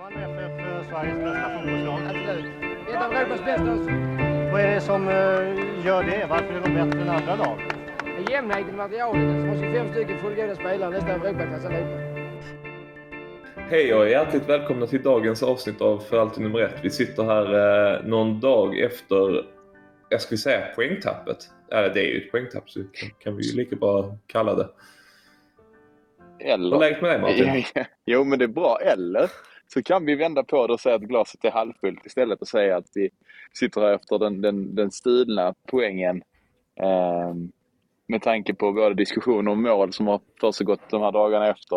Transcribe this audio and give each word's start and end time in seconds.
Malmö 0.00 0.20
FF 0.20 0.88
Sveriges 0.88 1.18
bästa 1.18 1.50
fotbollslag. 1.54 2.00
Absolut. 2.06 2.46
Ett 2.88 3.02
av 3.02 3.12
Europas 3.12 3.44
bästa. 3.44 3.74
Vad 4.52 4.60
är 4.60 4.74
det 4.74 4.80
som 4.80 5.08
eh, 5.08 5.86
gör 5.86 6.02
det? 6.02 6.26
Varför 6.30 6.54
är 6.54 6.60
de 6.60 6.74
bättre 6.74 7.00
än 7.00 7.08
andra 7.08 7.36
lag? 7.36 7.58
Jämnheten 8.30 8.74
i 8.74 8.76
materialet. 8.76 9.48
Har 9.48 9.54
25 9.54 9.92
stycken 9.92 10.18
fullgoda 10.18 10.54
spelare, 10.54 10.90
nästan 10.90 11.10
Europaklass 11.10 11.64
allihopa. 11.64 12.00
Hej 13.70 13.94
och 13.94 14.08
hjärtligt 14.08 14.48
välkomna 14.48 14.86
till 14.86 15.02
dagens 15.02 15.42
avsnitt 15.42 15.80
av 15.80 15.98
För 15.98 16.18
alltid 16.18 16.42
nummer 16.42 16.60
ett. 16.60 16.78
Vi 16.82 16.90
sitter 16.90 17.22
här 17.24 17.46
eh, 17.94 18.04
någon 18.04 18.40
dag 18.40 18.78
efter, 18.78 19.44
jag 20.08 20.20
skulle 20.20 20.38
säga 20.38 20.66
poängtappet. 20.76 21.38
Eller 21.72 21.94
det 21.94 22.00
är 22.00 22.14
ju 22.14 22.18
ett 22.18 22.30
poängtapp 22.30 22.70
så 22.70 22.80
kan, 22.92 23.10
kan 23.18 23.36
vi 23.36 23.42
ju 23.42 23.56
lika 23.56 23.76
bra 23.76 24.16
kalla 24.26 24.54
det. 24.54 24.68
Eller... 26.38 26.70
Vad 26.70 26.82
är 26.82 26.90
läget 26.90 27.02
med 27.02 27.10
dig 27.10 27.20
Martin? 27.20 27.84
jo, 28.06 28.24
men 28.24 28.38
det 28.38 28.44
är 28.44 28.48
bra. 28.48 28.78
Eller 28.80 29.30
så 29.72 29.82
kan 29.82 30.06
vi 30.06 30.14
vända 30.14 30.44
på 30.44 30.66
det 30.66 30.72
och 30.72 30.80
säga 30.80 30.94
att 30.94 31.02
glaset 31.02 31.44
är 31.44 31.50
halvfullt 31.50 32.06
istället 32.06 32.40
och 32.40 32.48
säga 32.48 32.76
att 32.76 32.86
vi 32.94 33.10
sitter 33.52 33.80
här 33.80 33.94
efter 33.94 34.18
den, 34.18 34.40
den, 34.40 34.74
den 34.74 34.90
stulna 34.90 35.54
poängen. 35.66 36.22
Eh, 36.80 37.34
med 38.06 38.22
tanke 38.22 38.54
på 38.54 38.72
både 38.72 38.94
diskussioner 38.94 39.52
om 39.52 39.62
mål 39.62 39.92
som 39.92 40.06
har 40.06 40.20
försiggått 40.40 40.90
de 40.90 41.02
här 41.02 41.12
dagarna 41.12 41.48
efter. 41.48 41.76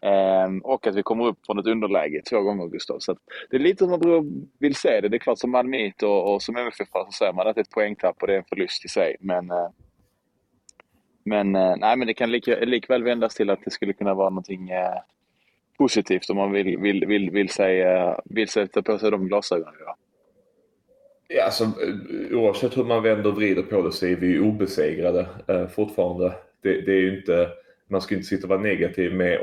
Eh, 0.00 0.48
och 0.62 0.86
att 0.86 0.94
vi 0.94 1.02
kommer 1.02 1.26
upp 1.26 1.38
från 1.46 1.58
ett 1.58 1.66
underläge 1.66 2.22
två 2.30 2.40
gånger 2.40 2.66
Gustav. 2.66 2.98
Så 2.98 3.16
det 3.50 3.56
är 3.56 3.60
lite 3.60 3.78
som 3.78 3.90
man 3.90 4.48
vill 4.58 4.74
se 4.74 5.00
det. 5.00 5.08
Det 5.08 5.16
är 5.16 5.18
klart 5.18 5.38
som 5.38 5.50
Malmöit 5.50 6.02
och, 6.02 6.34
och 6.34 6.42
som 6.42 6.56
MFF 6.56 6.88
så 6.92 7.08
säger 7.18 7.32
man 7.32 7.46
att 7.46 7.54
det 7.54 7.60
är 7.60 7.62
ett 7.62 7.70
poängtapp 7.70 8.16
och 8.20 8.26
det 8.26 8.34
är 8.34 8.38
en 8.38 8.44
förlust 8.48 8.84
i 8.84 8.88
sig. 8.88 9.16
Men 9.20 9.50
eh, 9.50 9.68
men, 11.24 11.56
eh, 11.56 11.76
nej, 11.76 11.96
men 11.96 12.06
det 12.06 12.14
kan 12.14 12.30
lik, 12.30 12.46
likväl 12.46 13.02
vändas 13.02 13.34
till 13.34 13.50
att 13.50 13.64
det 13.64 13.70
skulle 13.70 13.92
kunna 13.92 14.14
vara 14.14 14.30
någonting 14.30 14.70
eh, 14.70 14.98
positivt 15.78 16.30
om 16.30 16.36
man 16.36 16.52
vill, 16.52 16.78
vill, 16.78 17.06
vill, 17.06 17.30
vill, 17.30 17.48
säga, 17.48 18.20
vill 18.24 18.48
sätta 18.48 18.82
på 18.82 18.98
sig 18.98 19.10
de 19.10 19.28
glasögonen. 19.28 19.74
Ja. 19.86 19.96
Ja, 21.28 21.44
alltså, 21.44 21.64
eh, 21.64 22.38
oavsett 22.38 22.76
hur 22.76 22.84
man 22.84 23.02
vänder 23.02 23.30
och 23.30 23.36
vrider 23.36 23.62
på 23.62 23.82
det 23.82 23.92
så 23.92 24.06
är 24.06 24.16
vi 24.16 24.26
ju 24.26 24.40
obesegrade 24.40 25.26
eh, 25.46 25.66
fortfarande. 25.68 26.32
Det, 26.62 26.80
det, 26.80 26.92
är 26.92 27.00
ju 27.00 27.18
inte, 27.18 27.48
man 27.90 28.00
ska 28.00 28.14
inte 28.14 28.26
sitta 28.26 28.42
och 28.44 28.48
vara 28.48 28.60
negativ 28.60 29.14
med 29.14 29.40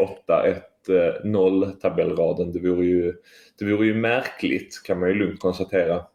8-1-0 0.87 1.71
tabellraden. 1.71 2.51
Det 2.51 2.59
vore, 2.59 2.85
ju, 2.85 3.13
det 3.59 3.65
vore 3.65 3.87
ju 3.87 3.93
märkligt 3.93 4.81
kan 4.83 4.99
man 4.99 5.09
ju 5.09 5.15
lugnt 5.15 5.39
konstatera. 5.39 6.05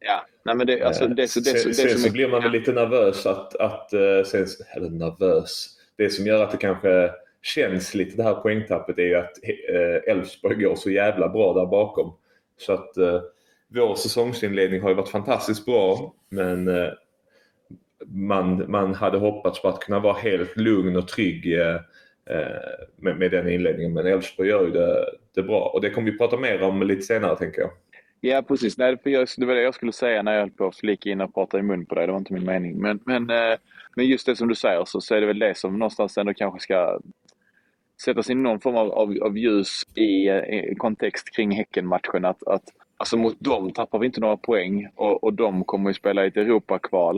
Ja, 0.00 0.26
Nej, 0.44 0.54
men 0.54 0.66
det, 0.66 0.82
alltså, 0.82 1.06
det, 1.06 1.14
det, 1.14 1.28
sen, 1.28 1.42
det, 1.42 1.74
sen 1.74 1.88
som 1.88 1.98
så 1.98 2.08
är- 2.08 2.12
blir 2.12 2.28
man 2.28 2.42
väl 2.42 2.52
lite 2.52 2.72
nervös 2.72 3.26
att, 3.26 3.56
att 3.56 3.92
eh, 3.92 4.22
sen, 4.26 4.46
eller 4.76 4.90
nervös. 4.90 5.68
Det 5.96 6.10
som 6.10 6.26
gör 6.26 6.44
att 6.44 6.50
det 6.50 6.56
kanske 6.56 7.10
känsligt 7.42 8.16
det 8.16 8.22
här 8.22 8.34
poängtappet 8.34 8.98
är 8.98 9.02
ju 9.02 9.14
att 9.14 9.32
eh, 9.42 10.12
Elfsborg 10.12 10.56
går 10.56 10.74
så 10.74 10.90
jävla 10.90 11.28
bra 11.28 11.54
där 11.54 11.66
bakom. 11.66 12.12
Så 12.56 12.72
att 12.72 12.96
eh, 12.96 13.20
vår 13.68 13.94
säsongsinledning 13.94 14.82
har 14.82 14.88
ju 14.88 14.94
varit 14.94 15.08
fantastiskt 15.08 15.64
bra 15.64 16.14
men 16.28 16.68
eh, 16.68 16.90
man, 18.06 18.70
man 18.70 18.94
hade 18.94 19.18
hoppats 19.18 19.62
på 19.62 19.68
att 19.68 19.80
kunna 19.80 19.98
vara 19.98 20.18
helt 20.18 20.56
lugn 20.56 20.96
och 20.96 21.08
trygg 21.08 21.58
eh, 21.58 21.74
eh, 22.30 22.86
med, 22.96 23.18
med 23.18 23.30
den 23.30 23.48
inledningen. 23.48 23.92
Men 23.92 24.06
Elfsborg 24.06 24.48
gör 24.48 24.64
ju 24.64 24.70
det, 24.70 25.04
det 25.34 25.42
bra 25.42 25.70
och 25.74 25.80
det 25.80 25.90
kommer 25.90 26.10
vi 26.10 26.18
prata 26.18 26.36
mer 26.36 26.62
om 26.62 26.82
lite 26.82 27.02
senare 27.02 27.36
tänker 27.36 27.60
jag. 27.60 27.70
Ja, 28.20 28.42
precis. 28.42 28.78
Nej, 28.78 28.98
för 29.02 29.10
jag, 29.10 29.28
det 29.36 29.46
var 29.46 29.54
det 29.54 29.62
jag 29.62 29.74
skulle 29.74 29.92
säga 29.92 30.22
när 30.22 30.32
jag 30.32 30.40
höll 30.40 30.50
på 30.50 30.66
att 30.66 30.76
flika 30.76 31.10
in 31.10 31.20
och 31.20 31.34
prata 31.34 31.58
i 31.58 31.62
mun 31.62 31.86
på 31.86 31.94
dig. 31.94 32.06
Det 32.06 32.12
var 32.12 32.18
inte 32.18 32.32
min 32.32 32.44
mening. 32.44 32.80
Men, 32.80 33.00
men, 33.06 33.30
eh, 33.30 33.58
men 33.96 34.06
just 34.06 34.26
det 34.26 34.36
som 34.36 34.48
du 34.48 34.54
säger 34.54 34.84
så, 34.84 35.00
så 35.00 35.14
är 35.14 35.20
det 35.20 35.26
väl 35.26 35.38
det 35.38 35.56
som 35.56 35.78
någonstans 35.78 36.18
ändå 36.18 36.34
kanske 36.34 36.60
ska 36.60 37.00
sätta 38.04 38.32
in 38.32 38.42
någon 38.42 38.60
form 38.60 38.76
av, 38.76 38.92
av, 38.92 39.16
av 39.22 39.38
ljus 39.38 39.82
i, 39.94 40.28
eh, 40.28 40.70
i 40.70 40.74
kontext 40.78 41.36
kring 41.36 41.50
Häckenmatchen. 41.50 42.24
Att, 42.24 42.42
att, 42.46 42.64
alltså 42.96 43.16
mot 43.16 43.40
dem 43.40 43.72
tappar 43.72 43.98
vi 43.98 44.06
inte 44.06 44.20
några 44.20 44.36
poäng 44.36 44.88
och, 44.94 45.24
och 45.24 45.34
de 45.34 45.64
kommer 45.64 45.90
ju 45.90 45.94
spela 45.94 46.24
i 46.24 46.28
ett 46.28 46.36
Europakval. 46.36 47.16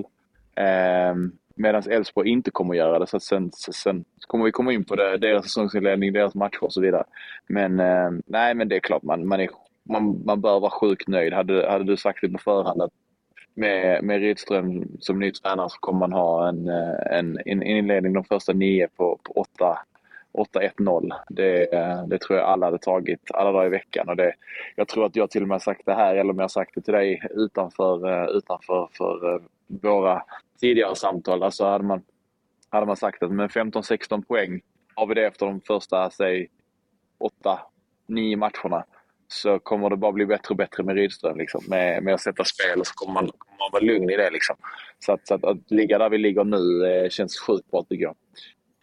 Eh, 0.57 1.15
Medan 1.55 1.83
Elfsborg 1.91 2.29
inte 2.29 2.51
kommer 2.51 2.75
göra 2.75 2.99
det. 2.99 3.07
Så 3.07 3.17
att 3.17 3.23
sen, 3.23 3.51
sen 3.53 4.05
kommer 4.27 4.45
vi 4.45 4.53
komma 4.53 4.73
in 4.73 4.85
på 4.85 4.97
det, 4.97 5.19
deras 5.19 5.45
säsongsinledning, 5.45 6.13
deras 6.13 6.35
matcher 6.35 6.65
och 6.65 6.73
så 6.73 6.81
vidare. 6.81 7.05
Men 7.47 7.81
eh, 7.81 8.11
nej, 8.27 8.55
men 8.55 8.69
det 8.69 8.77
är 8.77 8.81
klart 8.81 9.03
man, 9.03 9.29
man 9.29 9.41
är 9.41 9.49
man, 9.89 10.23
man 10.25 10.41
bör 10.41 10.61
vara 10.61 10.71
sjukt 10.71 11.09
nöjd. 11.09 11.33
Hade, 11.33 11.71
hade 11.71 11.85
du 11.85 11.97
sagt 11.97 12.19
det 12.23 12.29
på 12.29 12.39
förhand 12.39 12.83
att 12.83 12.93
med, 13.55 14.05
med 14.05 14.21
Rydström 14.21 14.85
som 15.01 15.19
ny 15.19 15.33
tränare 15.33 15.69
så 15.71 15.79
kommer 15.79 15.99
man 15.99 16.13
ha 16.13 16.49
en, 16.49 16.69
eh, 16.69 17.19
en, 17.19 17.39
en 17.45 17.63
inledning 17.63 18.13
de 18.13 18.25
första 18.25 18.53
nio 18.53 18.89
på, 18.89 19.19
på 19.23 19.33
åtta 19.33 19.79
8-1-0. 20.33 21.13
Det, 21.29 21.67
det 22.07 22.19
tror 22.19 22.39
jag 22.39 22.49
alla 22.49 22.67
hade 22.67 22.79
tagit 22.79 23.31
alla 23.35 23.53
dagar 23.53 23.67
i 23.67 23.71
veckan. 23.71 24.09
Och 24.09 24.17
det, 24.17 24.35
jag 24.77 24.89
tror 24.89 25.07
att 25.07 25.17
jag 25.17 25.31
till 25.31 25.43
och 25.43 25.49
med 25.49 25.63
sagt 25.63 25.83
det 25.87 25.95
här, 25.95 26.15
eller 26.15 26.31
om 26.31 26.37
jag 26.37 26.45
har 26.45 26.49
sagt 26.49 26.75
det 26.75 26.81
till 26.81 26.95
dig 26.95 27.23
utanför, 27.31 28.09
eh, 28.11 28.37
utanför 28.37 28.89
för 28.93 29.35
eh, 29.35 29.41
våra 29.67 30.23
tidigare 30.61 30.97
samtal. 30.97 31.43
Alltså 31.43 31.65
hade 31.65 31.85
man, 31.85 32.03
hade 32.69 32.87
man 32.87 32.97
sagt 32.97 33.23
att 33.23 33.33
med 33.33 33.51
15-16 33.51 34.25
poäng 34.25 34.61
har 34.95 35.07
vi 35.07 35.15
det 35.15 35.27
efter 35.27 35.47
de 35.47 35.61
första, 35.61 36.11
säg 36.11 36.49
8-9 38.09 38.37
matcherna 38.37 38.85
så 39.29 39.59
kommer 39.59 39.91
det 39.91 39.97
bara 39.97 40.13
bli 40.13 40.27
bättre 40.27 40.49
och 40.51 40.57
bättre 40.57 40.83
med 40.83 40.95
Rydström. 40.95 41.39
Liksom. 41.39 41.65
Med, 41.69 42.03
med 42.03 42.15
att 42.15 42.21
sätta 42.21 42.45
spel 42.45 42.81
och 42.81 42.87
så 42.87 42.95
kommer 42.95 43.13
man, 43.15 43.31
kommer 43.39 43.59
man 43.59 43.69
vara 43.73 43.83
lugn 43.83 44.11
i 44.11 44.17
det. 44.17 44.31
Liksom. 44.31 44.57
Så, 44.99 45.13
att, 45.13 45.27
så 45.27 45.35
att, 45.35 45.45
att 45.45 45.71
ligga 45.71 45.99
där 45.99 46.11
vi 46.11 46.19
ligger 46.19 46.45
nu 46.45 46.87
eh, 46.87 47.09
känns 47.09 47.41
sjukt 47.41 47.71
bra 47.71 47.85
tycker 47.89 48.05
jag. 48.05 48.15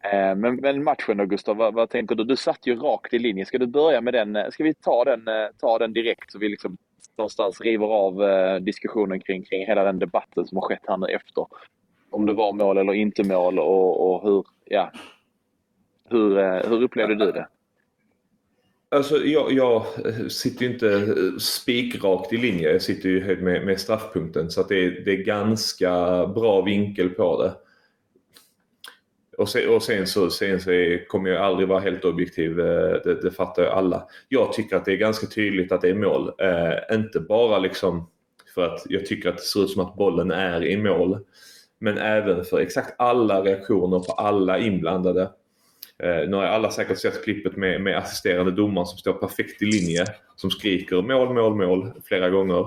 Eh, 0.03 0.35
men, 0.35 0.55
men 0.55 0.83
matchen 0.83 1.17
då 1.17 1.25
Gustav, 1.25 1.57
vad, 1.57 1.73
vad 1.73 1.89
tänker 1.89 2.15
du? 2.15 2.23
Du 2.23 2.35
satt 2.35 2.67
ju 2.67 2.75
rakt 2.75 3.13
i 3.13 3.19
linje. 3.19 3.45
Ska 3.45 3.57
du 3.57 3.67
börja 3.67 4.01
med 4.01 4.13
den? 4.13 4.35
Eh, 4.35 4.49
ska 4.49 4.63
vi 4.63 4.73
ta 4.73 5.03
den, 5.03 5.27
eh, 5.27 5.47
ta 5.59 5.77
den 5.77 5.93
direkt 5.93 6.31
så 6.31 6.39
vi 6.39 6.49
liksom 6.49 6.77
någonstans 7.17 7.61
river 7.61 7.85
av 7.87 8.21
diskussionen 8.61 9.19
kring, 9.19 9.43
kring 9.43 9.65
hela 9.65 9.83
den 9.83 9.99
debatten 9.99 10.47
som 10.47 10.57
har 10.57 10.61
skett 10.61 10.83
här 10.87 10.97
nu 10.97 11.07
efter. 11.07 11.45
Om 12.09 12.25
det 12.25 12.33
var 12.33 12.53
mål 12.53 12.77
eller 12.77 12.93
inte 12.93 13.23
mål 13.23 13.59
och, 13.59 14.11
och 14.11 14.23
hur, 14.23 14.45
ja, 14.65 14.91
hur, 16.09 16.35
hur 16.69 16.83
upplevde 16.83 17.15
du 17.15 17.31
det? 17.31 17.47
Alltså 18.91 19.17
jag, 19.17 19.51
jag 19.51 19.85
sitter 20.31 20.65
ju 20.65 20.71
inte 20.71 21.15
spikrakt 21.39 22.33
i 22.33 22.37
linje. 22.37 22.71
Jag 22.71 22.81
sitter 22.81 23.09
ju 23.09 23.23
helt 23.23 23.41
med, 23.41 23.65
med 23.65 23.79
straffpunkten 23.79 24.51
så 24.51 24.61
att 24.61 24.69
det, 24.69 24.85
är, 24.85 24.91
det 25.05 25.11
är 25.11 25.23
ganska 25.23 25.91
bra 26.27 26.61
vinkel 26.61 27.09
på 27.09 27.43
det. 27.43 27.53
Och 29.39 29.49
sen, 29.49 29.69
och 29.69 29.83
sen 29.83 30.07
så, 30.07 30.29
sen 30.29 30.61
så 30.61 30.71
är, 30.71 31.07
kommer 31.07 31.29
jag 31.29 31.41
aldrig 31.41 31.67
vara 31.67 31.79
helt 31.79 32.05
objektiv. 32.05 32.59
Eh, 32.59 33.01
det, 33.03 33.21
det 33.21 33.31
fattar 33.31 33.63
ju 33.63 33.69
alla. 33.69 34.07
Jag 34.29 34.53
tycker 34.53 34.75
att 34.75 34.85
det 34.85 34.91
är 34.93 34.97
ganska 34.97 35.27
tydligt 35.27 35.71
att 35.71 35.81
det 35.81 35.89
är 35.89 35.93
mål. 35.93 36.31
Eh, 36.37 36.95
inte 36.95 37.19
bara 37.19 37.59
liksom 37.59 38.09
för 38.55 38.65
att 38.65 38.85
jag 38.89 39.05
tycker 39.05 39.29
att 39.29 39.37
det 39.37 39.43
ser 39.43 39.63
ut 39.63 39.69
som 39.69 39.85
att 39.85 39.95
bollen 39.95 40.31
är 40.31 40.65
i 40.65 40.77
mål. 40.77 41.19
Men 41.79 41.97
även 41.97 42.45
för 42.45 42.59
exakt 42.59 42.95
alla 42.97 43.41
reaktioner 43.41 43.99
på 43.99 44.11
alla 44.11 44.59
inblandade. 44.59 45.21
Eh, 46.03 46.29
nu 46.29 46.35
har 46.35 46.43
alla 46.43 46.71
säkert 46.71 46.97
sett 46.97 47.23
klippet 47.23 47.55
med, 47.55 47.81
med 47.81 47.97
assisterande 47.97 48.51
domaren 48.51 48.87
som 48.87 48.97
står 48.97 49.13
perfekt 49.13 49.61
i 49.61 49.65
linje. 49.65 50.05
Som 50.35 50.51
skriker 50.51 51.01
mål, 51.01 51.33
mål, 51.33 51.55
mål 51.55 51.91
flera 52.03 52.29
gånger. 52.29 52.65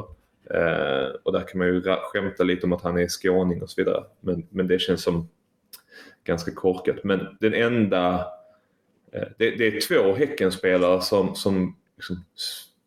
Eh, 0.50 1.08
och 1.22 1.32
där 1.32 1.48
kan 1.48 1.58
man 1.58 1.66
ju 1.66 1.82
skämta 1.82 2.44
lite 2.44 2.66
om 2.66 2.72
att 2.72 2.82
han 2.82 2.98
är 2.98 3.08
skåning 3.08 3.62
och 3.62 3.70
så 3.70 3.80
vidare. 3.80 4.04
Men, 4.20 4.46
men 4.50 4.66
det 4.66 4.78
känns 4.78 5.02
som 5.02 5.28
ganska 6.24 6.50
korkat. 6.50 7.04
Men 7.04 7.36
den 7.40 7.54
enda... 7.54 8.26
Eh, 9.12 9.28
det, 9.38 9.50
det 9.50 9.66
är 9.66 9.80
två 9.80 10.14
Häckenspelare 10.14 11.00
som, 11.00 11.34
som 11.34 11.76
liksom 11.96 12.24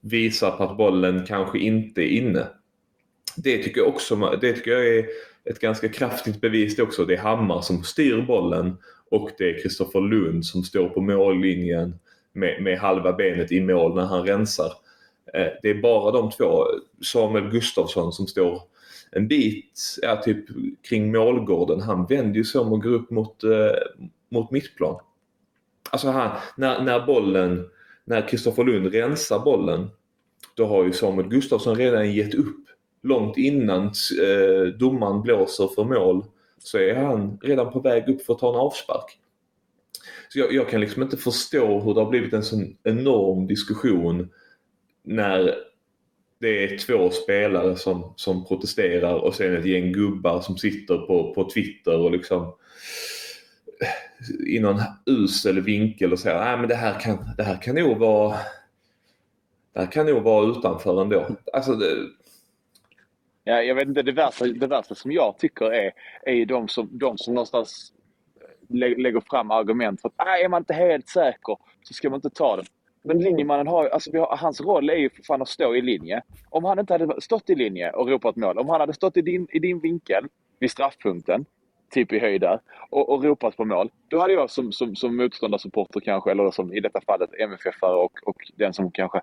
visar 0.02 0.52
på 0.52 0.64
att 0.64 0.78
bollen 0.78 1.26
kanske 1.26 1.60
inte 1.60 2.02
är 2.02 2.08
inne. 2.08 2.48
Det 3.38 3.64
tycker 3.64 3.82
jag 3.82 3.88
också 3.88 4.38
det 4.42 4.54
tycker 4.54 4.72
jag 4.72 4.88
är 4.88 5.06
ett 5.46 5.60
ganska 5.60 5.90
kraftigt 5.90 6.42
bevis 6.42 6.76
det 6.76 6.84
också. 6.84 7.06
Det 7.06 7.14
är 7.14 7.22
Hammar 7.22 7.62
som 7.62 7.84
styr 7.84 8.22
bollen 8.22 8.78
och 9.12 9.30
det 9.38 9.50
är 9.50 9.62
Kristoffer 9.62 10.02
Lund 10.02 10.46
som 10.46 10.64
står 10.64 10.90
på 10.90 11.02
mållinjen 11.02 12.00
med, 12.34 12.64
med 12.64 12.80
halva 12.80 13.14
benet 13.14 13.52
i 13.52 13.62
mål 13.62 13.96
när 13.96 14.06
han 14.06 14.26
rensar. 14.26 14.72
Eh, 15.36 15.48
det 15.62 15.70
är 15.70 15.82
bara 15.82 16.12
de 16.12 16.32
två, 16.32 16.66
Samuel 17.02 17.50
Gustafsson 17.50 18.14
som 18.14 18.28
står 18.28 18.62
en 19.12 19.28
bit 19.28 19.98
ja, 20.02 20.16
typ 20.16 20.46
kring 20.90 21.12
målgården. 21.12 21.82
Han 21.82 22.06
vänder 22.06 22.36
ju 22.36 22.44
sig 22.44 22.62
om 22.62 22.74
och 22.74 22.84
går 22.84 22.94
upp 22.94 23.12
mot, 23.12 23.44
eh, 23.44 23.50
mot 24.32 24.52
mittplan. 24.52 25.00
Alltså 25.90 26.08
han, 26.08 26.38
när, 26.58 26.82
när 26.82 27.06
bollen, 27.06 27.70
när 28.06 28.28
Kristoffer 28.28 28.64
Lund 28.64 28.94
rensar 28.94 29.40
bollen 29.40 29.90
då 30.56 30.66
har 30.66 30.84
ju 30.84 30.94
Samuel 30.94 31.30
Gustafsson 31.30 31.76
redan 31.76 32.14
gett 32.14 32.34
upp. 32.34 32.66
Långt 33.04 33.38
innan 33.38 33.86
eh, 34.22 34.68
domaren 34.80 35.22
blåser 35.22 35.68
för 35.68 35.84
mål 35.84 36.26
så 36.60 36.78
är 36.78 36.96
han 36.96 37.40
redan 37.42 37.72
på 37.72 37.80
väg 37.80 38.10
upp 38.10 38.22
för 38.22 38.34
att 38.34 38.40
ta 38.40 38.50
en 38.50 38.60
avspark. 38.60 39.20
Så 40.30 40.40
jag, 40.40 40.54
jag 40.54 40.70
kan 40.70 40.82
liksom 40.82 41.04
inte 41.04 41.18
förstå 41.18 41.80
hur 41.80 41.94
det 41.94 42.00
har 42.00 42.10
blivit 42.10 42.34
en 42.34 42.44
sån 42.44 42.78
enorm 42.84 43.48
diskussion 43.48 44.30
när 45.06 45.56
det 46.40 46.64
är 46.64 46.78
två 46.78 47.10
spelare 47.10 47.76
som, 47.76 48.14
som 48.16 48.46
protesterar 48.46 49.14
och 49.14 49.36
sen 49.36 49.56
ett 49.58 49.66
gäng 49.66 49.92
gubbar 49.92 50.42
som 50.42 50.58
sitter 50.58 50.98
på, 50.98 51.34
på 51.34 51.50
Twitter 51.50 51.98
och 51.98 52.12
liksom 52.12 52.42
eh, 53.82 54.48
i 54.56 54.60
någon 54.60 54.82
usel 55.06 55.62
vinkel 55.62 56.14
och 56.14 56.20
säger 56.20 56.38
att 56.38 56.70
det 56.70 56.76
här, 56.76 57.00
kan, 57.00 57.18
det 57.38 57.44
här 57.44 57.62
kan 57.62 57.76
nog 57.76 57.98
vara 57.98 58.38
det 59.74 59.80
här 59.80 59.92
kan 59.92 60.06
nog 60.06 60.24
vara 60.24 60.52
utanför 60.52 61.02
ändå. 61.02 61.28
Alltså, 61.54 61.76
det, 61.76 61.88
Ja, 63.48 63.62
jag 63.62 63.76
vet 63.76 63.88
inte, 63.88 64.02
det 64.02 64.12
värsta, 64.12 64.46
det 64.46 64.68
värsta 64.68 64.96
som 64.96 65.12
jag 65.12 65.38
tycker 65.38 65.66
är, 65.66 65.92
är 66.24 66.34
ju 66.34 66.46
de 66.46 66.68
som, 66.68 66.90
de 66.92 67.18
som 67.18 67.34
någonstans 67.34 67.94
lä- 68.70 68.96
lägger 68.98 69.22
fram 69.30 69.52
argument 69.52 70.02
för 70.02 70.08
att 70.16 70.28
är 70.28 70.50
man 70.50 70.62
inte 70.62 70.74
helt 70.74 71.08
säker 71.10 71.58
så 71.84 71.94
ska 71.94 72.10
man 72.10 72.18
inte 72.18 72.30
ta 72.30 72.56
den. 72.56 72.66
Men 73.06 73.20
linjemannen 73.20 73.68
har 73.68 73.84
ju, 73.84 73.90
alltså 73.90 74.12
vi 74.12 74.20
har, 74.20 74.38
hans 74.38 74.62
roll 74.62 74.90
är 74.90 74.96
ju 74.96 75.10
för 75.10 75.24
fan 75.24 75.42
att 75.42 75.50
stå 75.50 75.76
i 75.76 75.82
linje. 75.82 76.22
Om 76.50 76.64
han 76.64 76.80
inte 76.80 76.94
hade 76.94 77.22
stått 77.22 77.50
i 77.50 77.56
linje 77.56 77.92
och 77.92 78.10
ropat 78.10 78.36
mål, 78.36 78.58
om 78.58 78.70
han 78.70 78.80
hade 78.80 78.94
stått 78.94 79.18
i 79.18 79.22
din, 79.22 79.48
i 79.52 79.60
din 79.60 79.80
vinkel 79.80 80.28
vid 80.60 80.72
straffpunkten, 80.72 81.46
typ 81.90 82.14
i 82.14 82.20
höjd 82.20 82.42
där, 82.42 82.60
och, 82.90 83.10
och 83.10 83.24
ropat 83.24 83.58
på 83.58 83.66
mål. 83.66 83.90
Då 84.08 84.20
hade 84.20 84.34
jag 84.34 84.50
som, 84.50 84.72
som, 84.72 84.96
som 84.96 85.18
motståndarsupporter 85.18 86.00
kanske, 86.00 86.32
eller 86.32 86.52
som 86.52 86.74
i 86.74 86.80
detta 86.80 87.02
fallet 87.02 87.30
MFF-are 87.40 87.94
och, 87.94 88.20
och 88.24 88.52
den 88.56 88.74
som 88.74 88.92
kanske 88.92 89.22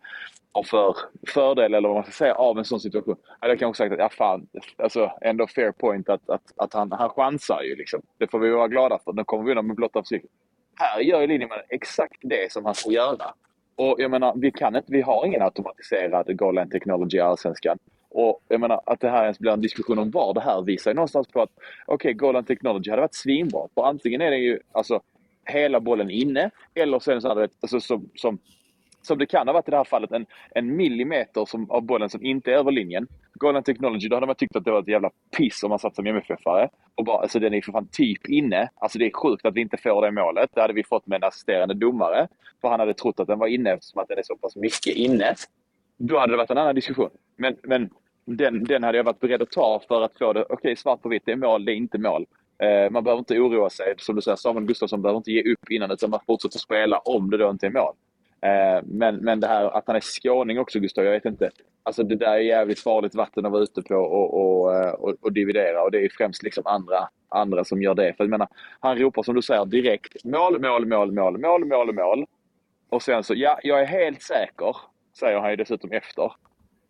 har 0.52 0.62
för, 0.62 0.96
fördel, 1.29 1.75
eller 1.75 1.88
vad 1.88 1.96
man 1.96 2.05
ska 2.05 2.12
säga, 2.12 2.34
av 2.34 2.58
en 2.58 2.64
sån 2.64 2.81
situation. 2.81 3.17
Hade 3.40 3.52
jag 3.52 3.58
kanske 3.58 3.84
sagt 3.84 3.93
att, 3.93 3.99
ja 3.99 4.08
fan, 4.08 4.46
alltså 4.76 5.12
ändå 5.20 5.46
fair 5.46 5.73
point 5.73 6.08
att, 6.08 6.31
att, 6.31 6.52
att 6.56 6.75
han, 6.75 6.93
han 6.93 7.11
chansar 7.11 7.62
ju 7.62 7.76
liksom. 7.76 8.02
Det 8.19 8.31
får 8.31 8.38
vi 8.38 8.50
vara 8.50 8.69
glada 8.69 8.99
för. 9.05 9.12
Då 9.12 9.25
kommer 9.25 9.44
vi 9.44 9.50
undan 9.50 9.67
med 9.67 9.76
blotta 9.76 10.02
psyket. 10.02 10.31
Här 10.75 11.00
gör 11.00 11.20
ju 11.20 11.26
linjemannen 11.26 11.64
exakt 11.69 12.19
det 12.20 12.52
som 12.52 12.64
han 12.64 12.75
ska 12.75 12.90
göra. 12.90 13.34
Och 13.77 13.97
jag 13.99 14.11
menar, 14.11 14.33
vi 14.37 14.51
kan 14.51 14.77
inte, 14.77 14.93
vi 14.93 15.01
har 15.01 15.27
ingen 15.27 15.43
automatiserad 15.43 16.39
goal 16.39 16.55
line 16.55 16.71
technology 16.71 17.17
i 17.17 17.21
Allsvenskan. 17.21 17.79
Och 18.11 18.41
jag 18.49 18.61
menar, 18.61 18.81
att 18.87 19.01
det 19.01 19.09
här 19.09 19.23
ens 19.23 19.39
blir 19.39 19.53
en 19.53 19.61
diskussion 19.61 19.99
om 19.99 20.11
VAR, 20.11 20.35
det 20.35 20.41
här 20.41 20.63
visar 20.63 20.91
ju 20.91 20.95
någonstans 20.95 21.29
på 21.29 21.43
att 21.43 21.51
okej, 21.87 21.95
okay, 21.95 22.13
goal 22.13 22.35
line 22.35 22.45
technology 22.45 22.91
hade 22.91 23.03
varit 23.03 23.15
svinbra. 23.15 23.69
För 23.75 23.83
antingen 23.85 24.21
är 24.21 24.31
det 24.31 24.37
ju 24.37 24.59
alltså 24.73 25.01
hela 25.47 25.81
bollen 25.81 26.11
inne 26.11 26.51
eller 26.75 26.99
så 26.99 27.11
är 27.11 27.15
det 27.15 27.21
så 27.21 27.29
här, 27.29 27.49
alltså, 27.61 27.81
som, 27.81 28.11
som, 28.15 28.39
som 29.03 29.19
det 29.19 29.27
kan 29.27 29.49
ha 29.49 29.53
varit 29.53 29.69
i 29.69 29.71
det 29.71 29.77
här 29.77 29.85
fallet, 29.85 30.13
en, 30.13 30.27
en 30.55 30.77
millimeter 30.77 31.45
som, 31.45 31.71
av 31.71 31.83
bollen 31.83 32.11
som 32.11 32.25
inte 32.25 32.53
är 32.53 32.57
över 32.57 32.73
linjen. 32.73 33.07
Golden 33.35 33.63
technology, 33.63 34.09
då 34.09 34.17
hade 34.17 34.27
man 34.27 34.35
tyckt 34.35 34.57
att 34.57 34.65
det 34.65 34.71
var 34.71 34.81
ett 34.81 34.89
jävla 34.89 35.11
piss 35.37 35.63
om 35.63 35.71
man 35.71 35.79
satt 35.79 35.97
som 35.97 36.07
MFF-are. 36.07 36.69
Och 36.95 37.05
bara, 37.05 37.19
alltså 37.19 37.39
den 37.39 37.55
är 37.55 37.63
för 37.63 37.73
fan 37.73 37.89
typ 37.93 38.29
inne. 38.29 38.69
Alltså 38.75 38.99
det 38.99 39.07
är 39.07 39.11
sjukt 39.11 39.47
att 39.47 39.55
vi 39.55 39.61
inte 39.61 39.77
får 39.77 40.03
det 40.03 40.11
målet. 40.11 40.51
Det 40.55 40.61
hade 40.61 40.75
vi 40.75 40.85
fått 40.85 41.07
med 41.07 41.17
en 41.17 41.29
assisterande 41.29 41.75
domare. 41.75 42.29
För 42.61 42.69
han 42.69 42.81
hade 42.81 42.95
trott 42.95 43.21
att 43.21 43.27
den 43.27 43.39
var 43.39 43.47
inne 43.47 43.71
eftersom 43.73 44.03
att 44.03 44.09
den 44.09 44.19
är 44.19 44.23
så 44.23 44.37
pass 44.37 44.57
mycket 44.57 44.97
inne. 44.97 45.35
Då 45.97 46.19
hade 46.19 46.33
det 46.33 46.37
varit 46.37 46.51
en 46.51 46.59
annan 46.59 46.75
diskussion. 46.75 47.11
Men, 47.37 47.57
men 47.63 47.91
den, 48.25 48.65
den 48.65 48.83
hade 48.83 48.99
jag 48.99 49.05
varit 49.05 49.21
beredd 49.21 49.43
att 49.43 49.51
ta 49.51 49.81
för 49.89 50.03
att 50.03 50.19
få 50.19 50.33
det, 50.33 50.43
okej 50.43 50.55
okay, 50.55 50.77
svart 50.77 51.03
på 51.03 51.09
vitt, 51.09 51.23
det 51.27 51.33
är 51.33 51.37
mål, 51.37 51.65
det 51.65 51.73
är 51.73 51.77
inte 51.77 51.99
mål. 51.99 52.27
Eh, 52.59 52.91
man 52.91 53.05
behöver 53.05 53.19
inte 53.19 53.39
oroa 53.39 53.71
sig. 53.71 53.95
Som 53.99 54.17
du 54.17 54.23
säger, 54.23 54.37
Samuel 54.37 54.67
Gustafsson 54.67 55.03
behöver 55.03 55.17
inte 55.17 55.33
ge 55.33 55.53
upp 55.53 55.71
innan 55.71 55.91
utan 55.91 56.11
man 56.11 56.21
fortsätter 56.27 56.59
spela 56.59 56.99
om 56.99 57.31
det 57.31 57.37
då 57.37 57.51
inte 57.51 57.67
är 57.67 57.71
mål. 57.71 57.95
Eh, 58.47 58.83
men, 58.85 59.17
men 59.17 59.41
det 59.41 59.47
här 59.47 59.65
att 59.65 59.85
han 59.87 59.97
är 59.97 60.00
skåning 60.00 60.59
också, 60.59 60.81
Gustav, 60.81 61.05
jag 61.05 61.12
vet 61.12 61.25
inte. 61.25 61.50
Alltså 61.83 62.03
det 62.03 62.17
där 62.17 62.33
är 62.33 62.39
jävligt 62.39 62.81
farligt 62.81 63.15
vatten 63.15 63.47
att 63.47 63.53
vara 63.53 63.62
ute 63.62 63.83
på 63.83 63.94
och, 63.94 64.35
och, 64.35 64.75
eh, 64.75 64.93
och, 64.93 65.15
och 65.21 65.33
dividera 65.33 65.83
och 65.83 65.91
det 65.91 66.05
är 66.05 66.09
främst 66.09 66.43
liksom 66.43 66.67
andra, 66.67 67.09
andra 67.29 67.65
som 67.65 67.83
gör 67.83 67.94
det. 67.94 68.15
För 68.17 68.25
jag 68.25 68.31
menar, 68.31 68.49
han 68.81 68.99
ropar 68.99 69.23
som 69.23 69.35
du 69.35 69.43
säger 69.43 69.65
direkt 69.65 70.25
mål, 70.25 70.61
mål, 70.61 70.87
mål, 70.87 71.12
mål, 71.12 71.39
mål, 71.39 71.65
mål, 71.65 71.94
mål. 71.94 72.27
Och 72.89 73.03
sen 73.03 73.25
så, 73.25 73.35
ja, 73.35 73.59
jag 73.62 73.81
är 73.81 73.87
helt 73.87 74.23
säker, 74.23 74.77
säger 75.19 75.41
han 75.41 75.50
ju 75.50 75.56
dessutom 75.56 75.93
efter. 75.93 76.33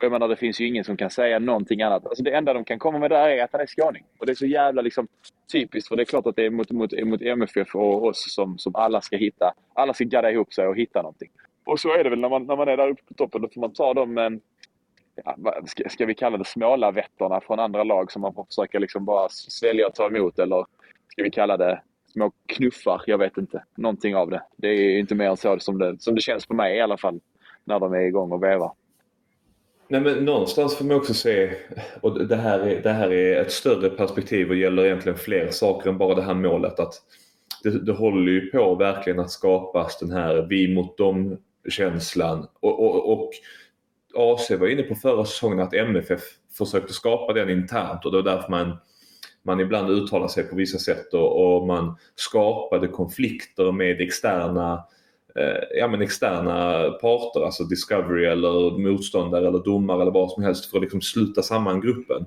Jag 0.00 0.12
menar, 0.12 0.28
det 0.28 0.36
finns 0.36 0.60
ju 0.60 0.66
ingen 0.66 0.84
som 0.84 0.96
kan 0.96 1.10
säga 1.10 1.38
någonting 1.38 1.82
annat. 1.82 2.06
Alltså 2.06 2.22
det 2.22 2.34
enda 2.34 2.52
de 2.52 2.64
kan 2.64 2.78
komma 2.78 2.98
med 2.98 3.10
där 3.10 3.28
är 3.28 3.44
att 3.44 3.52
han 3.52 3.60
är 3.60 3.66
skåning. 3.66 4.04
Och 4.18 4.26
det 4.26 4.32
är 4.32 4.36
så 4.36 4.46
jävla 4.46 4.82
liksom, 4.82 5.08
typiskt, 5.52 5.88
för 5.88 5.96
det 5.96 6.02
är 6.02 6.04
klart 6.04 6.26
att 6.26 6.36
det 6.36 6.46
är 6.46 6.50
mot, 6.50 6.70
mot, 6.70 6.92
mot 7.04 7.22
MFF 7.22 7.74
och 7.74 8.04
oss 8.04 8.34
som, 8.34 8.58
som 8.58 8.76
alla 8.76 9.00
ska 9.00 9.16
hitta. 9.16 9.54
Alla 9.74 9.94
ska 9.94 10.04
gadda 10.04 10.30
ihop 10.30 10.52
sig 10.52 10.66
och 10.66 10.76
hitta 10.76 11.02
någonting. 11.02 11.30
Och 11.64 11.80
så 11.80 11.94
är 11.94 12.04
det 12.04 12.10
väl 12.10 12.20
när 12.20 12.28
man, 12.28 12.46
när 12.46 12.56
man 12.56 12.68
är 12.68 12.76
där 12.76 12.88
uppe 12.88 13.02
på 13.08 13.14
toppen. 13.14 13.42
Då 13.42 13.48
får 13.48 13.60
man 13.60 13.72
ta 13.72 13.94
de, 13.94 14.40
ja, 15.24 15.36
ska, 15.66 15.88
ska 15.88 16.06
vi 16.06 16.14
kalla 16.14 16.38
det 16.38 16.44
smålavetterna 16.44 17.40
från 17.40 17.60
andra 17.60 17.84
lag 17.84 18.12
som 18.12 18.22
man 18.22 18.34
får 18.34 18.44
försöka 18.44 18.78
liksom 18.78 19.04
bara 19.04 19.28
svälja 19.28 19.86
och 19.86 19.94
ta 19.94 20.06
emot. 20.06 20.38
Eller 20.38 20.66
ska 21.08 21.22
vi 21.22 21.30
kalla 21.30 21.56
det 21.56 21.82
små 22.12 22.32
knuffar? 22.46 23.02
Jag 23.06 23.18
vet 23.18 23.36
inte. 23.36 23.64
Någonting 23.76 24.16
av 24.16 24.30
det. 24.30 24.42
Det 24.56 24.68
är 24.68 24.98
inte 24.98 25.14
mer 25.14 25.28
än 25.28 25.36
så 25.36 25.58
som 25.58 25.78
det, 25.78 26.00
som 26.00 26.14
det 26.14 26.20
känns 26.20 26.46
på 26.46 26.54
mig 26.54 26.76
i 26.76 26.80
alla 26.80 26.96
fall. 26.96 27.20
När 27.64 27.80
de 27.80 27.92
är 27.92 28.00
igång 28.00 28.32
och 28.32 28.42
vevar. 28.42 28.72
Nej, 29.88 30.00
men 30.00 30.24
någonstans 30.24 30.76
får 30.76 30.84
man 30.84 30.96
också 30.96 31.14
se, 31.14 31.50
och 32.00 32.26
det 32.26 32.36
här, 32.36 32.60
är, 32.60 32.82
det 32.82 32.90
här 32.90 33.12
är 33.12 33.40
ett 33.40 33.52
större 33.52 33.90
perspektiv 33.90 34.50
och 34.50 34.56
gäller 34.56 34.84
egentligen 34.84 35.18
fler 35.18 35.50
saker 35.50 35.90
än 35.90 35.98
bara 35.98 36.14
det 36.14 36.22
här 36.22 36.34
målet. 36.34 36.80
att 36.80 36.94
Det, 37.62 37.84
det 37.84 37.92
håller 37.92 38.32
ju 38.32 38.50
på 38.50 38.74
verkligen 38.74 39.20
att 39.20 39.30
skapas 39.30 39.98
den 39.98 40.10
här 40.10 40.46
vi 40.48 40.74
mot 40.74 40.98
dem 40.98 41.38
känslan. 41.68 42.46
Och, 42.60 42.80
och, 42.84 43.12
och 43.12 43.30
AC 44.14 44.50
var 44.50 44.68
inne 44.68 44.82
på 44.82 44.94
förra 44.94 45.24
säsongen 45.24 45.60
att 45.60 45.74
MFF 45.74 46.20
försökte 46.58 46.92
skapa 46.92 47.32
den 47.32 47.50
internt 47.50 48.04
och 48.04 48.10
det 48.12 48.22
var 48.22 48.34
därför 48.34 48.50
man, 48.50 48.76
man 49.42 49.60
ibland 49.60 49.90
uttalar 49.90 50.28
sig 50.28 50.44
på 50.44 50.56
vissa 50.56 50.78
sätt 50.78 51.14
och, 51.14 51.56
och 51.56 51.66
man 51.66 51.96
skapade 52.14 52.88
konflikter 52.88 53.72
med 53.72 54.00
externa 54.00 54.84
eh, 55.34 55.78
ja, 55.78 55.88
men 55.88 56.02
externa 56.02 56.90
parter, 56.90 57.44
alltså 57.44 57.64
Discovery 57.64 58.24
eller 58.24 58.78
motståndare 58.78 59.48
eller 59.48 59.64
domare 59.64 60.02
eller 60.02 60.12
vad 60.12 60.30
som 60.30 60.42
helst 60.42 60.70
för 60.70 60.78
att 60.78 60.82
liksom 60.82 61.00
sluta 61.00 61.42
samman 61.42 61.80
gruppen. 61.80 62.26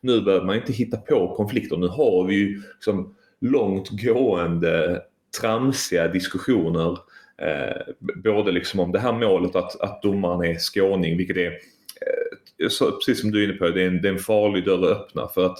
Nu 0.00 0.20
behöver 0.20 0.46
man 0.46 0.56
inte 0.56 0.72
hitta 0.72 0.96
på 0.96 1.34
konflikter. 1.36 1.76
Nu 1.76 1.88
har 1.88 2.24
vi 2.24 2.34
ju 2.34 2.62
liksom 2.74 3.14
långtgående 3.40 5.02
tramsiga 5.40 6.08
diskussioner. 6.08 6.98
Eh, 7.42 7.94
både 8.24 8.52
liksom 8.52 8.80
om 8.80 8.92
det 8.92 8.98
här 8.98 9.12
målet 9.12 9.56
att, 9.56 9.80
att 9.80 10.02
domaren 10.02 10.50
är 10.50 10.58
skåning, 10.58 11.16
vilket 11.16 11.36
är, 11.36 11.50
eh, 11.50 12.68
så, 12.68 12.92
precis 12.92 13.20
som 13.20 13.30
du 13.30 13.42
är 13.42 13.48
inne 13.48 13.58
på, 13.58 13.68
det 13.68 13.82
är 13.82 13.86
en, 13.86 14.02
det 14.02 14.08
är 14.08 14.12
en 14.12 14.18
farlig 14.18 14.64
dörr 14.64 14.92
att 14.92 14.98
öppna 14.98 15.28
för 15.28 15.46
att 15.46 15.58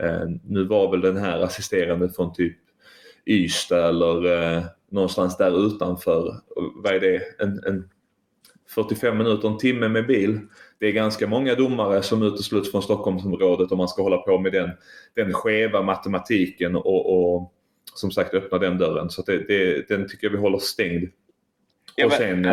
eh, 0.00 0.28
nu 0.44 0.64
var 0.64 0.90
väl 0.90 1.00
den 1.00 1.16
här 1.16 1.40
assisterande 1.40 2.10
från 2.10 2.32
typ 2.32 2.56
Ystad 3.26 3.88
eller 3.88 4.42
eh, 4.56 4.62
någonstans 4.90 5.36
där 5.36 5.66
utanför. 5.66 6.34
Vad 6.82 6.94
är 6.94 7.00
det? 7.00 7.22
En, 7.38 7.64
en 7.66 7.88
45 8.68 9.18
minuter, 9.18 9.48
en 9.48 9.58
timme 9.58 9.88
med 9.88 10.06
bil. 10.06 10.40
Det 10.78 10.86
är 10.86 10.92
ganska 10.92 11.26
många 11.26 11.54
domare 11.54 12.02
som 12.02 12.22
utesluts 12.22 12.70
från 12.70 12.82
Stockholmsområdet 12.82 13.72
om 13.72 13.78
man 13.78 13.88
ska 13.88 14.02
hålla 14.02 14.18
på 14.18 14.38
med 14.38 14.52
den, 14.52 14.70
den 15.14 15.32
skeva 15.32 15.82
matematiken 15.82 16.76
och, 16.76 17.34
och 17.36 17.52
som 17.94 18.10
sagt 18.10 18.34
öppna 18.34 18.58
den 18.58 18.78
dörren. 18.78 19.10
Så 19.10 19.22
det, 19.22 19.38
det, 19.48 19.88
den 19.88 20.08
tycker 20.08 20.26
jag 20.26 20.32
vi 20.32 20.38
håller 20.38 20.58
stängd. 20.58 21.08
Och 22.04 22.12
sen, 22.12 22.44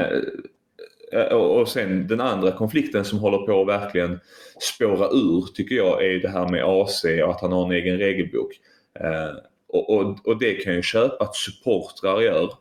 eh, 1.11 1.35
och 1.35 1.67
sen 1.67 2.07
den 2.07 2.21
andra 2.21 2.51
konflikten 2.51 3.05
som 3.05 3.19
håller 3.19 3.37
på 3.37 3.61
att 3.61 3.67
verkligen 3.67 4.19
spåra 4.59 5.07
ur 5.07 5.53
tycker 5.53 5.75
jag 5.75 6.05
är 6.05 6.19
det 6.19 6.29
här 6.29 6.49
med 6.49 6.63
AC 6.63 7.03
och 7.23 7.31
att 7.31 7.41
han 7.41 7.51
har 7.51 7.65
en 7.65 7.71
egen 7.71 7.97
regelbok. 7.97 8.51
Eh, 8.99 9.35
och, 9.67 9.89
och, 9.89 10.27
och, 10.27 10.39
det 10.39 10.53
kan 10.53 10.75
jag 10.75 10.83
köpa 10.83 11.23
att 11.23 11.35
supportrar 11.35 12.21
gör. 12.21 12.53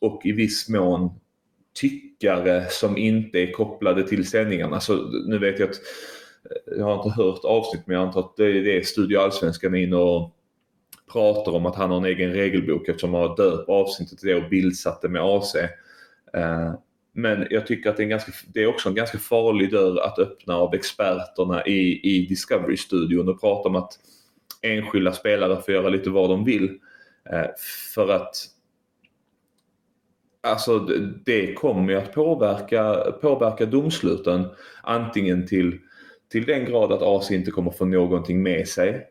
Och 0.00 0.26
i 0.26 0.32
viss 0.32 0.68
mån 0.68 1.10
tyckare 1.74 2.66
som 2.70 2.96
inte 2.96 3.38
är 3.38 3.52
kopplade 3.52 4.08
till 4.08 4.28
sändningarna. 4.28 4.80
Så 4.80 4.94
nu 5.26 5.38
vet 5.38 5.58
jag 5.58 5.70
att 5.70 5.80
jag 6.76 6.84
har 6.84 6.94
inte 6.94 7.22
hört 7.22 7.44
avsnitt 7.44 7.82
men 7.86 7.96
jag 7.96 8.06
antar 8.06 8.20
att 8.20 8.36
det 8.36 8.44
är 8.44 8.62
det 8.62 8.86
Studio 8.86 9.18
Allsvenskan 9.18 9.74
är 9.74 9.78
inne 9.78 9.96
och 9.96 10.36
pratar 11.12 11.52
om 11.52 11.66
att 11.66 11.76
han 11.76 11.90
har 11.90 11.96
en 11.96 12.04
egen 12.04 12.32
regelbok 12.32 12.88
eftersom 12.88 13.14
han 13.14 13.22
har 13.22 13.36
döpt 13.36 13.68
avsnittet 13.68 14.18
till 14.18 14.28
det 14.28 14.34
och 14.34 14.50
bildsatt 14.50 15.02
det 15.02 15.08
med 15.08 15.22
AC. 15.22 15.54
Eh, 16.34 16.74
men 17.12 17.46
jag 17.50 17.66
tycker 17.66 17.90
att 17.90 17.96
det 17.96 18.02
är, 18.02 18.06
ganska, 18.06 18.32
det 18.54 18.62
är 18.62 18.66
också 18.66 18.88
en 18.88 18.94
ganska 18.94 19.18
farlig 19.18 19.70
dörr 19.70 20.00
att 20.00 20.18
öppna 20.18 20.56
av 20.56 20.74
experterna 20.74 21.66
i, 21.66 22.00
i 22.02 22.26
Discovery-studion 22.26 23.28
och 23.28 23.40
prata 23.40 23.68
om 23.68 23.76
att 23.76 23.98
enskilda 24.62 25.12
spelare 25.12 25.62
får 25.62 25.74
göra 25.74 25.88
lite 25.88 26.10
vad 26.10 26.30
de 26.30 26.44
vill. 26.44 26.78
Eh, 27.30 27.46
för 27.94 28.08
att 28.08 28.34
Alltså 30.44 30.78
det 31.24 31.54
kommer 31.54 31.92
ju 31.92 31.98
att 31.98 32.12
påverka, 32.12 32.94
påverka 33.20 33.66
domsluten 33.66 34.48
antingen 34.82 35.46
till, 35.46 35.78
till 36.32 36.44
den 36.44 36.64
grad 36.64 36.92
att 36.92 37.02
AC 37.02 37.30
inte 37.30 37.50
kommer 37.50 37.70
få 37.70 37.84
någonting 37.84 38.42
med 38.42 38.68
sig. 38.68 39.06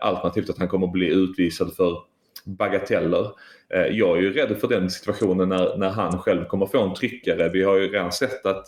Alternativt 0.00 0.50
att 0.50 0.58
han 0.58 0.68
kommer 0.68 0.86
bli 0.86 1.06
utvisad 1.06 1.76
för 1.76 1.98
bagateller. 2.44 3.30
Jag 3.68 4.18
är 4.18 4.22
ju 4.22 4.32
rädd 4.32 4.56
för 4.60 4.68
den 4.68 4.90
situationen 4.90 5.48
när, 5.48 5.76
när 5.76 5.90
han 5.90 6.18
själv 6.18 6.44
kommer 6.44 6.66
få 6.66 6.82
en 6.82 6.94
tryckare. 6.94 7.48
Vi 7.48 7.62
har 7.62 7.76
ju 7.76 7.88
redan 7.88 8.12
sett 8.12 8.46
att, 8.46 8.66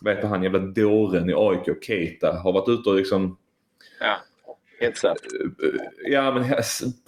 vad 0.00 0.14
heter 0.14 0.28
han, 0.28 0.42
jävla 0.42 0.58
dåren 0.58 1.30
i 1.30 1.34
AIK, 1.36 1.84
Keita, 1.84 2.32
har 2.32 2.52
varit 2.52 2.68
ute 2.68 2.90
och 2.90 2.96
liksom 2.96 3.38
Ja, 4.00 4.16
helt 4.80 4.96
sant. 4.96 5.20
Ja, 6.04 6.34
men 6.34 6.54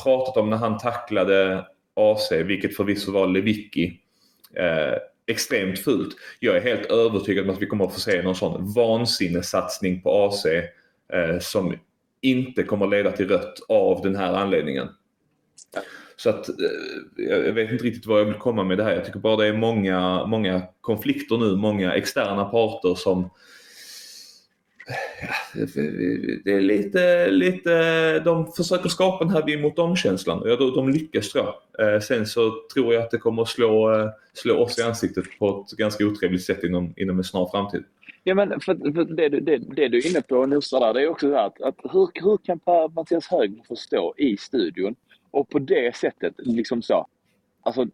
pratat 0.02 0.36
om 0.36 0.50
när 0.50 0.56
han 0.56 0.78
tacklade 0.78 1.66
AC, 1.94 2.32
vilket 2.32 2.76
förvisso 2.76 3.12
var 3.12 3.26
Lewicki. 3.26 4.00
Eh, 4.56 4.98
extremt 5.26 5.78
fult. 5.78 6.16
Jag 6.40 6.56
är 6.56 6.60
helt 6.60 6.90
övertygad 6.90 7.44
om 7.44 7.54
att 7.54 7.62
vi 7.62 7.66
kommer 7.66 7.84
att 7.84 7.94
få 7.94 8.00
se 8.00 8.22
någon 8.22 8.34
sån 8.34 8.72
vansinnesatsning 8.74 10.02
på 10.02 10.24
AC 10.24 10.46
eh, 10.46 11.38
som 11.40 11.76
inte 12.24 12.62
kommer 12.62 12.86
leda 12.86 13.12
till 13.12 13.28
rött 13.28 13.60
av 13.68 14.02
den 14.02 14.16
här 14.16 14.32
anledningen. 14.32 14.88
Så 16.16 16.30
att 16.30 16.48
eh, 16.48 17.24
jag 17.28 17.52
vet 17.52 17.72
inte 17.72 17.84
riktigt 17.84 18.06
vad 18.06 18.20
jag 18.20 18.24
vill 18.24 18.34
komma 18.34 18.64
med 18.64 18.78
det 18.78 18.84
här. 18.84 18.94
Jag 18.94 19.04
tycker 19.04 19.18
bara 19.18 19.36
det 19.36 19.46
är 19.46 19.56
många, 19.56 20.26
många 20.26 20.62
konflikter 20.80 21.36
nu, 21.36 21.56
många 21.56 21.94
externa 21.94 22.44
parter 22.44 22.94
som 22.94 23.30
det 26.44 26.52
är 26.52 26.60
lite, 26.60 27.30
lite, 27.30 28.20
de 28.20 28.52
försöker 28.52 28.88
skapa 28.88 29.24
den 29.24 29.34
här 29.34 29.42
vi 29.46 29.56
mot 29.56 29.76
dem-känslan 29.76 30.38
och 30.38 30.58
de, 30.58 30.88
lyckas 30.88 31.28
tror 31.28 31.44
jag. 31.44 31.94
Eh, 31.94 32.00
sen 32.00 32.26
så 32.26 32.52
tror 32.74 32.94
jag 32.94 33.02
att 33.02 33.10
det 33.10 33.18
kommer 33.18 33.42
att 33.42 33.48
slå, 33.48 33.94
eh, 33.94 34.08
slå 34.32 34.62
oss 34.62 34.78
i 34.78 34.82
ansiktet 34.82 35.24
på 35.38 35.66
ett 35.70 35.76
ganska 35.76 36.06
otrevligt 36.06 36.44
sätt 36.44 36.64
inom, 36.64 36.94
inom 36.96 37.18
en 37.18 37.24
snar 37.24 37.48
framtid. 37.50 37.84
Ja, 38.26 38.34
men 38.34 38.60
för, 38.60 38.92
för 38.92 39.04
det, 39.04 39.28
det, 39.28 39.58
det, 39.58 39.88
du 39.88 39.98
är 39.98 40.10
inne 40.10 40.22
på 40.22 40.36
och 40.36 40.48
nosar 40.48 40.80
där, 40.80 40.94
det 40.94 41.02
är 41.02 41.08
också 41.08 41.30
så 41.30 41.36
att, 41.36 41.60
att 41.62 41.76
hur, 41.82 42.08
hur 42.14 42.36
kan 42.36 42.60
Mattias 42.94 43.26
Högman 43.26 43.64
förstå 43.68 44.14
i 44.16 44.36
studion 44.36 44.94
och 45.30 45.48
på 45.48 45.58
det 45.58 45.96
sättet 45.96 46.34
liksom 46.38 46.82
så, 46.82 47.06
alltså 47.62 47.86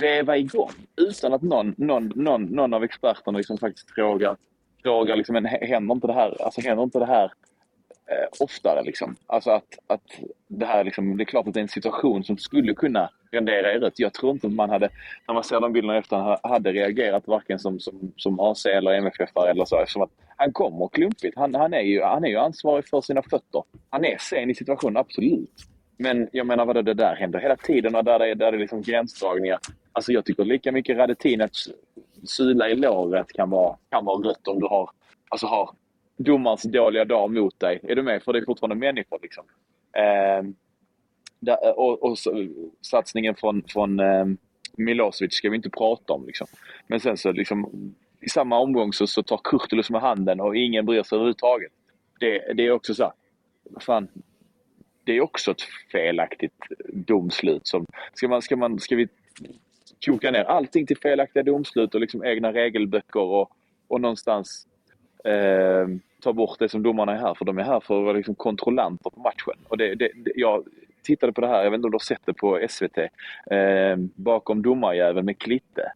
väva 0.00 0.36
igång 0.36 0.70
utan 0.96 1.32
att 1.32 1.42
någon, 1.42 1.74
någon, 1.76 2.12
någon, 2.14 2.42
någon 2.42 2.74
av 2.74 2.84
experterna 2.84 3.38
liksom 3.38 3.58
faktiskt 3.58 3.90
frågar 3.90 4.36
frågar 4.82 5.16
liksom, 5.16 5.32
men 5.32 5.44
händer 5.44 5.94
inte 5.94 6.06
det 6.06 6.12
här, 6.12 6.42
alltså 6.42 6.60
händer 6.60 6.84
inte 6.84 6.98
det 6.98 7.06
här 7.06 7.32
eh, 8.06 8.28
oftare 8.40 8.82
liksom? 8.82 9.16
Alltså 9.26 9.50
att, 9.50 9.78
att 9.86 10.20
det 10.48 10.66
här 10.66 10.84
liksom, 10.84 11.16
det 11.16 11.22
är 11.22 11.24
klart 11.24 11.48
att 11.48 11.54
det 11.54 11.60
är 11.60 11.62
en 11.62 11.68
situation 11.68 12.24
som 12.24 12.38
skulle 12.38 12.74
kunna 12.74 13.10
rendera 13.30 13.72
i 13.72 13.78
rött. 13.78 13.98
Jag 13.98 14.12
tror 14.14 14.32
inte 14.32 14.46
att 14.46 14.52
man 14.52 14.70
hade, 14.70 14.88
när 15.28 15.34
man 15.34 15.44
ser 15.44 15.60
de 15.60 15.72
bilderna 15.72 15.98
efter, 15.98 16.48
hade 16.48 16.72
reagerat 16.72 17.26
varken 17.26 17.58
som, 17.58 17.80
som, 17.80 18.12
som 18.16 18.40
AC 18.40 18.66
eller 18.66 18.90
MFF 18.90 19.30
eller 19.36 19.64
så. 19.64 19.80
Eftersom 19.80 20.02
att 20.02 20.10
han 20.36 20.52
kommer 20.52 20.88
klumpigt. 20.88 21.36
Han, 21.36 21.54
han, 21.54 21.74
är 21.74 21.80
ju, 21.80 22.02
han 22.02 22.24
är 22.24 22.28
ju 22.28 22.36
ansvarig 22.36 22.88
för 22.88 23.00
sina 23.00 23.22
fötter. 23.22 23.62
Han 23.90 24.04
är 24.04 24.16
sen 24.18 24.50
i 24.50 24.54
situationen, 24.54 24.96
absolut. 24.96 25.50
Men 25.98 26.28
jag 26.32 26.46
menar 26.46 26.66
vadå, 26.66 26.82
det 26.82 26.94
där 26.94 27.14
händer 27.14 27.38
hela 27.38 27.56
tiden 27.56 27.94
och 27.94 28.04
där 28.04 28.18
det 28.18 28.28
är, 28.28 28.34
där 28.34 28.52
det 28.52 28.58
är 28.58 28.60
liksom 28.60 28.82
gränsdragningar. 28.82 29.58
Alltså 29.92 30.12
jag 30.12 30.24
tycker 30.24 30.44
lika 30.44 30.72
mycket 30.72 30.96
Radetinac 30.96 31.68
sula 32.24 32.68
i 32.68 32.74
låret 32.74 33.32
kan 33.32 33.50
vara, 33.50 33.76
kan 33.90 34.04
vara 34.04 34.28
rött 34.28 34.48
om 34.48 34.60
du 34.60 34.66
har, 34.66 34.90
alltså 35.28 35.46
har 35.46 35.70
domarens 36.16 36.62
dåliga 36.62 37.04
dag 37.04 37.34
mot 37.34 37.60
dig. 37.60 37.80
Är 37.82 37.94
du 37.94 38.02
med? 38.02 38.22
För 38.22 38.32
det 38.32 38.38
är 38.38 38.44
fortfarande 38.44 38.76
människor. 38.76 39.18
Liksom. 39.22 39.44
Eh, 39.92 40.50
där, 41.40 41.78
och, 41.78 42.02
och 42.02 42.18
så, 42.18 42.48
satsningen 42.80 43.34
från, 43.34 43.62
från 43.68 44.00
eh, 44.00 44.26
Milosevic 44.76 45.34
ska 45.34 45.50
vi 45.50 45.56
inte 45.56 45.70
prata 45.70 46.12
om. 46.12 46.26
Liksom. 46.26 46.46
Men 46.86 47.00
sen 47.00 47.16
så 47.16 47.32
liksom, 47.32 47.94
i 48.20 48.28
samma 48.28 48.58
omgång 48.58 48.92
så, 48.92 49.06
så 49.06 49.22
tar 49.22 49.40
Kurtulus 49.44 49.90
med 49.90 50.00
handen 50.00 50.40
och 50.40 50.56
ingen 50.56 50.86
bryr 50.86 51.02
sig 51.02 51.16
överhuvudtaget. 51.16 51.72
Det, 52.20 52.54
det 52.54 52.66
är 52.66 52.70
också 52.70 52.94
så 52.94 53.12
fan, 53.80 54.08
det 55.04 55.12
är 55.12 55.20
också 55.20 55.50
ett 55.50 55.62
felaktigt 55.92 56.62
domslut. 56.92 57.66
Som, 57.66 57.86
ska, 58.14 58.28
man, 58.28 58.42
ska, 58.42 58.56
man, 58.56 58.78
ska 58.78 58.96
vi 58.96 59.08
koka 60.06 60.30
ner 60.30 60.44
allting 60.44 60.86
till 60.86 60.98
felaktiga 60.98 61.42
domslut 61.42 61.94
och 61.94 62.00
liksom 62.00 62.24
egna 62.24 62.52
regelböcker 62.52 63.20
och, 63.20 63.50
och 63.88 64.00
någonstans 64.00 64.66
eh, 65.24 65.88
ta 66.22 66.32
bort 66.32 66.58
det 66.58 66.68
som 66.68 66.82
domarna 66.82 67.12
är 67.12 67.18
här 67.18 67.34
för. 67.34 67.44
De 67.44 67.58
är 67.58 67.62
här 67.62 67.80
för 67.80 67.98
att 67.98 68.04
vara 68.04 68.16
liksom 68.16 68.34
kontrollanter 68.34 69.10
på 69.10 69.20
matchen. 69.20 69.64
Och 69.68 69.78
det, 69.78 69.94
det, 69.94 70.10
det, 70.14 70.32
jag 70.34 70.64
tittade 71.02 71.32
på 71.32 71.40
det 71.40 71.46
här, 71.46 71.64
jag 71.64 71.70
vet 71.70 71.78
inte 71.78 71.86
om 71.86 71.90
du 71.90 71.94
har 71.94 71.98
sett 71.98 72.22
det 72.24 72.34
på 72.34 72.66
SVT, 72.68 72.98
eh, 72.98 73.96
bakom 74.14 74.62
domarjäveln 74.62 75.26
med 75.26 75.38
Klitte. 75.38 75.92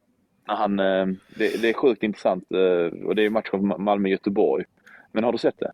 Han, 0.47 0.81
eh, 0.81 1.07
det, 1.37 1.63
det, 1.63 1.69
är 1.69 1.73
sjukt 1.73 2.03
intressant 2.03 2.45
eh, 2.53 3.07
och 3.07 3.15
det 3.15 3.25
är 3.25 3.31
matchen 3.31 3.75
Malmö-Göteborg. 3.79 4.65
Men 5.13 5.25
har 5.25 5.33
du 5.33 5.39
sett 5.39 5.59
det? 5.59 5.73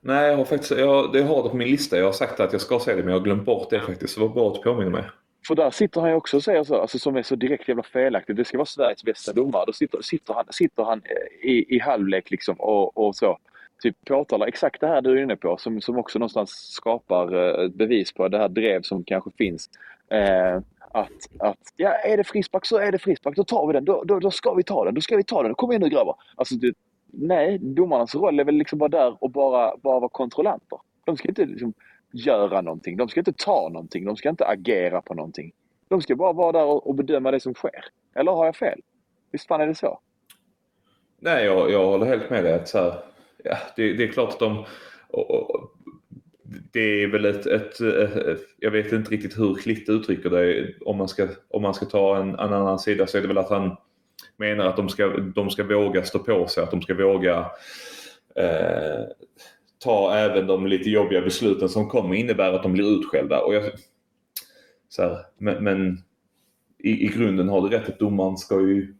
Nej, 0.00 0.30
jag 0.30 0.36
har 0.36 0.44
faktiskt, 0.44 0.70
jag, 0.70 1.12
det 1.12 1.22
har 1.22 1.42
det 1.42 1.48
på 1.48 1.56
min 1.56 1.68
lista. 1.68 1.98
Jag 1.98 2.04
har 2.04 2.12
sagt 2.12 2.40
att 2.40 2.52
jag 2.52 2.60
ska 2.60 2.78
se 2.78 2.94
det 2.94 3.02
men 3.02 3.08
jag 3.08 3.18
har 3.18 3.24
glömt 3.24 3.44
bort 3.44 3.70
det 3.70 3.80
faktiskt. 3.80 4.14
Så 4.14 4.20
det 4.20 4.26
var 4.26 4.34
bra 4.34 4.48
att 4.48 4.54
du 4.54 4.62
påminner 4.62 4.90
mig. 4.90 5.04
För 5.46 5.54
där 5.54 5.70
sitter 5.70 6.00
han 6.00 6.10
ju 6.10 6.16
också 6.16 6.36
och 6.36 6.42
säger 6.42 6.64
så, 6.64 6.80
alltså 6.80 6.98
som 6.98 7.16
är 7.16 7.22
så 7.22 7.36
direkt 7.36 7.68
jävla 7.68 7.82
felaktigt. 7.82 8.36
Det 8.36 8.44
ska 8.44 8.58
vara 8.58 8.66
Sveriges 8.66 9.04
bästa 9.04 9.32
domare. 9.32 9.64
Då 9.66 9.72
sitter, 9.72 10.02
sitter 10.02 10.34
han, 10.34 10.44
sitter 10.50 10.84
han 10.84 11.02
eh, 11.04 11.50
i, 11.50 11.76
i 11.76 11.78
halvlek 11.78 12.30
liksom 12.30 12.56
och, 12.60 13.06
och 13.06 13.16
så. 13.16 13.38
Typ 13.82 14.04
påtalar 14.04 14.46
exakt 14.46 14.80
det 14.80 14.86
här 14.86 15.02
du 15.02 15.18
är 15.18 15.22
inne 15.22 15.36
på 15.36 15.56
som, 15.56 15.80
som 15.80 15.98
också 15.98 16.18
någonstans 16.18 16.50
skapar 16.50 17.34
eh, 17.34 17.64
ett 17.64 17.74
bevis 17.74 18.12
på 18.12 18.28
det 18.28 18.38
här 18.38 18.48
drev 18.48 18.82
som 18.82 19.04
kanske 19.04 19.30
finns. 19.30 19.70
Eh, 20.10 20.60
att, 20.92 21.28
att 21.38 21.58
ja, 21.76 21.90
är 21.90 22.16
det 22.16 22.24
frispark 22.24 22.66
så 22.66 22.78
är 22.78 22.92
det 22.92 22.98
frispark. 22.98 23.36
Då 23.36 23.44
tar 23.44 23.66
vi 23.66 23.72
den. 23.72 23.84
Då, 23.84 24.04
då, 24.04 24.18
då 24.18 24.30
ska 24.30 24.54
vi 24.54 24.62
ta 24.62 24.84
den. 24.84 24.94
Då 24.94 25.00
ska 25.00 25.16
vi 25.16 25.24
ta 25.24 25.42
den. 25.42 25.54
Kom 25.54 25.70
igen 25.70 25.82
nu 25.82 25.88
grabbar. 25.88 26.16
Alltså, 26.36 26.54
det, 26.54 26.74
nej, 27.12 27.58
domarnas 27.58 28.14
roll 28.14 28.40
är 28.40 28.44
väl 28.44 28.54
liksom 28.54 28.78
bara 28.78 28.88
där 28.88 29.16
och 29.20 29.30
bara, 29.30 29.76
bara 29.76 30.00
vara 30.00 30.08
kontrollanter. 30.08 30.78
De 31.04 31.16
ska 31.16 31.28
inte 31.28 31.44
liksom 31.44 31.74
göra 32.14 32.60
någonting. 32.60 32.96
De 32.96 33.08
ska 33.08 33.20
inte 33.20 33.32
ta 33.32 33.68
någonting. 33.72 34.04
De 34.04 34.16
ska 34.16 34.28
inte 34.28 34.46
agera 34.46 35.02
på 35.02 35.14
någonting. 35.14 35.52
De 35.88 36.02
ska 36.02 36.16
bara 36.16 36.32
vara 36.32 36.52
där 36.52 36.88
och 36.88 36.94
bedöma 36.94 37.30
det 37.30 37.40
som 37.40 37.54
sker. 37.54 37.84
Eller 38.14 38.32
har 38.32 38.44
jag 38.44 38.56
fel? 38.56 38.80
Visst 39.32 39.46
fan 39.46 39.60
är 39.60 39.66
det 39.66 39.74
så? 39.74 40.00
Nej, 41.18 41.44
jag, 41.44 41.70
jag 41.70 41.86
håller 41.86 42.06
helt 42.06 42.30
med 42.30 42.44
dig. 42.44 42.52
Att 42.52 42.68
så 42.68 42.78
här, 42.78 42.94
ja, 43.44 43.56
det, 43.76 43.92
det, 43.92 44.04
är 44.04 44.08
klart 44.08 44.32
att 44.32 44.38
de... 44.38 44.64
Och, 45.08 45.30
och, 45.30 45.70
det 46.72 47.02
är 47.02 47.06
väl 47.06 47.24
ett, 47.24 47.46
ett, 47.46 47.80
ett, 47.80 48.40
Jag 48.58 48.70
vet 48.70 48.92
inte 48.92 49.10
riktigt 49.10 49.38
hur 49.38 49.54
Klitt 49.54 49.88
uttrycker 49.88 50.30
det. 50.30 50.74
Om 50.80 50.96
man 50.96 51.08
ska, 51.08 51.28
om 51.48 51.62
man 51.62 51.74
ska 51.74 51.86
ta 51.86 52.16
en, 52.16 52.28
en 52.28 52.38
annan 52.52 52.78
sida 52.78 53.06
så 53.06 53.18
är 53.18 53.22
det 53.22 53.28
väl 53.28 53.38
att 53.38 53.50
han 53.50 53.76
menar 54.36 54.66
att 54.66 54.76
de 54.76 54.88
ska, 54.88 55.06
de 55.08 55.50
ska 55.50 55.64
våga 55.64 56.04
stå 56.04 56.18
på 56.18 56.46
sig. 56.46 56.62
Att 56.62 56.70
de 56.70 56.82
ska 56.82 56.94
våga 56.94 57.50
eh, 58.36 59.04
ta 59.84 60.14
även 60.14 60.46
de 60.46 60.66
lite 60.66 60.90
jobbiga 60.90 61.20
besluten 61.20 61.68
som 61.68 61.88
kommer 61.88 62.14
innebära 62.14 62.56
att 62.56 62.62
de 62.62 62.72
blir 62.72 62.98
utskällda. 62.98 63.40
Och 63.40 63.54
jag, 63.54 63.62
så 64.88 65.02
här, 65.02 65.18
men, 65.38 65.64
men 65.64 66.02
i, 66.78 67.04
i, 67.04 67.08
grunden 67.08 67.48
har 67.48 67.60
du 67.60 67.76
rätt 67.76 67.88
att 67.88 67.98
domaren 67.98 68.36
ska 68.36 68.60
ju... 68.60 68.94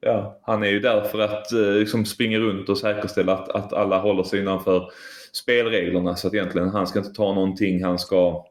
Ja, 0.00 0.40
han 0.42 0.62
är 0.62 0.68
ju 0.68 0.80
där 0.80 1.00
för 1.00 1.18
att 1.18 1.52
eh, 1.52 1.72
liksom 1.72 2.04
springa 2.04 2.38
runt 2.38 2.68
och 2.68 2.78
säkerställa 2.78 3.34
att, 3.34 3.48
att 3.48 3.72
alla 3.72 3.98
håller 3.98 4.22
sig 4.22 4.40
innanför 4.40 4.90
spelreglerna. 5.32 6.16
Så 6.16 6.28
att 6.28 6.34
egentligen 6.34 6.68
han 6.68 6.86
ska 6.86 6.98
inte 6.98 7.12
ta 7.12 7.34
någonting. 7.34 7.84
Han 7.84 7.98
ska 7.98 8.46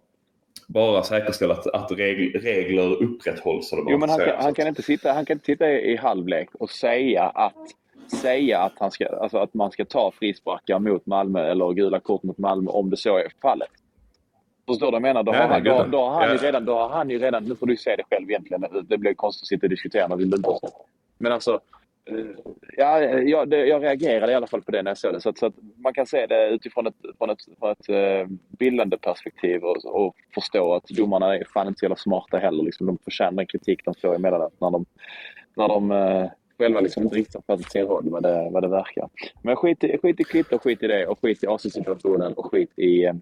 bara 0.67 1.03
säkerställa 1.03 1.53
att, 1.53 1.67
att 1.67 1.91
regl, 1.91 2.39
regler 2.39 3.03
upprätthålls. 3.03 3.70
Jo, 3.72 3.98
men 3.98 4.10
han 4.10 4.20
kan, 4.20 4.36
han, 4.39 4.53
kan 4.53 4.67
inte 4.67 4.81
sitta, 4.81 5.13
han 5.13 5.25
kan 5.25 5.36
inte 5.36 5.46
sitta 5.46 5.72
i 5.72 5.96
halvlek 5.96 6.50
och 6.53 6.70
säga 6.70 7.24
att 7.24 7.67
säga 8.12 8.60
att, 8.60 8.74
han 8.80 8.91
ska, 8.91 9.06
alltså 9.06 9.38
att 9.38 9.53
man 9.53 9.72
ska 9.72 9.86
ta 9.86 10.12
frisparkar 10.12 10.80
mot 10.80 11.06
Malmö 11.06 11.51
eller 11.51 11.74
gula 11.74 12.00
kort 12.00 12.24
mot 12.24 12.38
Malmö 12.38 12.72
om 12.72 12.89
det 12.89 12.98
så 12.98 13.18
är 13.18 13.27
fallet. 13.41 13.70
Förstår 14.68 14.86
du 14.86 14.91
vad 14.91 14.96
jag 14.96 15.01
menar? 15.01 15.24
Då 15.24 15.32
har, 15.32 15.48
han, 15.48 15.63
då, 15.63 15.86
då, 15.91 16.01
har 16.01 16.22
han 16.22 16.32
ju 16.32 16.38
redan, 16.38 16.65
då 16.65 16.74
har 16.74 16.89
han 16.89 17.10
ju 17.10 17.20
redan, 17.20 17.44
nu 17.44 17.56
får 17.56 17.68
du 17.68 17.77
se 17.77 17.96
det 17.96 18.03
själv 18.10 18.30
egentligen, 18.30 18.65
det 18.84 18.98
blir 18.98 19.13
konstigt 19.13 19.44
att 19.44 19.48
sitta 19.48 19.65
och 19.65 19.70
diskutera 19.70 20.08
när 20.08 20.15
vi 20.15 20.24
inte 20.24 20.60
Men 21.18 21.32
alltså, 21.32 21.60
eh, 22.06 22.25
ja, 22.77 23.01
jag, 23.01 23.50
det, 23.50 23.65
jag 23.65 23.84
reagerade 23.84 24.32
i 24.32 24.36
alla 24.36 24.48
fall 24.48 24.62
på 24.62 24.72
det 24.72 24.82
när 24.82 24.91
jag 24.91 24.98
såg 24.98 25.13
det. 25.13 25.22
Så 25.22 25.30
att, 25.30 25.38
så 25.38 25.46
att 25.46 25.53
man 25.75 25.94
kan 25.94 26.06
se 26.06 26.27
det 26.27 26.50
utifrån 26.50 26.88
ett, 26.88 26.96
från 27.18 27.30
ett, 27.30 27.39
från 27.60 27.72
ett 27.72 27.89
uh, 27.89 28.38
bildande 28.60 28.98
perspektiv 28.98 29.63
och, 29.63 29.86
och, 29.86 30.15
förstå 30.34 30.74
att 30.74 30.88
domarna 30.88 31.36
är 31.36 31.44
fan 31.53 31.68
inte 31.68 31.80
så 31.80 31.86
jävla 31.86 31.96
smarta 31.96 32.38
heller. 32.38 32.63
Liksom, 32.63 32.88
de 32.88 32.98
förtjänar 32.98 33.32
den 33.32 33.48
kritik 33.48 33.86
de 33.86 33.94
får 34.01 34.15
emellanåt 34.15 34.53
när 34.60 34.72
de, 34.72 34.86
när 35.56 35.68
de 35.68 35.91
själva 36.62 36.80
liksom 36.80 37.03
inte 37.03 37.15
riktigt 37.15 37.36
har 37.36 37.41
fattat 37.41 37.72
sin 37.72 37.86
roll 37.86 38.10
vad 38.10 38.24
det, 38.24 38.50
vad 38.51 38.63
det 38.63 38.68
verkar. 38.68 39.10
Men 39.41 39.56
skit 39.56 39.84
i, 39.84 39.98
skit 39.98 40.20
i 40.20 40.24
kvitto, 40.24 40.60
skit 40.60 40.84
i 40.84 40.88
det 40.88 41.08
och 41.08 41.20
skit 41.22 41.44
i 41.44 41.48
AC-situationen 41.48 42.34
och 42.34 42.51
skit 42.51 42.80
i, 42.80 43.06
eh, 43.06 43.13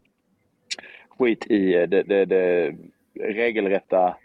skit 1.18 1.46
i 1.48 1.76
eh, 1.76 1.90
det, 1.90 2.04
det, 2.04 2.26
det 2.26 2.76
regelrätta 3.20 4.16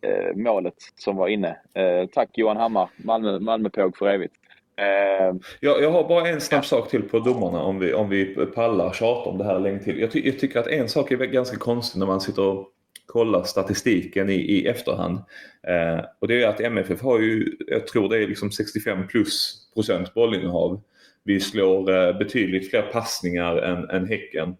eh, 0.00 0.36
målet 0.36 0.74
som 0.96 1.16
var 1.16 1.28
inne. 1.28 1.56
Eh, 1.74 2.08
tack 2.12 2.30
Johan 2.38 2.56
Hammar, 2.56 2.90
Malmö, 2.96 3.38
Malmöpåg 3.38 3.96
för 3.96 4.08
evigt. 4.08 4.34
Eh, 4.76 5.34
jag, 5.60 5.82
jag 5.82 5.90
har 5.90 6.08
bara 6.08 6.28
en 6.28 6.40
snabb 6.40 6.64
sak 6.64 6.90
till 6.90 7.02
på 7.02 7.18
domarna 7.18 7.62
om 7.62 7.78
vi, 7.78 7.94
om 7.94 8.08
vi 8.08 8.34
pallar 8.54 8.92
tjata 8.92 9.30
om 9.30 9.38
det 9.38 9.44
här 9.44 9.58
länge 9.58 9.78
till. 9.78 10.00
Jag, 10.00 10.10
ty, 10.10 10.26
jag 10.26 10.38
tycker 10.38 10.60
att 10.60 10.66
en 10.66 10.88
sak 10.88 11.10
är 11.10 11.16
ganska 11.16 11.56
konstig 11.56 11.98
när 11.98 12.06
man 12.06 12.20
sitter 12.20 12.42
och 12.42 12.72
kolla 13.06 13.44
statistiken 13.44 14.30
i, 14.30 14.34
i 14.34 14.66
efterhand. 14.66 15.18
Eh, 15.62 16.04
och 16.18 16.28
det 16.28 16.42
är 16.42 16.48
att 16.48 16.60
MFF 16.60 17.00
har 17.00 17.20
ju, 17.20 17.56
jag 17.66 17.86
tror 17.86 18.08
det 18.08 18.22
är 18.22 18.28
liksom 18.28 18.50
65 18.50 19.06
plus 19.06 19.66
procent 19.74 20.14
bollinnehav. 20.14 20.80
Vi 21.22 21.40
slår 21.40 21.90
eh, 21.90 22.18
betydligt 22.18 22.70
fler 22.70 22.82
passningar 22.82 23.56
än, 23.56 23.90
än 23.90 24.08
Häcken. 24.08 24.56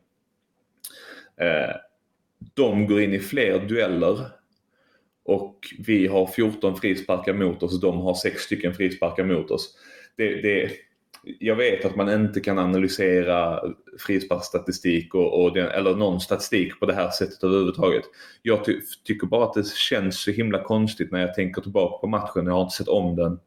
Eh, 1.40 1.76
de 2.54 2.86
går 2.86 3.00
in 3.00 3.14
i 3.14 3.18
fler 3.18 3.58
dueller 3.58 4.18
och 5.24 5.58
vi 5.78 6.06
har 6.06 6.26
14 6.26 6.76
frisparkar 6.76 7.32
mot 7.32 7.62
oss 7.62 7.74
och 7.74 7.80
de 7.80 7.98
har 7.98 8.14
6 8.14 8.42
stycken 8.42 8.74
frisparkar 8.74 9.24
mot 9.24 9.50
oss. 9.50 9.78
Det, 10.16 10.42
det, 10.42 10.70
jag 11.38 11.56
vet 11.56 11.84
att 11.84 11.96
man 11.96 12.10
inte 12.10 12.40
kan 12.40 12.58
analysera 12.58 13.60
frisparksstatistik 13.98 15.14
och, 15.14 15.42
och 15.42 15.54
den, 15.54 15.66
eller 15.66 15.94
någon 15.94 16.20
statistik 16.20 16.80
på 16.80 16.86
det 16.86 16.94
här 16.94 17.10
sättet 17.10 17.44
överhuvudtaget. 17.44 18.04
Jag 18.42 18.64
ty 18.64 18.80
tycker 19.04 19.26
bara 19.26 19.44
att 19.44 19.54
det 19.54 19.66
känns 19.66 20.20
så 20.20 20.30
himla 20.30 20.64
konstigt 20.64 21.12
när 21.12 21.20
jag 21.20 21.34
tänker 21.34 21.62
tillbaka 21.62 21.98
på 21.98 22.06
matchen, 22.06 22.46
jag 22.46 22.52
har 22.52 22.62
inte 22.62 22.76
sett 22.76 22.88
om 22.88 23.16
den. 23.16 23.40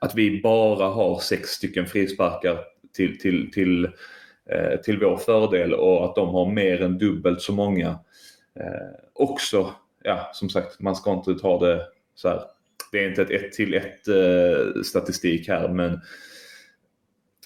Att 0.00 0.14
vi 0.14 0.40
bara 0.42 0.86
har 0.86 1.18
sex 1.18 1.48
stycken 1.48 1.86
frisparkar 1.86 2.58
till, 2.96 3.18
till, 3.18 3.52
till, 3.52 3.84
eh, 4.50 4.80
till 4.84 5.00
vår 5.00 5.16
fördel 5.16 5.74
och 5.74 6.04
att 6.04 6.14
de 6.14 6.28
har 6.28 6.52
mer 6.52 6.82
än 6.82 6.98
dubbelt 6.98 7.42
så 7.42 7.52
många 7.52 7.88
eh, 8.60 8.90
också, 9.12 9.74
ja 10.02 10.30
som 10.34 10.48
sagt, 10.50 10.80
man 10.80 10.96
ska 10.96 11.12
inte 11.12 11.34
ta 11.34 11.66
det 11.66 11.86
så 12.14 12.28
här. 12.28 12.42
Det 12.92 13.04
är 13.04 13.08
inte 13.08 13.22
ett 13.22 13.30
1 13.30 13.52
till 13.52 13.74
1 13.74 14.08
eh, 14.08 14.82
statistik 14.82 15.48
här 15.48 15.68
men 15.68 16.00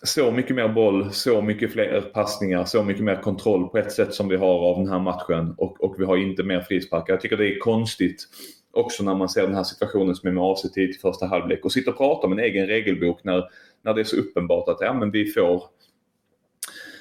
så 0.05 0.31
mycket 0.31 0.57
mer 0.57 0.69
boll, 0.69 1.13
så 1.13 1.43
mycket 1.43 1.73
fler 1.73 2.01
passningar, 2.01 2.65
så 2.65 2.83
mycket 2.83 3.05
mer 3.05 3.23
kontroll 3.23 3.69
på 3.69 3.79
ett 3.79 3.93
sätt 3.93 4.15
som 4.15 4.29
vi 4.29 4.37
har 4.37 4.71
av 4.71 4.79
den 4.79 4.89
här 4.89 4.99
matchen 4.99 5.55
och, 5.59 5.85
och 5.85 5.95
vi 5.99 6.05
har 6.05 6.17
inte 6.17 6.43
mer 6.43 6.61
frisparkar. 6.61 7.13
Jag 7.13 7.21
tycker 7.21 7.37
det 7.37 7.55
är 7.55 7.59
konstigt 7.59 8.29
också 8.73 9.05
när 9.05 9.15
man 9.15 9.29
ser 9.29 9.43
den 9.43 9.55
här 9.55 9.63
situationen 9.63 10.15
som 10.15 10.29
är 10.29 10.33
med 10.33 10.43
avsikt 10.43 10.75
tid 10.75 10.91
i 10.91 10.93
första 10.93 11.27
halvlek 11.27 11.65
och 11.65 11.73
sitter 11.73 11.91
och 11.91 11.97
pratar 11.97 12.27
om 12.27 12.33
en 12.33 12.39
egen 12.39 12.67
regelbok 12.67 13.25
när, 13.25 13.45
när 13.83 13.95
det 13.95 14.01
är 14.01 14.05
så 14.05 14.17
uppenbart 14.17 14.69
att 14.69 14.79
ja, 14.81 14.93
men 14.93 15.11
vi 15.11 15.27
får 15.27 15.63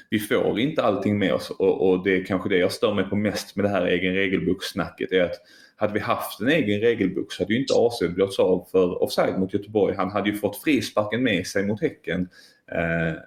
vi 0.10 0.20
får 0.20 0.60
inte 0.60 0.84
allting 0.84 1.20
med 1.20 1.34
oss 1.34 1.50
och, 1.50 1.90
och, 1.90 2.04
det 2.04 2.18
är 2.18 2.24
kanske 2.26 2.50
det 2.50 2.58
jag 2.58 2.72
stör 2.72 2.94
mig 2.94 3.06
på 3.06 3.16
mest 3.16 3.56
med 3.56 3.66
det 3.66 3.70
här 3.70 3.86
egen 3.86 4.14
regelbokssnacket 4.14 5.12
är 5.12 5.24
att 5.24 5.36
hade 5.84 5.94
vi 5.94 6.00
haft 6.00 6.40
en 6.40 6.48
egen 6.48 6.80
regelbok 6.80 7.32
så 7.32 7.44
hade 7.44 7.54
ju 7.54 7.60
inte 7.60 7.74
AC 7.74 8.00
blivit 8.00 8.40
av 8.40 8.68
för 8.72 9.04
offside 9.04 9.40
mot 9.40 9.54
Göteborg. 9.54 9.96
Han 9.96 10.12
hade 10.12 10.30
ju 10.30 10.36
fått 10.36 10.64
frisparken 10.64 11.24
med 11.24 11.48
sig 11.48 11.64
mot 11.64 11.82
Häcken. 11.82 12.30
Eh, 12.72 13.20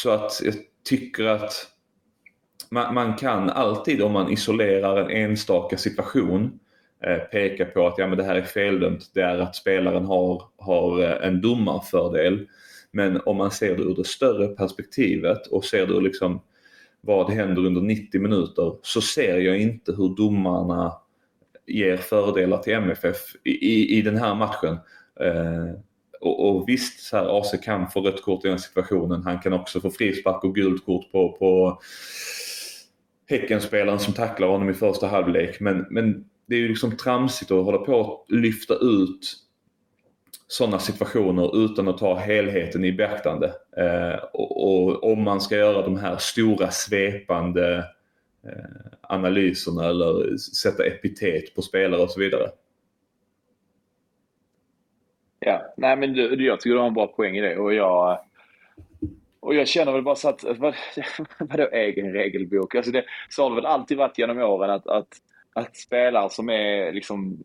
så 0.00 0.10
att 0.10 0.40
jag 0.44 0.54
tycker 0.84 1.24
att 1.24 1.52
man, 2.70 2.94
man, 2.94 3.14
kan 3.14 3.50
alltid 3.50 4.02
om 4.02 4.12
man 4.12 4.32
isolerar 4.32 4.96
en 4.96 5.10
enstaka 5.10 5.76
situation 5.76 6.58
eh, 7.04 7.18
peka 7.18 7.64
på 7.64 7.86
att 7.86 7.98
ja, 7.98 8.06
men 8.06 8.18
det 8.18 8.24
här 8.24 8.36
är 8.36 8.42
feldömt. 8.42 9.10
Det 9.14 9.20
är 9.20 9.38
att 9.38 9.56
spelaren 9.56 10.04
har, 10.04 10.42
har 10.56 11.02
eh, 11.02 11.28
en 11.28 11.40
domarfördel. 11.40 12.46
Men 12.90 13.20
om 13.26 13.36
man 13.36 13.50
ser 13.50 13.76
det 13.76 13.82
ur 13.82 13.94
det 13.94 14.06
större 14.06 14.48
perspektivet 14.48 15.46
och 15.46 15.64
ser 15.64 15.86
det 15.86 15.92
ur 15.92 16.00
liksom 16.00 16.40
vad 17.00 17.30
händer 17.30 17.66
under 17.66 17.80
90 17.80 18.20
minuter 18.20 18.76
så 18.82 19.00
ser 19.00 19.38
jag 19.38 19.58
inte 19.58 19.92
hur 19.92 20.16
domarna 20.16 20.92
ger 21.66 21.96
fördelar 21.96 22.58
till 22.58 22.72
MFF 22.72 23.16
i, 23.44 23.50
i, 23.50 23.98
i 23.98 24.02
den 24.02 24.16
här 24.16 24.34
matchen. 24.34 24.76
Eh, 25.20 25.80
och, 26.20 26.48
och, 26.48 26.68
visst, 26.68 27.00
så 27.00 27.16
här, 27.16 27.38
AC 27.40 27.54
kan 27.62 27.90
få 27.90 28.00
rött 28.00 28.22
kort 28.22 28.44
i 28.44 28.48
den 28.48 28.58
situationen. 28.58 29.22
Han 29.22 29.38
kan 29.38 29.52
också 29.52 29.80
få 29.80 29.90
frispark 29.90 30.44
och 30.44 30.54
gult 30.54 30.84
kort 30.84 31.12
på, 31.12 31.32
på 31.32 31.80
Häckenspelaren 33.26 33.98
som 33.98 34.14
tacklar 34.14 34.48
honom 34.48 34.70
i 34.70 34.74
första 34.74 35.06
halvlek. 35.06 35.60
Men, 35.60 35.86
men 35.90 36.24
det 36.46 36.54
är 36.54 36.60
ju 36.60 36.68
liksom 36.68 36.96
tramsigt 36.96 37.50
att 37.50 37.64
hålla 37.64 37.78
på 37.78 38.00
att 38.00 38.36
lyfta 38.36 38.74
ut 38.74 39.36
sådana 40.48 40.78
situationer 40.78 41.64
utan 41.64 41.88
att 41.88 41.98
ta 41.98 42.14
helheten 42.14 42.84
i 42.84 42.92
beaktande. 42.92 43.52
Eh, 43.76 44.24
och, 44.32 44.64
och, 44.64 45.12
om 45.12 45.22
man 45.22 45.40
ska 45.40 45.56
göra 45.56 45.82
de 45.82 45.96
här 45.96 46.16
stora 46.16 46.70
svepande 46.70 47.76
eh, 48.44 48.90
analyserna 49.00 49.88
eller 49.88 50.36
sätta 50.36 50.86
epitet 50.86 51.54
på 51.54 51.62
spelare 51.62 52.02
och 52.02 52.10
så 52.10 52.20
vidare. 52.20 52.50
Ja, 55.40 55.74
nej 55.76 55.96
men 55.96 56.12
du, 56.12 56.46
jag 56.46 56.60
tycker 56.60 56.74
du 56.74 56.80
har 56.80 56.86
en 56.86 56.94
bra 56.94 57.06
poäng 57.06 57.36
i 57.36 57.40
det 57.40 57.56
och 57.56 57.74
jag 57.74 58.20
och 59.40 59.54
jag 59.54 59.68
känner 59.68 59.92
väl 59.92 60.02
bara 60.02 60.14
så 60.14 60.28
att, 60.28 60.44
vad, 60.58 60.74
vadå 61.38 61.68
egen 61.72 62.12
regelbok? 62.12 62.74
Alltså 62.74 62.92
det, 62.92 63.04
så 63.28 63.42
har 63.42 63.50
det 63.50 63.56
väl 63.56 63.66
alltid 63.66 63.96
varit 63.98 64.18
genom 64.18 64.38
åren 64.38 64.70
att, 64.70 64.86
att, 64.86 65.08
att 65.52 65.76
spelare 65.76 66.30
som 66.30 66.50
är 66.50 66.92
liksom 66.92 67.38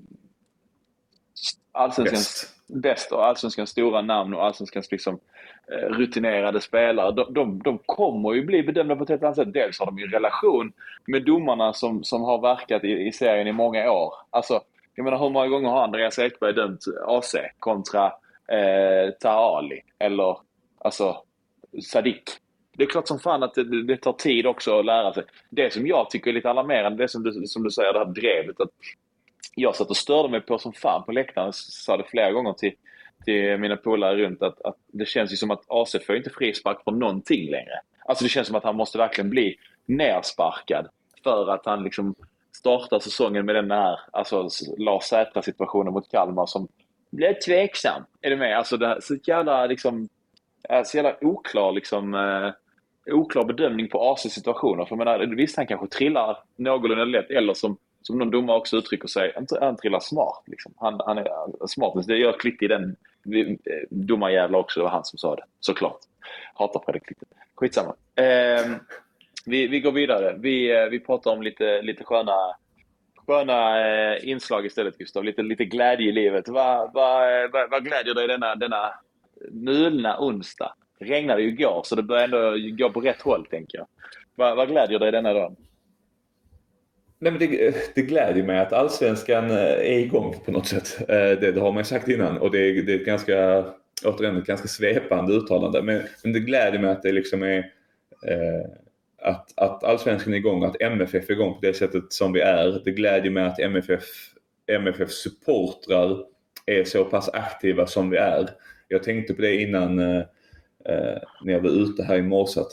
allsvenskans 1.72 2.54
bäst 2.68 3.12
och 3.12 3.26
allsvenskans 3.26 3.70
stora 3.70 4.02
namn 4.02 4.34
och 4.34 4.46
allsvenskans 4.46 4.92
liksom, 4.92 5.20
eh, 5.72 5.90
rutinerade 5.90 6.62
spelare, 6.62 7.12
de, 7.12 7.34
de, 7.34 7.62
de, 7.64 7.78
kommer 7.86 8.34
ju 8.34 8.46
bli 8.46 8.64
bedömda 8.64 8.96
på 8.96 9.04
ett 9.04 9.10
helt 9.10 9.24
annat 9.24 9.36
sätt. 9.36 9.54
Dels 9.54 9.80
har 9.80 9.86
de 9.86 10.00
ju 10.00 10.08
relation 10.08 10.74
med 11.08 11.26
domarna 11.26 11.74
som, 11.74 12.04
som 12.04 12.22
har 12.22 12.42
verkat 12.42 12.84
i, 12.84 13.08
i 13.08 13.12
serien 13.12 13.48
i 13.48 13.52
många 13.52 13.92
år. 13.92 14.14
Alltså, 14.30 14.62
jag 14.96 15.04
menar 15.04 15.20
hur 15.20 15.30
många 15.30 15.48
gånger 15.48 15.70
har 15.70 15.84
Andreas 15.84 16.20
Ekberg 16.20 16.54
dömt 16.54 16.80
AC 17.08 17.36
kontra 17.60 18.06
eh, 18.48 19.12
Taali 19.20 19.82
eller 20.00 20.38
alltså 20.78 21.18
Sadik? 21.82 22.24
Det 22.78 22.84
är 22.84 22.88
klart 22.88 23.08
som 23.08 23.20
fan 23.20 23.44
att 23.44 23.54
det, 23.54 23.84
det, 23.84 23.98
tar 23.98 24.14
tid 24.14 24.48
också 24.48 24.80
att 24.80 24.86
lära 24.86 25.14
sig. 25.14 25.24
Det 25.50 25.74
som 25.74 25.88
jag 25.88 26.10
tycker 26.10 26.30
är 26.30 26.34
lite 26.34 26.50
alarmerande, 26.50 27.04
det 27.04 27.08
som 27.08 27.24
du, 27.24 27.48
som 27.48 27.64
du 27.64 27.72
säger, 27.72 27.94
det 27.94 28.00
här 28.00 28.06
drevet. 28.06 28.62
Att 28.62 28.70
jag 29.56 29.76
satt 29.76 29.90
och 29.90 29.98
störde 29.98 30.30
mig 30.30 30.42
på 30.42 30.58
som 30.58 30.74
fan 30.74 31.04
på 31.04 31.12
läktaren. 31.12 31.54
Sa 31.54 31.98
det 31.98 32.04
flera 32.04 32.32
gånger 32.32 32.54
till, 32.54 32.74
till 33.26 33.58
mina 33.58 33.78
polare 33.78 34.16
runt 34.16 34.42
att, 34.42 34.62
att 34.62 34.76
det 34.88 35.06
känns 35.06 35.34
ju 35.34 35.36
som 35.36 35.52
att 35.52 35.64
AC 35.68 35.96
får 36.08 36.16
inte 36.16 36.30
frispark 36.30 36.84
för 36.84 36.92
någonting 36.92 37.52
längre. 37.52 37.80
Alltså 38.06 38.24
det 38.24 38.30
känns 38.30 38.48
som 38.48 38.56
att 38.56 38.64
han 38.64 38.76
måste 38.76 38.98
verkligen 38.98 39.30
bli 39.30 39.56
nersparkad 39.86 40.88
för 41.24 41.50
att 41.50 41.66
han 41.66 41.84
liksom 41.84 42.16
startar 42.56 43.00
säsongen 43.00 43.46
med 43.46 43.56
den 43.56 43.72
här 43.72 44.00
alltså, 44.12 44.50
Lars 44.78 45.04
Sätra 45.04 45.42
situationen 45.42 45.94
mot 45.94 46.12
Kalmar 46.12 46.46
som 46.46 46.68
blev 47.12 47.34
tveksam. 47.34 48.04
Är 48.22 48.30
du 48.30 48.36
med? 48.36 48.58
Alltså 48.58 48.78
det 48.78 48.88
här, 48.88 49.00
så 49.02 49.16
jävla 49.24 49.66
liksom, 49.66 50.10
så 50.86 50.98
jävla 50.98 51.16
oklar 51.22 51.72
liksom 51.72 52.14
eh, 52.14 52.52
oklar 53.14 53.46
bedömning 53.46 53.90
på 53.90 54.12
AC 54.12 54.34
situationer. 54.34 54.86
För 54.86 54.96
jag 54.96 55.06
menar, 55.06 55.36
visst 55.36 55.58
han 55.58 55.68
kanske 55.68 55.88
trillar 55.88 56.38
någorlunda 56.56 57.06
lätt 57.06 57.32
eller 57.32 57.54
som 57.54 57.78
som 58.04 58.18
någon 58.18 58.32
domare 58.32 58.58
också 58.58 58.78
uttrycker 58.78 59.08
sig, 59.08 59.34
han 59.62 59.78
trillar 59.78 60.00
smart. 60.00 60.44
Liksom. 60.48 60.74
Han, 60.78 61.02
han 61.06 61.18
är 61.18 61.28
smart. 61.68 62.08
Det 62.08 62.18
gör 62.18 62.34
Klitt 62.34 62.62
i 62.62 62.68
den 62.68 62.96
eh, 63.36 63.88
domarjävla 63.90 64.58
också, 64.58 64.80
det 64.80 64.84
var 64.84 64.92
han 64.92 65.06
som 65.06 65.18
sa 65.18 65.36
det. 65.36 65.44
Såklart. 65.60 66.00
Hatar 66.54 66.82
Fredrik 66.86 67.06
Klitte. 67.06 67.26
Skitsamma. 67.56 67.96
Eh, 68.16 68.66
vi, 69.46 69.68
vi 69.68 69.80
går 69.80 69.92
vidare. 69.92 70.36
Vi, 70.40 70.72
eh, 70.72 70.86
vi 70.86 71.00
pratar 71.00 71.32
om 71.32 71.42
lite, 71.42 71.82
lite 71.82 72.04
sköna, 72.04 72.38
sköna 73.28 73.88
eh, 73.88 74.30
inslag 74.30 74.66
istället 74.66 74.98
Gustav. 74.98 75.24
Lite, 75.24 75.42
lite 75.42 75.66
glädje 75.66 76.10
i 76.10 76.12
livet. 76.12 76.48
Vad, 76.48 76.78
va, 76.78 76.92
va, 76.94 77.44
eh, 77.44 77.70
va 77.72 77.80
glädjer 77.80 78.14
dig 78.14 78.28
denna, 78.28 78.56
denna 78.56 78.94
mulna 79.52 80.20
onsdag? 80.20 80.74
Det 81.00 81.06
regnade 81.06 81.42
ju 81.42 81.48
igår 81.48 81.82
så 81.86 81.96
det 81.96 82.04
börjar 82.04 82.24
ändå 82.24 82.56
gå 82.78 82.90
på 82.90 83.02
rätt 83.02 83.22
håll 83.22 83.46
tänker 83.46 83.78
jag. 83.78 83.88
Vad, 84.36 84.58
va 84.58 84.66
glädjer 84.66 85.00
dig 85.00 85.12
denna 85.12 85.34
dagen? 85.34 85.56
Nej, 87.24 87.32
men 87.32 87.40
det, 87.40 87.76
det 87.96 88.02
gläder 88.02 88.44
mig 88.44 88.60
att 88.60 88.74
allsvenskan 88.74 89.52
eh, 89.52 89.58
är 89.58 90.00
igång 90.00 90.36
på 90.46 90.52
något 90.52 90.68
sätt. 90.68 91.00
Eh, 91.00 91.40
det, 91.40 91.52
det 91.52 91.60
har 91.60 91.72
man 91.72 91.80
ju 91.80 91.84
sagt 91.84 92.08
innan 92.08 92.38
och 92.38 92.52
det, 92.52 92.60
är, 92.60 92.84
det 92.84 92.94
är 92.94 93.00
ett 93.00 93.06
ganska, 93.06 93.66
återigen 94.06 94.38
ett 94.38 94.46
ganska 94.46 94.68
svepande 94.68 95.34
uttalande. 95.34 95.82
Men, 95.82 96.02
men 96.24 96.34
det 96.34 96.40
gläder 96.40 96.80
mig 96.80 96.92
att 96.92 97.02
det 97.02 97.12
liksom 97.12 97.44
är 97.44 97.58
eh, 98.28 98.70
att, 99.22 99.60
att 99.60 99.84
allsvenskan 99.84 100.34
är 100.34 100.38
igång, 100.38 100.64
att 100.64 100.82
MFF 100.82 101.30
är 101.30 101.34
igång 101.34 101.54
på 101.54 101.60
det 101.62 101.74
sättet 101.74 102.14
som 102.14 102.34
vi 102.34 102.42
är. 102.42 102.82
Det 102.86 102.92
gläder 102.92 103.30
mig 103.30 103.44
att 103.44 103.60
MFF, 103.60 104.04
MFF 104.68 105.12
supportrar 105.12 106.24
är 106.66 106.84
så 106.84 107.06
pass 107.06 107.30
aktiva 107.30 107.88
som 107.88 108.10
vi 108.10 108.18
är. 108.18 108.50
Jag 108.88 109.04
tänkte 109.04 109.34
på 109.34 109.42
det 109.42 109.62
innan 109.62 110.00
eh, 110.00 110.24
eh, 110.86 111.18
när 111.44 111.54
jag 111.54 111.60
var 111.60 111.70
ute 111.70 112.04
här 112.04 112.18
i 112.18 112.22
morse 112.22 112.60
att 112.60 112.72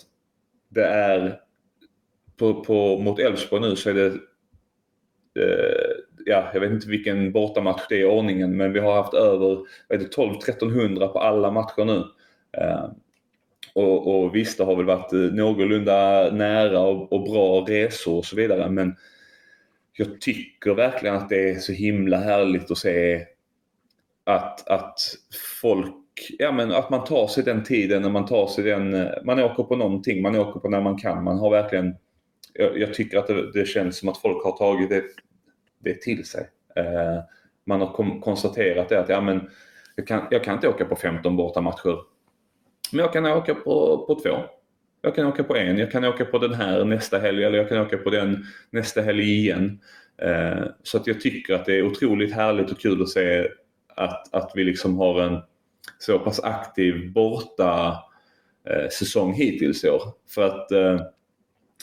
det 0.69 0.85
är 0.85 1.41
på, 2.37 2.65
på, 2.65 2.99
mot 2.99 3.19
Elfsborg 3.19 3.63
nu 3.63 3.77
så 3.77 3.91
är 3.91 3.95
det 3.95 4.13
Eh, 5.39 5.91
ja, 6.27 6.51
jag 6.53 6.61
vet 6.61 6.71
inte 6.71 6.89
vilken 6.89 7.33
bortamatch 7.33 7.83
det 7.89 7.95
är 7.95 8.01
i 8.01 8.05
ordningen, 8.05 8.57
men 8.57 8.73
vi 8.73 8.81
har 8.81 8.95
haft 8.95 9.15
över 9.15 9.65
12-1300 9.89 11.09
på 11.09 11.19
alla 11.19 11.51
matcher 11.51 11.85
nu. 11.85 12.05
Eh, 12.53 12.91
och, 13.75 14.07
och 14.07 14.35
visst, 14.35 14.59
det 14.59 14.65
har 14.65 14.77
väl 14.77 14.87
varit 14.87 15.13
eh, 15.13 15.19
någorlunda 15.19 16.31
nära 16.33 16.81
och, 16.81 17.13
och 17.13 17.23
bra 17.23 17.65
resor 17.69 18.17
och 18.17 18.25
så 18.25 18.37
vidare, 18.37 18.71
men 18.71 18.97
jag 19.93 20.21
tycker 20.21 20.75
verkligen 20.75 21.15
att 21.15 21.29
det 21.29 21.51
är 21.51 21.55
så 21.55 21.73
himla 21.73 22.17
härligt 22.17 22.71
att 22.71 22.79
se 22.79 23.27
att, 24.25 24.69
att 24.69 24.99
folk, 25.61 25.95
ja 26.39 26.53
men 26.53 26.73
att 26.73 26.91
man 26.91 27.05
tar 27.05 27.27
sig 27.27 27.45
den 27.45 27.65
tiden 27.65 28.03
när 28.03 28.11
man 28.11 28.27
tar 28.27 28.47
sig 28.47 28.65
den, 28.65 29.09
man 29.25 29.41
åker 29.41 29.63
på 29.63 29.77
någonting, 29.77 30.23
man 30.23 30.37
åker 30.37 30.61
på 30.61 30.69
när 30.69 30.81
man 30.81 30.99
kan. 30.99 31.25
Man 31.25 31.39
har 31.39 31.51
verkligen 31.51 31.97
jag, 32.55 32.79
jag 32.79 32.95
tycker 32.95 33.19
att 33.19 33.27
det, 33.27 33.53
det, 33.53 33.67
känns 33.67 33.99
som 33.99 34.09
att 34.09 34.19
folk 34.19 34.45
har 34.45 34.53
tagit 34.53 34.91
det, 34.91 35.03
det 35.79 36.01
till 36.01 36.25
sig. 36.25 36.49
Eh, 36.77 37.23
man 37.67 37.81
har 37.81 37.93
kom, 37.93 38.21
konstaterat 38.21 38.89
det 38.89 39.01
att 39.01 39.09
ja, 39.09 39.21
men 39.21 39.51
jag, 39.97 40.07
kan, 40.07 40.27
jag 40.31 40.45
kan 40.45 40.55
inte 40.55 40.69
åka 40.69 40.85
på 40.85 40.97
15 40.97 41.37
bortamatcher. 41.37 41.99
Men 42.93 43.01
jag 43.01 43.13
kan 43.13 43.27
åka 43.27 43.55
på, 43.55 44.05
på 44.07 44.21
två. 44.21 44.37
Jag 45.03 45.15
kan 45.15 45.27
åka 45.27 45.45
på 45.45 45.57
en, 45.57 45.79
jag 45.79 45.93
kan 45.93 46.05
åka 46.05 46.25
på 46.25 46.39
den 46.39 46.55
här 46.55 46.85
nästa 46.85 47.19
helg 47.19 47.45
eller 47.45 47.59
jag 47.59 47.69
kan 47.69 47.79
åka 47.79 47.97
på 47.97 48.11
den 48.11 48.47
nästa 48.71 49.03
helg 49.03 49.23
igen. 49.23 49.81
Eh, 50.23 50.65
så 50.83 50.97
att 50.97 51.07
jag 51.07 51.21
tycker 51.21 51.55
att 51.55 51.65
det 51.65 51.79
är 51.79 51.87
otroligt 51.87 52.33
härligt 52.33 52.71
och 52.71 52.81
kul 52.81 53.03
att 53.03 53.09
se 53.09 53.49
att, 53.97 54.35
att 54.35 54.53
vi 54.55 54.65
liksom 54.65 54.99
har 54.99 55.21
en 55.21 55.41
så 55.99 56.19
pass 56.19 56.41
aktiv 56.41 57.13
borta 57.13 57.97
eh, 58.69 58.89
säsong 58.89 59.33
hittills 59.33 59.85
i 59.85 59.91
år. 59.91 60.03
För 60.29 60.43
att 60.43 60.73
eh, 60.73 61.01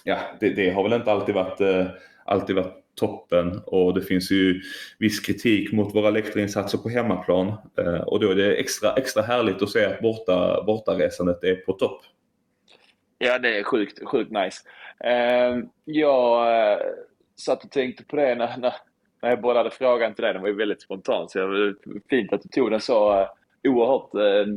ja, 0.04 0.18
det, 0.40 0.50
det, 0.50 0.70
har 0.70 0.84
väl 0.84 0.94
inte 0.94 1.12
alltid 1.12 1.36
varit, 1.36 1.62
eh, 1.62 1.86
alltid 2.26 2.56
varit 2.56 2.84
toppen 2.96 3.62
och 3.66 3.94
det 3.94 4.02
finns 4.02 4.32
ju 4.32 4.62
viss 5.00 5.20
kritik 5.20 5.72
mot 5.72 5.96
våra 5.96 6.10
läktarinsatser 6.10 6.78
på 6.78 6.90
hemmaplan. 6.90 7.48
Eh, 7.78 8.02
och 8.02 8.20
då 8.20 8.32
är 8.32 8.36
det 8.36 8.56
extra, 8.56 8.94
extra 8.94 9.24
härligt 9.24 9.62
att 9.62 9.70
se 9.70 9.86
att 9.86 10.02
borta, 10.02 10.64
bortaresandet 10.64 11.44
är 11.44 11.56
på 11.56 11.74
topp. 11.74 12.02
Ja, 13.18 13.40
det 13.40 13.58
är 13.58 13.64
sjukt, 13.64 14.08
sjukt 14.08 14.32
nice. 14.32 14.62
Ehm, 15.00 15.60
eh, 15.60 15.66
jag, 15.86 16.48
satt 17.38 17.64
och 17.64 17.72
tänkte 17.72 18.04
på 18.04 18.16
det 18.16 18.36
när, 18.36 18.58
när, 18.58 18.74
när 19.22 19.30
jag 19.30 19.42
bollade 19.42 19.72
frågan 19.72 20.14
till 20.14 20.24
dig. 20.24 20.34
Den 20.34 20.42
var 20.42 20.50
ju 20.50 20.56
väldigt 20.56 20.82
spontan, 20.82 21.30
så 21.30 21.40
det 21.40 21.46
var 21.46 21.76
fint 22.10 22.34
att 22.34 22.42
du 22.42 22.50
tog 22.50 22.72
den 22.72 22.82
så 22.82 23.22
eh, 23.22 23.28
oerhört 23.64 24.14
eh, 24.14 24.54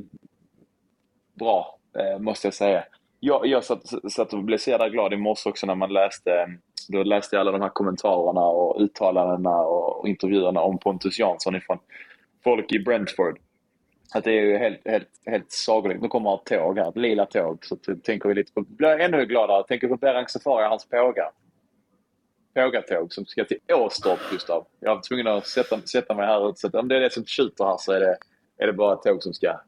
bra, 1.34 1.78
eh, 1.98 2.18
måste 2.18 2.46
jag 2.46 2.54
säga. 2.54 2.84
Jag, 3.20 3.46
jag 3.46 3.64
satt, 3.64 4.12
satt 4.12 4.32
och 4.32 4.44
blev 4.44 4.58
så 4.58 4.70
jävla 4.70 4.88
glad 4.88 5.12
i 5.12 5.16
morse 5.16 5.48
också 5.48 5.66
när 5.66 5.74
man 5.74 5.92
läste, 5.92 6.46
då 6.88 7.02
läste 7.02 7.36
jag 7.36 7.40
alla 7.40 7.52
de 7.52 7.60
här 7.60 7.68
kommentarerna 7.68 8.40
och 8.40 8.80
uttalandena 8.80 9.56
och, 9.60 10.08
intervjuerna 10.08 10.60
om 10.60 10.78
Pontus 10.78 11.18
Jansson 11.18 11.56
ifrån 11.56 11.78
folk 12.44 12.72
i 12.72 12.78
Brentford. 12.78 13.38
Att 14.14 14.24
det 14.24 14.30
är 14.32 14.42
ju 14.42 14.56
helt, 14.56 14.80
helt, 14.84 15.08
helt 15.26 15.52
sagolikt. 15.52 16.02
Nu 16.02 16.08
kommer 16.08 16.34
ett 16.34 16.44
tåg 16.44 16.78
här, 16.78 16.88
ett 16.88 16.96
lila 16.96 17.26
tåg. 17.26 17.66
Så 17.66 17.76
tänker 17.76 18.28
vi 18.28 18.34
lite 18.34 18.52
på, 18.52 18.60
blir 18.60 19.00
ännu 19.00 19.26
gladare. 19.26 19.64
Tänker 19.68 19.88
på 19.88 19.96
Berang 19.96 20.28
Safari 20.28 20.64
och 20.64 20.68
hans 20.68 20.88
pågar. 20.88 21.30
Pågatåg 22.54 23.12
som 23.12 23.26
ska 23.26 23.44
till 23.44 23.58
Åstorp, 23.72 24.18
Gustav. 24.30 24.66
Jag 24.80 24.94
var 24.94 25.02
tvungen 25.08 25.26
att 25.26 25.46
sätta, 25.46 25.80
sätta 25.80 26.14
mig 26.14 26.26
här 26.26 26.50
ute. 26.50 26.78
Om 26.78 26.88
det 26.88 26.96
är 26.96 27.00
det 27.00 27.12
som 27.12 27.24
tjuter 27.24 27.64
här 27.64 27.76
så 27.78 27.92
är 27.92 28.00
det, 28.00 28.16
är 28.58 28.66
det 28.66 28.72
bara 28.72 28.94
ett 28.94 29.02
tåg 29.02 29.22
som 29.22 29.34
ska 29.34 29.60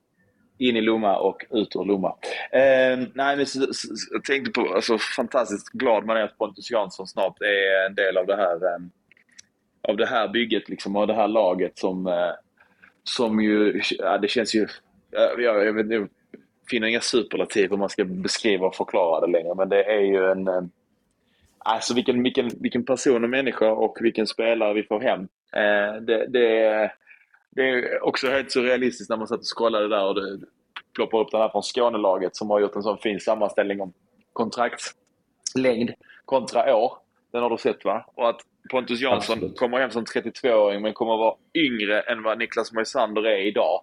in 0.69 0.77
i 0.77 0.81
Lomma 0.81 1.17
och 1.17 1.45
ut 1.51 1.77
ur 1.77 1.85
Lomma. 1.85 2.17
Eh, 2.53 2.99
nej, 3.15 3.37
men 3.37 3.47
så, 3.47 3.75
så, 3.75 3.89
jag 4.11 4.25
tänkte 4.25 4.51
på, 4.51 4.75
alltså 4.75 4.99
fantastiskt 4.99 5.73
glad 5.73 6.07
man 6.07 6.17
är 6.17 6.23
att 6.23 6.39
Pontus 6.39 6.71
Jansson 6.71 7.07
snart 7.07 7.43
är 7.43 7.87
en 7.87 7.95
del 7.95 8.17
av 8.17 8.27
det 8.27 8.37
här, 8.37 8.55
eh, 8.55 8.79
av 9.89 9.97
det 9.97 10.07
här 10.07 10.29
bygget 10.29 10.69
liksom, 10.69 10.97
och 10.97 11.07
det 11.07 11.15
här 11.15 11.29
laget 11.29 11.79
som, 11.79 12.07
eh, 12.07 12.33
som 13.05 13.41
ju, 13.41 13.81
ja, 13.99 14.19
det 14.19 14.29
känns 14.29 14.55
ju, 14.55 14.67
jag, 15.11 15.43
jag, 15.43 15.73
vet, 15.73 15.91
jag 15.91 16.09
finner 16.71 16.89
inga 16.89 17.01
superlativ 17.01 17.71
hur 17.71 17.77
man 17.77 17.89
ska 17.89 18.05
beskriva 18.05 18.67
och 18.67 18.77
förklara 18.77 19.27
det 19.27 19.33
längre, 19.33 19.55
men 19.55 19.69
det 19.69 19.85
är 19.85 20.01
ju 20.01 20.31
en, 20.31 20.49
en 20.49 20.71
alltså 21.59 21.95
vilken, 21.95 22.23
vilken, 22.23 22.51
vilken 22.61 22.85
person 22.85 23.25
och 23.25 23.31
människa 23.31 23.73
och 23.73 23.99
vilken 24.01 24.27
spelare 24.27 24.75
vi 24.75 24.83
får 24.83 25.01
hem. 25.01 25.21
Eh, 25.53 26.03
det, 26.03 26.27
det, 26.27 26.93
det 27.57 27.69
är 27.69 28.05
också 28.05 28.31
helt 28.31 28.53
surrealistiskt 28.53 29.11
när 29.11 29.17
man 29.17 29.27
satt 29.27 29.39
och 29.39 29.59
scrollade 29.59 29.89
där 29.89 30.05
och 30.05 30.15
det 30.15 30.47
ploppar 30.95 31.19
upp 31.19 31.31
den 31.31 31.41
här 31.41 31.49
från 31.49 31.63
Skånelaget 31.63 32.37
som 32.37 32.51
har 32.51 32.61
gjort 32.61 32.77
en 32.77 32.83
sån 32.83 32.99
fin 32.99 33.21
sammanställning 33.21 33.81
om 33.81 33.93
kontraktslängd 34.33 35.91
kontra 36.25 36.77
år. 36.77 36.93
Den 37.33 37.43
har 37.43 37.51
du 37.51 37.57
sett 37.57 37.85
va? 37.85 38.05
Och 38.15 38.29
att 38.29 38.41
Pontus 38.71 39.01
Jansson 39.01 39.35
Absolut. 39.35 39.59
kommer 39.59 39.79
hem 39.79 39.91
som 39.91 40.05
32-åring 40.05 40.83
men 40.83 40.93
kommer 40.93 41.17
vara 41.17 41.35
yngre 41.55 42.01
än 42.01 42.23
vad 42.23 42.39
Niklas 42.39 42.73
Moisander 42.73 43.27
är 43.27 43.47
idag. 43.47 43.83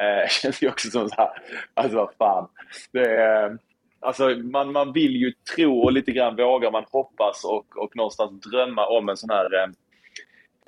Eh, 0.00 0.28
känns 0.42 0.62
ju 0.62 0.68
också 0.68 0.90
som 0.90 1.08
så 1.08 1.14
här, 1.16 1.30
alltså 1.74 1.96
vad 1.96 2.14
fan. 2.18 2.48
Det 2.92 3.14
är, 3.16 3.58
alltså 4.00 4.28
man, 4.28 4.72
man 4.72 4.92
vill 4.92 5.16
ju 5.16 5.32
tro 5.56 5.80
och 5.80 5.92
lite 5.92 6.12
grann 6.12 6.36
vågar 6.36 6.70
man 6.70 6.84
hoppas 6.90 7.44
och, 7.44 7.76
och 7.76 7.96
någonstans 7.96 8.40
drömma 8.40 8.86
om 8.86 9.08
en 9.08 9.16
sån 9.16 9.30
här 9.30 9.62
eh, 9.62 9.68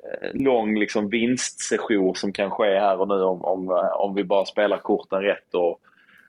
Eh, 0.05 0.29
lång 0.33 0.79
liksom 0.79 1.09
vinstsession 1.09 2.15
som 2.15 2.33
kan 2.33 2.51
ske 2.51 2.79
här 2.79 3.01
och 3.01 3.07
nu 3.07 3.23
om, 3.23 3.45
om, 3.45 3.69
eh, 3.69 4.01
om 4.01 4.15
vi 4.15 4.23
bara 4.23 4.45
spelar 4.45 4.77
korten 4.77 5.21
rätt 5.21 5.53
och, 5.53 5.79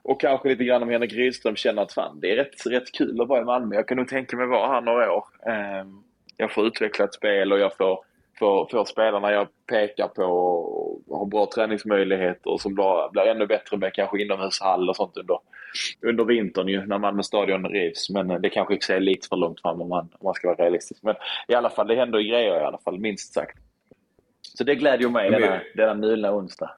och 0.03 0.21
kanske 0.21 0.49
lite 0.49 0.65
grann 0.65 0.83
om 0.83 0.89
Henrik 0.89 1.13
Rydström 1.13 1.57
känner 1.57 1.83
att 1.83 1.93
fan, 1.93 2.21
det 2.21 2.33
är 2.33 2.37
rätt, 2.37 2.67
rätt 2.67 2.93
kul 2.93 3.21
att 3.21 3.29
vara 3.29 3.41
i 3.41 3.45
Malmö. 3.45 3.75
Jag 3.75 3.89
kan 3.89 3.97
nog 3.97 4.09
tänka 4.09 4.37
mig 4.37 4.47
vara 4.47 4.69
här 4.69 4.81
några 4.81 5.13
år. 5.13 5.25
Ehm, 5.47 6.03
jag 6.37 6.53
får 6.53 6.67
utveckla 6.67 7.05
ett 7.05 7.15
spel 7.15 7.53
och 7.53 7.59
jag 7.59 7.77
får, 7.77 7.99
får, 8.39 8.69
får 8.71 8.85
spelarna 8.85 9.33
jag 9.33 9.49
pekar 9.71 10.09
på 10.09 10.23
och 10.23 11.19
har 11.19 11.27
bra 11.27 11.49
träningsmöjligheter 11.55 12.51
och 12.51 12.61
som 12.61 12.75
blir, 12.75 13.11
blir 13.11 13.23
ännu 13.23 13.47
bättre 13.47 13.77
med 13.77 13.95
kanske 13.95 14.23
inomhushall 14.23 14.89
och 14.89 14.97
sånt 14.97 15.17
under, 15.17 15.39
under 16.03 16.25
vintern 16.25 16.69
ju 16.69 16.87
när 16.87 16.99
Malmö 16.99 17.23
stadion 17.23 17.67
rivs. 17.67 18.11
Men 18.11 18.31
eh, 18.31 18.41
det 18.41 18.51
kanske 18.51 18.95
är 18.95 19.01
lite 19.01 19.29
för 19.29 19.37
långt 19.37 19.61
fram 19.61 19.81
om 19.81 19.89
man, 19.89 20.09
om 20.13 20.25
man 20.25 20.35
ska 20.35 20.49
vara 20.49 20.65
realistisk. 20.65 21.03
Men 21.03 21.15
i 21.49 21.55
alla 21.55 21.71
fall, 21.71 21.87
det 21.87 21.95
händer 21.95 22.19
grejer 22.19 22.61
i 22.61 22.65
alla 22.65 22.79
fall, 22.79 22.99
minst 22.99 23.33
sagt. 23.33 23.59
Så 24.55 24.65
det 24.65 24.75
glädjer 24.75 25.09
mig 25.09 25.31
men, 25.31 25.41
denna, 25.41 25.61
denna 25.75 25.95
mulna 25.95 26.35
onsdag. 26.37 26.71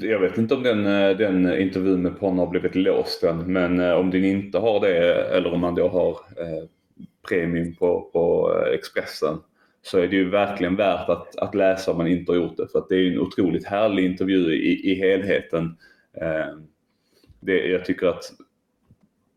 Jag 0.00 0.18
vet 0.18 0.38
inte 0.38 0.54
om 0.54 0.62
den, 0.62 0.86
eh, 0.86 1.16
den 1.16 1.60
intervjun 1.60 2.02
med 2.02 2.20
Ponna 2.20 2.42
har 2.42 2.46
blivit 2.46 2.74
låst 2.74 3.22
än, 3.22 3.52
men 3.52 3.80
eh, 3.80 3.92
om 3.92 4.10
den 4.10 4.24
inte 4.24 4.58
har 4.58 4.80
det 4.80 5.14
eller 5.14 5.52
om 5.52 5.60
man 5.60 5.74
då 5.74 5.88
har 5.88 6.10
eh, 6.10 6.68
premium 7.28 7.74
på, 7.74 8.10
på 8.12 8.54
Expressen 8.74 9.38
så 9.86 9.98
är 9.98 10.08
det 10.08 10.16
ju 10.16 10.30
verkligen 10.30 10.76
värt 10.76 11.08
att, 11.08 11.36
att 11.36 11.54
läsa 11.54 11.90
om 11.90 11.96
man 11.96 12.06
inte 12.06 12.32
har 12.32 12.36
gjort 12.36 12.56
det. 12.56 12.68
För 12.68 12.78
att 12.78 12.88
det 12.88 12.96
är 12.96 13.12
en 13.12 13.20
otroligt 13.20 13.66
härlig 13.66 14.04
intervju 14.04 14.54
i, 14.54 14.90
i 14.90 14.94
helheten. 14.94 15.76
Eh, 16.20 16.56
det, 17.40 17.66
jag 17.66 17.84
tycker 17.84 18.06
att 18.06 18.32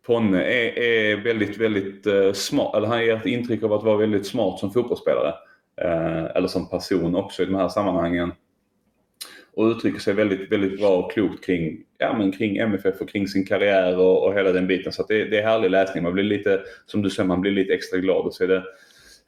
Ponne 0.05 0.43
är, 0.43 0.79
är 0.79 1.15
väldigt, 1.15 1.57
väldigt 1.57 2.07
eh, 2.07 2.33
smart, 2.33 2.75
eller 2.75 2.87
han 2.87 3.05
ger 3.05 3.15
ett 3.15 3.25
intryck 3.25 3.63
av 3.63 3.73
att 3.73 3.83
vara 3.83 3.97
väldigt 3.97 4.27
smart 4.27 4.59
som 4.59 4.71
fotbollsspelare. 4.71 5.33
Eh, 5.81 6.25
eller 6.35 6.47
som 6.47 6.69
person 6.69 7.15
också 7.15 7.43
i 7.43 7.45
de 7.45 7.55
här 7.55 7.69
sammanhangen. 7.69 8.31
Och 9.53 9.65
uttrycker 9.65 9.99
sig 9.99 10.13
väldigt, 10.13 10.51
väldigt 10.51 10.79
bra 10.79 10.97
och 10.97 11.11
klokt 11.11 11.45
kring, 11.45 11.83
ja, 11.97 12.17
men 12.17 12.31
kring 12.31 12.57
MFF 12.57 13.01
och 13.01 13.09
kring 13.09 13.27
sin 13.27 13.45
karriär 13.45 13.97
och, 13.97 14.27
och 14.27 14.33
hela 14.33 14.51
den 14.51 14.67
biten. 14.67 14.91
Så 14.91 15.05
det, 15.07 15.25
det, 15.25 15.39
är 15.39 15.43
härlig 15.43 15.71
läsning. 15.71 16.03
Man 16.03 16.13
blir 16.13 16.23
lite, 16.23 16.61
som 16.85 17.01
du 17.01 17.09
säger, 17.09 17.27
man 17.27 17.41
blir 17.41 17.51
lite 17.51 17.73
extra 17.73 17.99
glad 17.99 18.25
och 18.25 18.33
så 18.33 18.43
är 18.43 18.47
det 18.47 18.63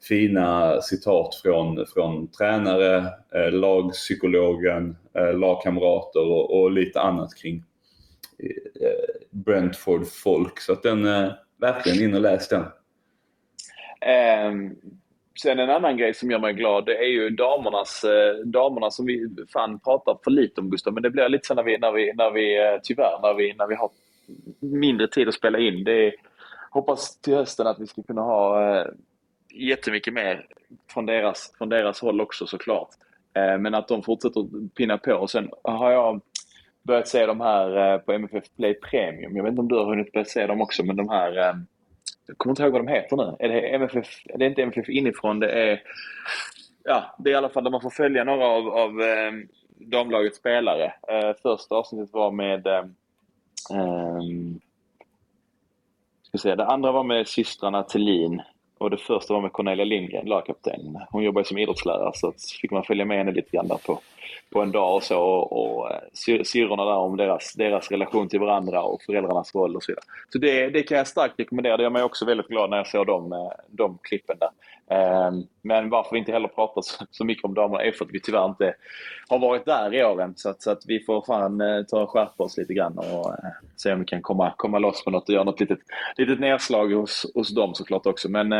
fina 0.08 0.80
citat 0.80 1.34
från, 1.34 1.86
från 1.86 2.28
tränare, 2.28 2.96
eh, 3.34 3.52
lagpsykologen, 3.52 4.96
eh, 5.18 5.38
lagkamrater 5.38 6.20
och, 6.20 6.62
och, 6.62 6.70
lite 6.70 7.00
annat 7.00 7.34
kring 7.34 7.64
eh, 8.38 9.14
Brentford-folk. 9.30 10.60
Så 10.60 10.72
att 10.72 10.82
den, 10.82 11.06
eh, 11.06 11.32
verkligen 11.60 12.02
in 12.08 12.14
och 12.14 12.20
läs 12.20 12.48
den. 12.48 12.64
Um, 14.50 14.76
Sen 15.40 15.58
en 15.58 15.70
annan 15.70 15.96
grej 15.96 16.14
som 16.14 16.30
gör 16.30 16.38
mig 16.38 16.52
glad, 16.52 16.86
det 16.86 16.96
är 16.96 17.08
ju 17.08 17.30
damernas, 17.30 18.04
eh, 18.04 18.34
damerna 18.44 18.90
som 18.90 19.06
vi 19.06 19.28
fan 19.52 19.78
pratar 19.78 20.18
för 20.24 20.30
lite 20.30 20.60
om 20.60 20.70
Gustav, 20.70 20.94
men 20.94 21.02
det 21.02 21.10
blir 21.10 21.28
lite 21.28 21.46
så 21.46 21.54
när 21.54 21.62
vi, 21.62 21.78
när 21.78 21.92
vi, 21.92 22.12
när 22.14 22.30
vi 22.30 22.58
eh, 22.58 22.80
tyvärr, 22.82 23.18
när 23.22 23.34
vi, 23.34 23.54
när 23.54 23.66
vi 23.66 23.74
har 23.74 23.90
mindre 24.60 25.08
tid 25.08 25.28
att 25.28 25.34
spela 25.34 25.58
in. 25.58 25.84
Det 25.84 26.06
är, 26.06 26.14
hoppas 26.70 27.20
till 27.20 27.34
hösten 27.34 27.66
att 27.66 27.80
vi 27.80 27.86
ska 27.86 28.02
kunna 28.02 28.22
ha 28.22 28.70
eh, 28.78 28.86
jättemycket 29.54 30.14
mer 30.14 30.46
från 30.90 31.06
deras, 31.06 31.54
från 31.58 31.68
deras 31.68 32.00
håll 32.00 32.20
också 32.20 32.46
såklart. 32.46 32.88
Eh, 33.34 33.58
men 33.58 33.74
att 33.74 33.88
de 33.88 34.02
fortsätter 34.02 34.68
pinna 34.68 34.98
på. 34.98 35.14
Och 35.14 35.30
sen 35.30 35.50
har 35.62 35.92
jag 35.92 36.20
börjat 36.82 37.08
se 37.08 37.26
de 37.26 37.40
här 37.40 37.94
eh, 37.94 37.98
på 37.98 38.12
MFF 38.12 38.44
Play 38.56 38.74
Premium. 38.74 39.36
Jag 39.36 39.42
vet 39.42 39.50
inte 39.50 39.60
om 39.60 39.68
du 39.68 39.76
har 39.76 39.86
hunnit 39.86 40.12
börja 40.12 40.24
se 40.24 40.46
dem 40.46 40.60
också, 40.60 40.84
men 40.84 40.96
de 40.96 41.08
här 41.08 41.38
eh, 41.38 41.54
jag 42.26 42.38
kommer 42.38 42.52
inte 42.52 42.62
ihåg 42.62 42.72
vad 42.72 42.86
de 42.86 42.92
heter 42.92 43.16
nu. 43.16 43.36
Är 43.38 43.48
det, 43.48 43.74
MFF, 43.74 44.06
det 44.24 44.44
är 44.44 44.48
inte 44.48 44.62
MFF 44.62 44.88
inifrån, 44.88 45.40
det 45.40 45.50
är... 45.50 45.82
Ja, 46.84 47.14
det 47.18 47.30
är 47.30 47.32
i 47.32 47.36
alla 47.36 47.48
fall 47.48 47.64
där 47.64 47.70
man 47.70 47.80
får 47.80 47.90
följa 47.90 48.24
några 48.24 48.46
av, 48.46 48.68
av 48.68 49.00
eh, 49.00 49.32
damlagets 49.68 50.38
spelare. 50.38 50.94
Eh, 51.08 51.32
första 51.42 51.74
avsnittet 51.74 52.12
var 52.12 52.30
med... 52.30 52.66
Eh, 52.66 52.86
ska 56.22 56.38
säga, 56.38 56.56
det 56.56 56.66
andra 56.66 56.92
var 56.92 57.04
med 57.04 57.28
systrarna 57.28 57.82
Thelin 57.82 58.42
och 58.78 58.90
det 58.90 58.96
första 58.96 59.34
var 59.34 59.40
med 59.40 59.52
Cornelia 59.52 59.84
Lindgren, 59.84 60.26
lagkapten. 60.26 60.98
Hon 61.10 61.22
jobbar 61.22 61.42
som 61.42 61.58
idrottslärare 61.58 62.10
så 62.14 62.32
fick 62.60 62.70
man 62.70 62.84
följa 62.84 63.04
med 63.04 63.18
henne 63.18 63.32
lite 63.32 63.50
grann 63.50 63.68
där 63.68 63.80
på, 63.86 64.00
på 64.50 64.60
en 64.60 64.72
dag 64.72 64.96
och 64.96 65.02
så. 65.02 65.20
Och, 65.20 65.78
och 65.78 65.90
eh, 65.90 66.42
syrrorna 66.42 66.84
där 66.84 66.96
om 66.96 67.16
deras, 67.16 67.52
deras 67.52 67.90
relation 67.90 68.28
till 68.28 68.40
varandra 68.40 68.82
och 68.82 69.02
föräldrarnas 69.02 69.54
roll 69.54 69.76
och 69.76 69.82
så 69.82 69.92
vidare. 69.92 70.04
Så 70.32 70.38
det, 70.38 70.70
det 70.70 70.82
kan 70.82 70.98
jag 70.98 71.06
starkt 71.06 71.40
rekommendera. 71.40 71.76
Det 71.76 71.82
gör 71.82 71.90
mig 71.90 72.02
också 72.02 72.24
väldigt 72.24 72.48
glad 72.48 72.70
när 72.70 72.76
jag 72.76 72.86
ser 72.86 73.04
de, 73.04 73.32
eh, 73.32 73.50
de 73.68 73.98
klippen 74.02 74.36
där. 74.40 74.50
Ehm, 74.92 75.42
men 75.62 75.90
varför 75.90 76.12
vi 76.12 76.18
inte 76.18 76.32
heller 76.32 76.48
pratar 76.48 76.82
så 77.10 77.24
mycket 77.24 77.44
om 77.44 77.54
damerna 77.54 77.82
är 77.82 77.92
för 77.92 78.04
att 78.04 78.10
vi 78.10 78.20
tyvärr 78.20 78.46
inte 78.46 78.74
har 79.28 79.38
varit 79.38 79.64
där 79.64 79.94
i 79.94 80.04
åren. 80.04 80.34
Så 80.36 80.48
att, 80.48 80.62
så 80.62 80.70
att 80.70 80.82
vi 80.86 81.00
får 81.00 81.22
fan 81.22 81.60
eh, 81.60 81.82
ta 81.82 82.02
och 82.02 82.10
skärpa 82.10 82.44
oss 82.44 82.56
lite 82.56 82.74
grann 82.74 82.98
och 82.98 83.34
se 83.76 83.92
om 83.92 83.98
vi 83.98 84.04
kan 84.04 84.22
komma, 84.22 84.54
komma 84.56 84.78
loss 84.78 85.06
med 85.06 85.12
något 85.12 85.28
och 85.28 85.34
göra 85.34 85.44
något 85.44 85.60
litet, 85.60 85.78
litet 86.16 86.40
nedslag 86.40 86.92
hos, 86.92 87.26
hos 87.34 87.54
dem 87.54 87.74
såklart 87.74 88.06
också. 88.06 88.28
Men 88.28 88.52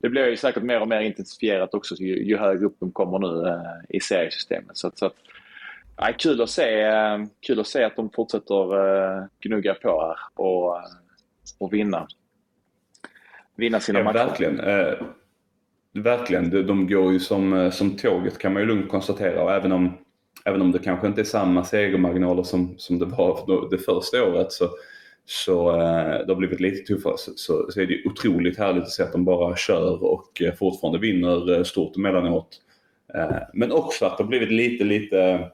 det 0.00 0.08
blir 0.08 0.26
ju 0.26 0.36
säkert 0.36 0.62
mer 0.62 0.80
och 0.80 0.88
mer 0.88 1.00
intensifierat 1.00 1.74
också 1.74 1.94
ju, 1.94 2.24
ju 2.24 2.36
högre 2.36 2.66
upp 2.66 2.76
de 2.80 2.92
kommer 2.92 3.18
nu 3.18 3.48
eh, 3.48 3.96
i 3.96 4.00
seriesystemet. 4.00 4.76
Så, 4.76 4.90
så 4.94 5.06
att, 5.06 5.14
ja, 5.96 6.12
kul, 6.18 6.40
att 6.40 6.50
se, 6.50 6.80
eh, 6.80 7.18
kul 7.40 7.60
att 7.60 7.66
se 7.66 7.84
att 7.84 7.96
de 7.96 8.10
fortsätter 8.10 8.74
eh, 8.74 9.24
gnugga 9.40 9.74
på 9.74 10.00
här 10.00 10.44
och, 10.44 10.76
eh, 10.76 10.84
och 11.58 11.72
vinna. 11.72 12.06
Vinna 13.56 13.80
sina 13.80 13.98
ja, 13.98 14.04
matcher. 14.04 14.18
Verkligen. 14.18 14.60
Eh, 14.60 14.94
verkligen. 15.92 16.50
De, 16.50 16.62
de 16.62 16.88
går 16.88 17.12
ju 17.12 17.20
som, 17.20 17.52
eh, 17.52 17.70
som 17.70 17.96
tåget 17.96 18.38
kan 18.38 18.52
man 18.52 18.62
ju 18.62 18.68
lugnt 18.68 18.88
konstatera. 18.90 19.42
Och 19.42 19.52
även 19.52 19.72
om, 19.72 19.98
även 20.44 20.60
om 20.62 20.72
det 20.72 20.78
kanske 20.78 21.06
inte 21.06 21.20
är 21.20 21.24
samma 21.24 21.64
segermarginaler 21.64 22.42
som, 22.42 22.74
som 22.78 22.98
det 22.98 23.06
var 23.06 23.70
det 23.70 23.78
första 23.78 24.24
året 24.24 24.52
så 24.52 24.68
så 25.30 25.70
eh, 25.70 26.26
det 26.26 26.28
har 26.28 26.34
blivit 26.34 26.60
lite 26.60 26.94
tuffare. 26.94 27.14
Så, 27.18 27.30
så, 27.36 27.66
så 27.72 27.80
är 27.80 27.86
det 27.86 28.02
otroligt 28.04 28.58
härligt 28.58 28.82
att 28.82 28.90
se 28.90 29.02
att 29.02 29.12
de 29.12 29.24
bara 29.24 29.56
kör 29.56 30.04
och 30.04 30.42
eh, 30.42 30.54
fortfarande 30.54 30.98
vinner 30.98 31.56
eh, 31.56 31.62
stort 31.62 31.96
emellanåt. 31.96 32.62
Men 33.54 33.72
också 33.72 34.06
att 34.06 34.18
det 34.18 34.24
har 34.24 34.28
blivit 34.28 34.50
lite, 34.50 34.84
lite 34.84 35.48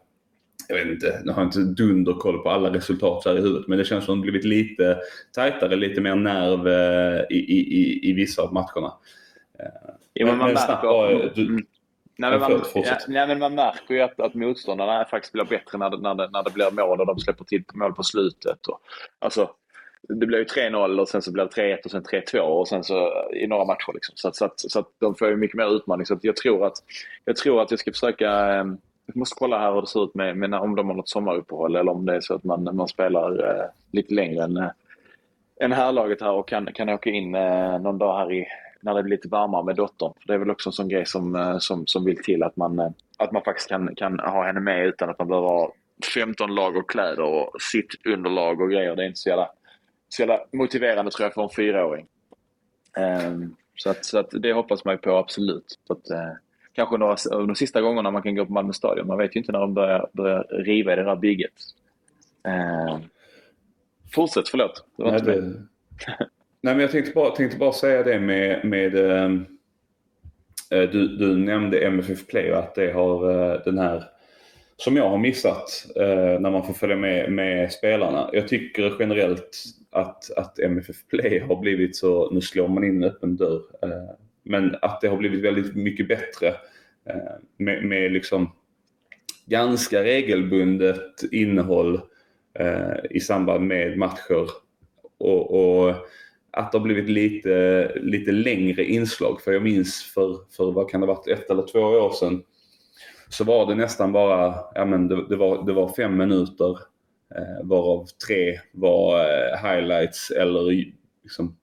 jag 0.68 0.76
vet 0.76 0.86
inte, 0.86 1.20
nu 1.24 1.32
har 1.32 1.42
jag 1.42 1.48
inte 1.48 1.82
dunderkoll 1.82 2.38
på 2.42 2.50
alla 2.50 2.72
resultat 2.74 3.22
här 3.24 3.38
i 3.38 3.40
huvudet, 3.40 3.68
men 3.68 3.78
det 3.78 3.84
känns 3.84 4.04
som 4.04 4.14
att 4.14 4.22
det 4.22 4.26
har 4.26 4.30
blivit 4.32 4.44
lite 4.70 4.98
tajtare, 5.32 5.76
lite 5.76 6.00
mer 6.00 6.14
nerv 6.14 6.68
eh, 6.68 7.24
i, 7.30 7.38
i, 7.38 8.10
i 8.10 8.12
vissa 8.12 8.42
av 8.42 8.52
matcherna. 8.52 8.92
Jo, 10.14 10.26
men 10.26 10.38
man 10.38 10.46
men 10.48 10.56
snabbt 10.56 10.82
bara, 10.82 11.08
du- 11.28 11.46
Mm. 11.48 11.66
Nej, 12.18 12.30
men 12.30 12.40
man, 12.40 12.62
ja, 12.74 12.96
nej, 13.08 13.26
men 13.26 13.38
man 13.38 13.54
märker 13.54 13.94
ju 13.94 14.00
att, 14.00 14.20
att 14.20 14.34
motståndarna 14.34 15.04
faktiskt 15.04 15.32
blir 15.32 15.44
bättre 15.44 15.78
när 15.78 15.90
det, 15.90 15.98
när, 15.98 16.14
det, 16.14 16.30
när 16.32 16.42
det 16.42 16.50
blir 16.50 16.70
mål 16.70 17.00
och 17.00 17.06
de 17.06 17.18
släpper 17.18 17.44
till 17.44 17.64
mål 17.74 17.92
på 17.94 18.02
slutet. 18.02 18.66
Och, 18.66 18.80
alltså, 19.18 19.50
det 20.08 20.26
blir 20.26 20.38
ju 20.38 20.44
3-0 20.44 21.00
och 21.00 21.08
sen 21.08 21.22
så 21.22 21.32
blir 21.32 21.44
det 21.44 21.76
3-1 21.76 21.84
och 21.84 21.90
sen 21.90 22.02
3-2 22.02 22.38
och 22.38 22.68
sen 22.68 22.84
så 22.84 23.12
i 23.34 23.46
några 23.46 23.64
matcher. 23.64 23.92
Liksom. 23.94 24.12
Så, 24.16 24.28
att, 24.28 24.36
så, 24.36 24.44
att, 24.44 24.60
så 24.60 24.78
att 24.78 24.88
de 25.00 25.14
får 25.14 25.28
ju 25.28 25.36
mycket 25.36 25.56
mer 25.56 25.76
utmaning. 25.76 26.06
Så 26.06 26.14
att 26.14 26.24
jag, 26.24 26.36
tror 26.36 26.66
att, 26.66 26.76
jag 27.24 27.36
tror 27.36 27.62
att 27.62 27.70
jag 27.70 27.80
ska 27.80 27.92
försöka... 27.92 28.30
Ehm, 28.30 28.78
jag 29.06 29.16
måste 29.16 29.36
kolla 29.38 29.58
här 29.58 29.74
hur 29.74 29.80
det 29.80 29.86
ser 29.86 30.04
ut 30.04 30.14
med, 30.14 30.36
med 30.36 30.54
om 30.54 30.76
de 30.76 30.88
har 30.88 30.94
något 30.94 31.08
sommaruppehåll 31.08 31.76
eller 31.76 31.92
om 31.92 32.06
det 32.06 32.16
är 32.16 32.20
så 32.20 32.34
att 32.34 32.44
man, 32.44 32.76
man 32.76 32.88
spelar 32.88 33.48
eh, 33.48 33.66
lite 33.92 34.14
längre 34.14 34.44
än, 34.44 34.56
eh, 34.56 34.70
än 35.60 35.72
härlaget 35.72 36.20
här 36.20 36.32
och 36.32 36.48
kan, 36.48 36.72
kan 36.72 36.88
åka 36.88 37.10
in 37.10 37.34
eh, 37.34 37.78
någon 37.78 37.98
dag 37.98 38.18
här 38.18 38.32
i, 38.32 38.46
när 38.80 38.94
det 38.94 39.02
blir 39.02 39.16
lite 39.16 39.28
varmare 39.28 39.64
med 39.64 39.76
dottern. 39.76 40.12
För 40.20 40.26
det 40.26 40.34
är 40.34 40.38
väl 40.38 40.50
också 40.50 40.68
en 40.68 40.72
sån 40.72 40.88
grej 40.88 41.06
som, 41.06 41.36
eh, 41.36 41.58
som, 41.58 41.86
som 41.86 42.04
vill 42.04 42.22
till 42.22 42.42
att 42.42 42.56
man, 42.56 42.78
eh, 42.78 42.90
att 43.18 43.32
man 43.32 43.42
faktiskt 43.42 43.68
kan, 43.68 43.94
kan 43.94 44.20
ha 44.20 44.46
henne 44.46 44.60
med 44.60 44.86
utan 44.86 45.10
att 45.10 45.18
man 45.18 45.28
behöver 45.28 45.48
ha 45.48 45.72
15 46.14 46.54
lager 46.54 46.82
kläder 46.88 47.22
och 47.22 47.50
sitt 47.60 48.06
underlag 48.06 48.60
och 48.60 48.70
grejer. 48.70 48.96
Det 48.96 49.02
är 49.02 49.06
inte 49.06 49.18
så 49.18 49.28
jävla, 49.28 49.50
så 50.08 50.22
jävla 50.22 50.40
motiverande 50.52 51.10
tror 51.10 51.24
jag 51.24 51.34
för 51.34 51.42
en 51.42 51.50
fyraåring. 51.56 52.06
Ehm, 52.96 53.54
så, 53.76 53.90
att, 53.90 54.04
så 54.04 54.18
att 54.18 54.30
det 54.30 54.52
hoppas 54.52 54.84
man 54.84 54.94
ju 54.94 54.98
på 54.98 55.16
absolut. 55.16 55.78
Så 55.86 55.92
att, 55.92 56.10
eh, 56.10 56.32
kanske 56.72 56.96
några, 56.96 57.16
de 57.30 57.54
sista 57.54 57.80
gångerna 57.80 58.10
man 58.10 58.22
kan 58.22 58.34
gå 58.34 58.46
på 58.46 58.52
Malmö 58.52 58.72
stadion. 58.72 59.06
Man 59.06 59.18
vet 59.18 59.36
ju 59.36 59.40
inte 59.40 59.52
när 59.52 59.60
de 59.60 59.74
börjar, 59.74 60.08
börjar 60.12 60.46
riva 60.50 60.92
i 60.92 60.96
det 60.96 61.04
där 61.04 61.16
bygget. 61.16 61.52
Ehm, 62.44 63.00
fortsätt, 64.14 64.48
förlåt. 64.48 64.84
Det 64.96 65.02
var 65.02 65.10
Nej, 65.10 65.20
inte 65.20 65.32
det... 65.32 65.40
Nej, 66.60 66.74
men 66.74 66.80
jag 66.80 66.90
tänkte 66.90 67.12
bara, 67.12 67.30
tänkte 67.30 67.58
bara 67.58 67.72
säga 67.72 68.02
det 68.02 68.20
med... 68.20 68.64
med 68.64 68.96
eh, 68.96 69.30
du, 70.90 71.16
du 71.16 71.36
nämnde 71.36 71.86
MFF 71.86 72.26
Play 72.26 72.52
och 72.52 72.58
att 72.58 72.74
det 72.74 72.92
har 72.92 73.30
eh, 73.30 73.60
den 73.64 73.78
här... 73.78 74.04
Som 74.76 74.96
jag 74.96 75.08
har 75.08 75.18
missat 75.18 75.86
eh, 75.96 76.40
när 76.40 76.50
man 76.50 76.66
får 76.66 76.74
följa 76.74 76.96
med, 76.96 77.32
med 77.32 77.72
spelarna. 77.72 78.30
Jag 78.32 78.48
tycker 78.48 78.96
generellt 78.98 79.58
att, 79.94 80.30
att 80.36 80.58
MFF 80.58 81.06
Play 81.10 81.38
har 81.38 81.60
blivit 81.60 81.96
så... 81.96 82.30
Nu 82.30 82.40
slår 82.40 82.68
man 82.68 82.84
in 82.84 83.02
en 83.02 83.10
öppen 83.10 83.36
dörr. 83.36 83.62
Eh, 83.82 84.14
men 84.42 84.76
att 84.82 85.00
det 85.00 85.08
har 85.08 85.16
blivit 85.16 85.44
väldigt 85.44 85.74
mycket 85.74 86.08
bättre 86.08 86.48
eh, 87.08 87.34
med, 87.56 87.84
med 87.84 88.12
liksom 88.12 88.52
ganska 89.46 90.04
regelbundet 90.04 91.22
innehåll 91.32 92.00
eh, 92.58 92.96
i 93.10 93.20
samband 93.20 93.66
med 93.66 93.98
matcher. 93.98 94.48
Och, 95.18 95.54
och 95.54 95.94
att 96.50 96.72
det 96.72 96.78
har 96.78 96.84
blivit 96.84 97.08
lite, 97.08 97.92
lite 97.96 98.32
längre 98.32 98.84
inslag. 98.84 99.40
För 99.40 99.52
jag 99.52 99.62
minns 99.62 100.02
för, 100.02 100.38
för 100.56 100.72
vad 100.72 100.90
kan 100.90 101.00
det 101.00 101.06
ha 101.06 101.14
varit, 101.14 101.28
ett 101.28 101.50
eller 101.50 101.66
två 101.72 101.80
år 101.80 102.12
sedan. 102.12 102.42
Så 103.28 103.44
var 103.44 103.66
det 103.66 103.74
nästan 103.74 104.12
bara, 104.12 104.54
ja 104.74 104.84
men 104.84 105.08
det, 105.08 105.28
det, 105.28 105.36
var, 105.36 105.66
det 105.66 105.72
var 105.72 105.88
fem 105.88 106.16
minuter. 106.16 106.78
Eh, 107.36 107.66
varav 107.66 108.06
tre 108.26 108.60
var 108.72 109.20
eh, 109.20 109.70
highlights 109.70 110.30
eller 110.30 110.92
liksom, 111.22 111.56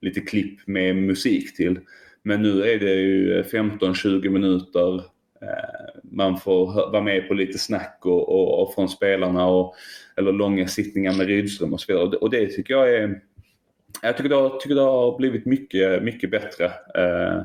lite 0.00 0.20
klipp 0.20 0.66
med 0.66 0.96
musik 0.96 1.56
till. 1.56 1.80
Men 2.22 2.42
nu 2.42 2.62
är 2.62 2.78
det 2.78 2.94
ju 2.94 3.42
15-20 3.42 4.28
minuter. 4.28 4.94
Eh, 5.42 6.00
man 6.02 6.38
får 6.38 6.66
vara 6.90 7.02
med 7.02 7.28
på 7.28 7.34
lite 7.34 7.58
snack 7.58 7.98
och, 8.02 8.28
och, 8.28 8.62
och 8.62 8.74
från 8.74 8.88
spelarna. 8.88 9.46
Och, 9.46 9.74
eller 10.16 10.32
långa 10.32 10.68
sittningar 10.68 11.16
med 11.16 11.26
Rydström 11.26 11.72
och 11.72 11.80
så 11.80 11.92
vidare. 11.92 12.04
Och 12.04 12.10
det, 12.10 12.16
och 12.16 12.30
det 12.30 12.46
tycker 12.46 12.74
jag 12.74 12.94
är... 12.94 13.20
Jag 14.02 14.16
tycker 14.16 14.28
det 14.28 14.36
har, 14.36 14.58
tycker 14.58 14.74
det 14.74 14.80
har 14.80 15.18
blivit 15.18 15.46
mycket, 15.46 16.02
mycket 16.02 16.30
bättre. 16.30 16.64
Eh, 16.94 17.42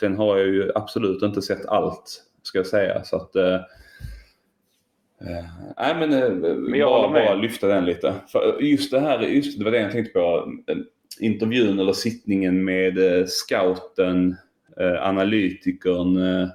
sen 0.00 0.16
har 0.16 0.38
jag 0.38 0.48
ju 0.48 0.70
absolut 0.74 1.22
inte 1.22 1.42
sett 1.42 1.66
allt, 1.66 2.22
ska 2.42 2.58
jag 2.58 2.66
säga. 2.66 3.04
Så 3.04 3.16
att... 3.16 3.36
Eh, 3.36 3.60
nej 5.78 5.94
men, 5.98 6.12
eh, 6.12 6.78
jag 6.78 6.90
bara, 6.90 7.08
bara 7.12 7.34
lyfta 7.34 7.66
den 7.66 7.84
lite. 7.84 8.14
För 8.28 8.60
just 8.62 8.90
det 8.90 9.00
här, 9.00 9.20
just 9.20 9.58
det 9.58 9.64
var 9.64 9.70
det 9.70 9.80
jag 9.80 9.92
tänkte 9.92 10.12
på. 10.12 10.52
Eh, 10.66 10.76
Intervjun 11.20 11.78
eller 11.78 11.92
sittningen 11.92 12.64
med 12.64 12.98
eh, 12.98 13.24
scouten, 13.26 14.36
eh, 14.80 15.06
analytikern, 15.08 16.16
eh, 16.16 16.48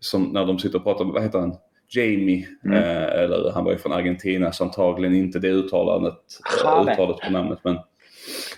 som 0.00 0.22
när 0.24 0.44
de 0.46 0.58
sitter 0.58 0.78
och 0.78 0.84
pratar, 0.84 1.04
vad 1.04 1.22
heter 1.22 1.38
han? 1.38 1.56
Jamie, 1.88 2.46
Mm. 2.64 2.76
eh, 2.78 3.22
eller 3.22 3.50
han 3.52 3.64
var 3.64 3.72
ju 3.72 3.78
från 3.78 3.92
Argentina 3.92 4.52
så 4.52 4.64
antagligen 4.64 5.14
inte 5.14 5.38
det 5.38 5.48
uttalandet, 5.48 6.12
eh, 6.14 6.64
Jale. 6.64 6.92
uttalet 6.92 7.16
på 7.20 7.32
namnet. 7.32 7.58
Men, 7.64 7.76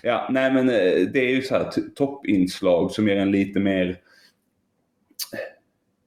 ja, 0.03 0.27
nej 0.31 0.53
men 0.53 0.69
eh, 0.69 1.07
det 1.13 1.19
är 1.19 1.35
ju 1.35 1.41
så 1.41 1.55
här 1.55 1.69
toppinslag 1.95 2.91
som 2.91 3.07
ger 3.07 3.15
en 3.17 3.31
lite 3.31 3.59
mer 3.59 3.97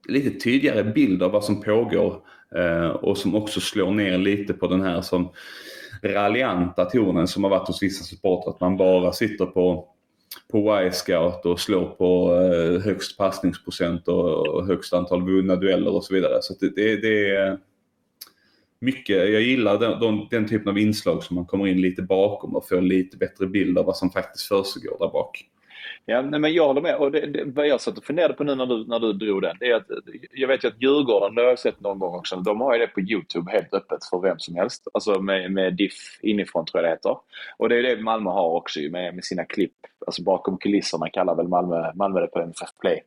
lite 0.08 0.30
tydligare 0.40 0.84
bild 0.84 1.22
av 1.22 1.30
vad 1.32 1.44
som 1.44 1.60
pågår 1.62 2.12
eh, 2.14 2.20
Eh, 2.56 2.88
och 2.88 3.18
som 3.18 3.34
också 3.34 3.60
slår 3.60 3.90
ner 3.90 4.18
lite 4.18 4.52
på 4.52 4.66
den 4.66 4.82
här 4.82 5.00
som 5.00 5.32
raljanta 6.02 6.84
tonen 6.84 7.28
som 7.28 7.44
har 7.44 7.50
varit 7.50 7.68
hos 7.68 7.82
vissa 7.82 8.04
supportrar. 8.04 8.52
Att 8.52 8.60
man 8.60 8.76
bara 8.76 9.12
sitter 9.12 9.46
på, 9.46 9.88
på 10.52 10.80
Y-scout 10.82 11.46
och 11.46 11.60
slår 11.60 11.84
på 11.84 12.34
eh, 12.34 12.82
högst 12.84 13.18
passningsprocent 13.18 14.08
och, 14.08 14.46
och 14.46 14.66
högst 14.66 14.92
antal 14.92 15.22
vunna 15.22 15.56
dueller 15.56 15.94
och 15.94 16.04
så 16.04 16.14
vidare. 16.14 16.38
Så 16.42 16.54
det, 16.60 16.68
det, 16.76 16.96
det 16.96 17.30
är 17.30 17.50
eh, 17.50 17.56
mycket, 18.78 19.16
jag 19.16 19.42
gillar 19.42 19.78
den, 19.78 20.00
den, 20.00 20.26
den 20.30 20.48
typen 20.48 20.68
av 20.68 20.78
inslag 20.78 21.22
som 21.22 21.36
man 21.36 21.46
kommer 21.46 21.66
in 21.66 21.80
lite 21.80 22.02
bakom 22.02 22.56
och 22.56 22.68
får 22.68 22.80
lite 22.80 23.16
bättre 23.16 23.46
bild 23.46 23.78
av 23.78 23.86
vad 23.86 23.96
som 23.96 24.10
faktiskt 24.10 24.48
försiggår 24.48 24.96
där 24.98 25.08
bak. 25.08 25.44
Ja, 26.06 26.22
nej, 26.22 26.40
men 26.40 26.52
jag 26.52 26.66
håller 26.66 26.80
med. 26.80 26.96
Och 26.96 27.12
det, 27.12 27.26
det, 27.26 27.44
vad 27.44 27.66
jag 27.66 27.80
satt 27.80 27.98
och 27.98 28.04
funderade 28.04 28.34
på 28.34 28.44
nu 28.44 28.54
när 28.54 28.66
du, 28.66 28.86
när 28.86 28.98
du 28.98 29.12
drog 29.12 29.42
den, 29.42 29.56
det 29.60 29.66
är 29.66 29.74
att 29.74 29.86
jag 30.32 30.48
vet 30.48 30.64
ju 30.64 30.68
att 30.68 30.82
Djurgården, 30.82 31.34
det 31.34 31.42
har 31.42 31.48
jag 31.48 31.58
sett 31.58 31.80
någon 31.80 31.98
gång 31.98 32.14
också, 32.14 32.36
de 32.36 32.60
har 32.60 32.72
ju 32.74 32.78
det 32.78 32.86
på 32.86 33.00
YouTube 33.00 33.52
helt 33.52 33.74
öppet 33.74 34.04
för 34.10 34.20
vem 34.20 34.38
som 34.38 34.54
helst. 34.54 34.88
Alltså 34.94 35.20
med, 35.20 35.52
med 35.52 35.74
diff 35.74 36.18
inifrån 36.22 36.66
tror 36.66 36.82
jag 36.82 36.90
det 36.90 36.94
heter. 36.94 37.16
Och 37.56 37.68
det 37.68 37.78
är 37.78 37.82
det 37.82 38.02
Malmö 38.02 38.30
har 38.30 38.50
också 38.50 38.80
ju 38.80 38.90
med, 38.90 39.14
med 39.14 39.24
sina 39.24 39.44
klipp. 39.44 39.74
Alltså 40.06 40.22
bakom 40.22 40.58
kulisserna 40.58 41.08
kallar 41.08 41.34
väl 41.34 41.48
Malmö, 41.48 41.92
Malmö 41.94 42.20
det 42.20 42.26
på 42.26 42.38
MFF 42.38 42.70
Play. 42.80 43.00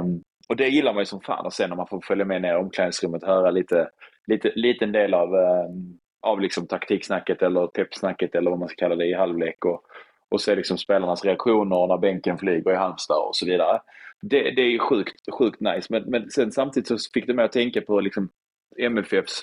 Um, 0.00 0.22
och 0.48 0.56
det 0.56 0.68
gillar 0.68 0.92
man 0.92 1.00
ju 1.00 1.06
som 1.06 1.20
fan 1.20 1.46
och 1.46 1.52
sen 1.52 1.68
när 1.68 1.76
man 1.76 1.86
får 1.86 2.00
följa 2.00 2.24
med 2.24 2.42
ner 2.42 2.52
i 2.52 2.56
omklädningsrummet 2.56 3.22
och 3.22 3.28
höra 3.28 3.50
lite, 3.50 3.88
lite, 4.26 4.52
liten 4.54 4.92
del 4.92 5.14
av, 5.14 5.34
um, 5.34 5.98
av 6.20 6.40
liksom 6.40 6.66
taktiksnacket 6.66 7.42
eller 7.42 7.66
peppsnacket 7.66 8.34
eller 8.34 8.50
vad 8.50 8.58
man 8.58 8.68
ska 8.68 8.76
kalla 8.76 8.96
det 8.96 9.06
i 9.06 9.14
halvlek. 9.14 9.64
Och, 9.64 9.84
och 10.32 10.40
se 10.40 10.54
liksom 10.54 10.78
spelarnas 10.78 11.24
reaktioner 11.24 11.86
när 11.86 11.98
bänken 11.98 12.38
flyger 12.38 12.72
i 12.72 12.76
Halmstad 12.76 13.28
och 13.28 13.36
så 13.36 13.46
vidare. 13.46 13.80
Det, 14.22 14.50
det 14.50 14.62
är 14.62 14.78
sjukt, 14.78 15.34
sjukt 15.38 15.60
nice. 15.60 15.86
Men, 15.90 16.02
men 16.02 16.30
sen 16.30 16.52
samtidigt 16.52 16.88
så 16.88 16.98
fick 17.14 17.26
det 17.26 17.34
mig 17.34 17.44
att 17.44 17.52
tänka 17.52 17.80
på 17.80 18.00
liksom 18.00 18.28
MFFs, 18.78 19.42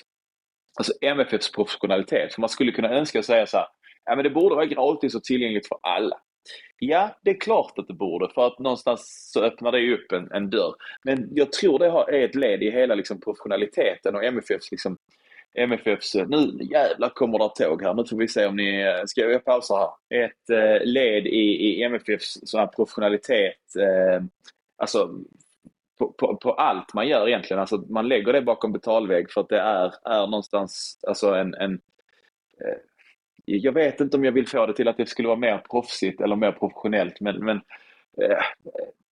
alltså 0.78 0.92
MFFs 1.00 1.52
professionalitet. 1.52 2.34
För 2.34 2.40
man 2.40 2.48
skulle 2.48 2.72
kunna 2.72 2.90
önska 2.90 3.18
och 3.18 3.24
säga 3.24 3.46
så 3.46 3.56
här, 3.56 3.66
ja 4.04 4.16
men 4.16 4.24
det 4.24 4.30
borde 4.30 4.54
vara 4.54 4.66
gratis 4.66 5.14
och 5.14 5.24
tillgängligt 5.24 5.68
för 5.68 5.78
alla. 5.82 6.16
Ja, 6.78 7.16
det 7.22 7.30
är 7.30 7.40
klart 7.40 7.78
att 7.78 7.88
det 7.88 7.94
borde 7.94 8.28
för 8.34 8.46
att 8.46 8.58
någonstans 8.58 9.30
så 9.32 9.42
öppnar 9.42 9.72
det 9.72 9.80
ju 9.80 9.94
upp 9.94 10.12
en, 10.12 10.32
en 10.32 10.50
dörr. 10.50 10.74
Men 11.04 11.28
jag 11.32 11.52
tror 11.52 11.78
det 11.78 11.86
är 12.18 12.24
ett 12.24 12.34
led 12.34 12.62
i 12.62 12.70
hela 12.70 12.94
liksom, 12.94 13.20
professionaliteten 13.20 14.14
och 14.14 14.24
MFFs 14.24 14.70
liksom, 14.70 14.96
MFFs, 15.54 16.14
eh, 16.14 16.28
nu 16.28 16.64
jävlar 16.64 17.08
kommer 17.08 17.38
det 17.38 17.64
tåg 17.64 17.82
här, 17.82 17.94
nu 17.94 18.04
får 18.04 18.16
vi 18.16 18.28
se 18.28 18.46
om 18.46 18.56
ni, 18.56 18.80
eh, 18.80 19.04
ska 19.04 19.20
jag 19.20 19.44
pausa 19.44 19.74
här? 19.74 20.24
Ett 20.24 20.50
eh, 20.50 20.86
led 20.86 21.26
i, 21.26 21.80
i 21.80 21.82
MFFs 21.82 22.38
sån 22.42 22.60
här 22.60 22.66
professionalitet, 22.66 23.76
eh, 23.78 24.22
alltså 24.76 25.10
på, 25.98 26.12
på, 26.12 26.36
på 26.36 26.52
allt 26.52 26.94
man 26.94 27.08
gör 27.08 27.28
egentligen, 27.28 27.60
alltså 27.60 27.84
man 27.88 28.08
lägger 28.08 28.32
det 28.32 28.42
bakom 28.42 28.72
betalvägg 28.72 29.30
för 29.30 29.40
att 29.40 29.48
det 29.48 29.60
är, 29.60 29.94
är 30.04 30.26
någonstans 30.26 30.98
alltså 31.06 31.34
en, 31.34 31.54
en 31.54 31.80
eh, 32.64 32.76
jag 33.44 33.72
vet 33.72 34.00
inte 34.00 34.16
om 34.16 34.24
jag 34.24 34.32
vill 34.32 34.48
få 34.48 34.66
det 34.66 34.74
till 34.74 34.88
att 34.88 34.96
det 34.96 35.06
skulle 35.06 35.28
vara 35.28 35.38
mer 35.38 35.58
proffsigt 35.70 36.20
eller 36.20 36.36
mer 36.36 36.52
professionellt 36.52 37.20
men, 37.20 37.44
men 37.44 37.56
eh, 38.22 38.42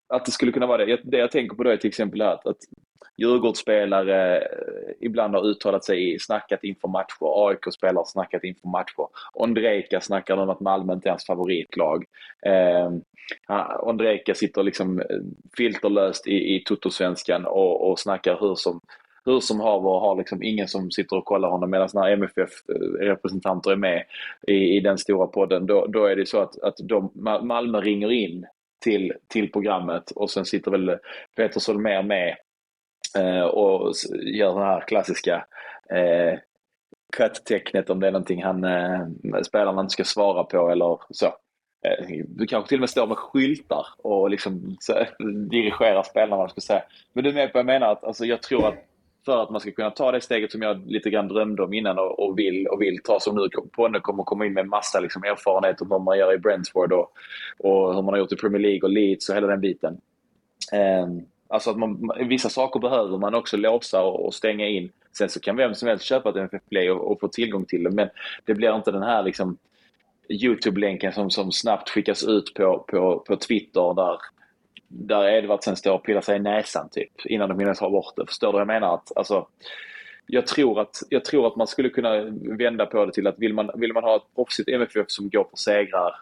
att 0.09 0.25
det 0.25 0.31
skulle 0.31 0.51
kunna 0.51 0.67
vara 0.67 0.85
det. 0.85 0.99
Det 1.03 1.17
jag 1.17 1.31
tänker 1.31 1.55
på 1.55 1.63
då 1.63 1.69
är 1.69 1.77
till 1.77 1.87
exempel 1.87 2.21
att, 2.21 2.47
att 2.47 2.57
Djurgårdsspelare 3.17 4.37
eh, 4.37 4.45
ibland 5.01 5.35
har 5.35 5.45
uttalat 5.45 5.85
sig, 5.85 6.19
snackat 6.19 6.63
inför 6.63 6.87
matcher. 6.87 7.49
AIK-spelare 7.49 7.99
har 7.99 8.05
snackat 8.05 8.43
inför 8.43 8.67
matcher. 8.67 9.07
Ondrejka 9.33 10.01
snackar 10.01 10.37
om 10.37 10.49
att 10.49 10.59
Malmö 10.59 10.93
inte 10.93 11.09
är 11.09 11.11
hans 11.11 11.25
favoritlag. 11.25 12.05
Eh, 12.45 12.91
Ondrejka 13.79 14.35
sitter 14.35 14.63
liksom 14.63 14.99
eh, 14.99 15.05
filterlöst 15.57 16.27
i, 16.27 16.55
i 16.55 16.63
Toto-svenskan 16.65 17.45
och, 17.45 17.89
och 17.89 17.99
snackar 17.99 18.37
hur 18.39 18.55
som, 18.55 18.81
hur 19.25 19.39
som 19.39 19.59
haver 19.59 19.89
och 19.89 20.01
har 20.01 20.15
liksom 20.15 20.43
ingen 20.43 20.67
som 20.67 20.91
sitter 20.91 21.17
och 21.17 21.25
kollar 21.25 21.49
honom 21.49 21.69
medan 21.69 21.89
när 21.93 22.11
MFF-representanter 22.11 23.69
eh, 23.69 23.73
är 23.73 23.77
med 23.77 24.03
i, 24.47 24.77
i 24.77 24.79
den 24.79 24.97
stora 24.97 25.27
podden 25.27 25.65
då, 25.65 25.87
då 25.87 26.05
är 26.05 26.15
det 26.15 26.25
så 26.25 26.41
att, 26.41 26.59
att 26.59 26.75
de, 26.77 27.11
Malmö 27.41 27.81
ringer 27.81 28.11
in 28.11 28.45
till, 28.79 29.13
till 29.27 29.51
programmet 29.51 30.11
och 30.11 30.29
sen 30.31 30.45
sitter 30.45 30.71
väl 30.71 30.97
Peter 31.35 31.59
Solmer 31.59 32.03
med 32.03 32.35
eh, 33.17 33.41
och 33.41 33.93
gör 34.23 34.53
den 34.53 34.63
här 34.63 34.81
klassiska 34.87 35.45
eh, 35.89 36.39
cut-tecknet 37.17 37.89
om 37.89 37.99
det 37.99 38.07
är 38.07 38.11
någonting 38.11 38.43
han, 38.43 38.63
eh, 38.63 39.07
spelarna 39.43 39.81
inte 39.81 39.93
ska 39.93 40.03
svara 40.03 40.43
på 40.43 40.69
eller 40.69 40.99
så. 41.09 41.25
Eh, 41.85 42.23
du 42.27 42.45
kanske 42.45 42.69
till 42.69 42.77
och 42.77 42.81
med 42.81 42.89
står 42.89 43.07
med 43.07 43.17
skyltar 43.17 43.85
och 43.97 44.29
liksom 44.29 44.77
så, 44.79 44.93
dirigerar 45.49 46.03
spelarna, 46.03 46.37
vad 46.37 46.51
ska 46.51 46.61
säga. 46.61 46.83
Men 47.13 47.23
du 47.23 47.29
är 47.29 47.33
med 47.33 47.47
på 47.47 47.57
vad 47.57 47.59
jag 47.59 47.79
menar? 47.79 47.91
Att, 47.91 48.03
alltså, 48.03 48.25
jag 48.25 48.41
tror 48.41 48.67
att 48.67 48.75
för 49.25 49.43
att 49.43 49.49
man 49.49 49.61
ska 49.61 49.71
kunna 49.71 49.91
ta 49.91 50.11
det 50.11 50.21
steget 50.21 50.51
som 50.51 50.61
jag 50.61 50.91
lite 50.91 51.09
grann 51.09 51.27
drömde 51.27 51.63
om 51.63 51.73
innan 51.73 51.99
och, 51.99 52.19
och 52.19 52.39
vill, 52.39 52.67
och 52.67 52.81
vill 52.81 52.99
ta 53.03 53.19
som 53.19 53.35
nu. 53.35 53.49
Ponne 53.75 53.99
kommer 53.99 54.23
komma 54.23 54.45
in 54.45 54.53
med 54.53 54.67
massa 54.67 54.99
liksom, 54.99 55.23
erfarenhet 55.23 55.81
om 55.81 55.87
vad 55.87 56.01
man 56.01 56.17
gör 56.17 56.33
i 56.33 56.37
Brentford 56.37 56.93
och, 56.93 57.11
och 57.57 57.95
hur 57.95 58.01
man 58.01 58.13
har 58.13 58.17
gjort 58.17 58.31
i 58.31 58.35
Premier 58.35 58.61
League 58.61 58.81
och 58.81 58.89
Leeds 58.89 59.29
och 59.29 59.35
hela 59.35 59.47
den 59.47 59.61
biten. 59.61 59.97
Um, 60.73 61.25
alltså 61.47 61.69
att 61.69 61.77
man, 61.77 62.11
vissa 62.27 62.49
saker 62.49 62.79
behöver 62.79 63.17
man 63.17 63.35
också 63.35 63.57
låsa 63.57 64.03
och, 64.03 64.25
och, 64.25 64.33
stänga 64.33 64.67
in. 64.67 64.91
Sen 65.17 65.29
så 65.29 65.39
kan 65.39 65.55
vem 65.55 65.75
som 65.75 65.87
helst 65.87 66.05
köpa 66.05 66.29
ett 66.29 66.35
MFF 66.35 66.61
Play 66.69 66.91
och, 66.91 67.11
och 67.11 67.19
få 67.19 67.27
tillgång 67.27 67.65
till 67.65 67.83
det. 67.83 67.91
Men 67.91 68.09
det 68.45 68.53
blir 68.53 68.75
inte 68.75 68.91
den 68.91 69.03
här 69.03 69.23
liksom 69.23 69.57
Youtube-länken 70.29 71.13
som, 71.13 71.29
som 71.29 71.51
snabbt 71.51 71.89
skickas 71.89 72.23
ut 72.23 72.53
på, 72.53 72.85
på, 72.87 73.19
på 73.19 73.35
Twitter 73.35 73.93
där 73.93 74.17
där 74.87 75.29
Edvardsen 75.29 75.75
står 75.75 75.93
och 75.93 76.03
pillar 76.03 76.21
sig 76.21 76.35
i 76.35 76.39
näsan 76.39 76.89
typ 76.89 77.25
innan 77.25 77.49
de 77.49 77.59
hinner 77.59 77.73
ta 77.73 77.89
bort 77.89 78.13
det. 78.15 78.25
Förstår 78.25 78.47
du 78.47 78.51
vad 78.51 78.61
jag 78.61 78.67
menar? 78.67 78.93
Att, 78.93 79.17
alltså, 79.17 79.47
jag, 80.25 80.47
tror 80.47 80.81
att, 80.81 80.95
jag 81.09 81.25
tror 81.25 81.47
att 81.47 81.55
man 81.55 81.67
skulle 81.67 81.89
kunna 81.89 82.23
vända 82.57 82.85
på 82.85 83.05
det 83.05 83.11
till 83.11 83.27
att 83.27 83.39
vill 83.39 83.53
man, 83.53 83.71
vill 83.75 83.93
man 83.93 84.03
ha 84.03 84.15
ett 84.15 84.35
proffsigt 84.35 84.69
MFF 84.69 85.05
som 85.07 85.29
går 85.29 85.43
på 85.43 85.57
segrar 85.57 86.15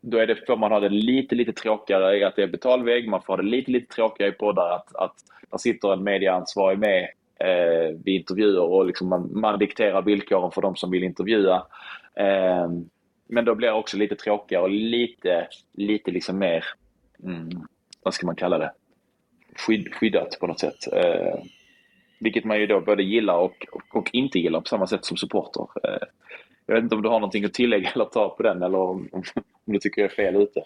då 0.00 0.18
är 0.18 0.26
det, 0.26 0.46
får 0.46 0.56
man 0.56 0.72
ha 0.72 0.80
det 0.80 0.88
lite, 0.88 1.34
lite 1.34 1.52
tråkigare 1.52 2.18
i 2.18 2.24
att 2.24 2.36
det 2.36 2.42
är 2.42 2.46
betalvägg. 2.46 3.08
Man 3.08 3.22
får 3.22 3.32
ha 3.32 3.42
det 3.42 3.48
lite, 3.48 3.70
lite 3.70 3.94
tråkigare 3.94 4.30
i 4.30 4.34
poddar 4.34 4.70
att, 4.70 4.96
att 4.96 5.14
där 5.50 5.58
sitter 5.58 5.92
en 5.92 6.04
medieansvarig 6.04 6.78
med 6.78 7.08
eh, 7.40 7.96
vid 8.04 8.14
intervjuer 8.14 8.62
och 8.62 8.86
liksom 8.86 9.08
man, 9.08 9.30
man 9.40 9.58
dikterar 9.58 10.02
villkoren 10.02 10.50
för 10.50 10.62
de 10.62 10.76
som 10.76 10.90
vill 10.90 11.02
intervjua. 11.02 11.66
Eh, 12.14 12.68
men 13.28 13.44
då 13.44 13.54
blir 13.54 13.68
det 13.68 13.74
också 13.74 13.96
lite 13.96 14.16
tråkigare 14.16 14.62
och 14.62 14.70
lite, 14.70 15.48
lite 15.72 16.10
liksom 16.10 16.38
mer 16.38 16.64
mm, 17.24 17.48
vad 18.02 18.14
ska 18.14 18.26
man 18.26 18.36
kalla 18.36 18.58
det, 18.58 18.72
Skydd, 19.56 19.94
skyddat 19.94 20.38
på 20.40 20.46
något 20.46 20.60
sätt. 20.60 20.92
Eh, 20.92 21.34
vilket 22.20 22.44
man 22.44 22.60
ju 22.60 22.66
då 22.66 22.80
både 22.80 23.02
gillar 23.02 23.36
och, 23.36 23.66
och, 23.72 23.96
och, 23.96 24.10
inte 24.12 24.38
gillar 24.38 24.60
på 24.60 24.66
samma 24.66 24.86
sätt 24.86 25.04
som 25.04 25.16
supporter. 25.16 25.66
Eh, 25.84 26.06
jag 26.66 26.74
vet 26.74 26.82
inte 26.82 26.94
om 26.94 27.02
du 27.02 27.08
har 27.08 27.20
någonting 27.20 27.44
att 27.44 27.54
tillägga 27.54 27.90
eller 27.90 28.04
ta 28.04 28.28
på 28.28 28.42
den 28.42 28.62
eller 28.62 28.78
om, 28.78 29.08
om, 29.12 29.22
om 29.66 29.72
du 29.72 29.78
tycker 29.78 30.02
jag 30.02 30.10
är 30.10 30.14
fel 30.14 30.36
ute? 30.36 30.64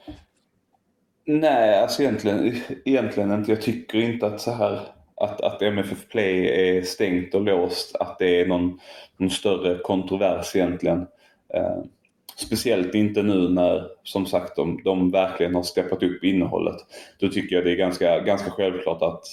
Nej, 1.25 1.79
alltså 1.81 2.03
egentligen, 2.03 2.57
egentligen 2.85 3.33
inte. 3.33 3.53
Jag 3.53 3.62
tycker 3.62 3.99
inte 3.99 4.27
att 4.27 4.40
så 4.40 4.51
här 4.51 4.81
att, 5.16 5.40
att 5.40 5.62
MFF 5.62 6.09
Play 6.09 6.47
är 6.47 6.83
stängt 6.83 7.35
och 7.35 7.42
låst, 7.42 7.97
att 7.97 8.18
det 8.18 8.40
är 8.40 8.47
någon, 8.47 8.81
någon 9.16 9.31
större 9.31 9.79
kontrovers 9.79 10.57
egentligen. 10.57 11.07
Eh, 11.55 11.83
Speciellt 12.37 12.94
inte 12.94 13.23
nu 13.23 13.49
när, 13.49 13.88
som 14.03 14.27
sagt, 14.27 14.57
de, 14.57 14.81
de 14.85 15.11
verkligen 15.11 15.55
har 15.55 15.62
steppat 15.62 16.03
upp 16.03 16.25
innehållet. 16.25 16.77
Då 17.18 17.29
tycker 17.29 17.57
jag 17.57 17.64
det 17.64 17.73
är 17.73 17.77
ganska, 17.77 18.20
ganska 18.20 18.51
självklart 18.51 19.03
att, 19.03 19.25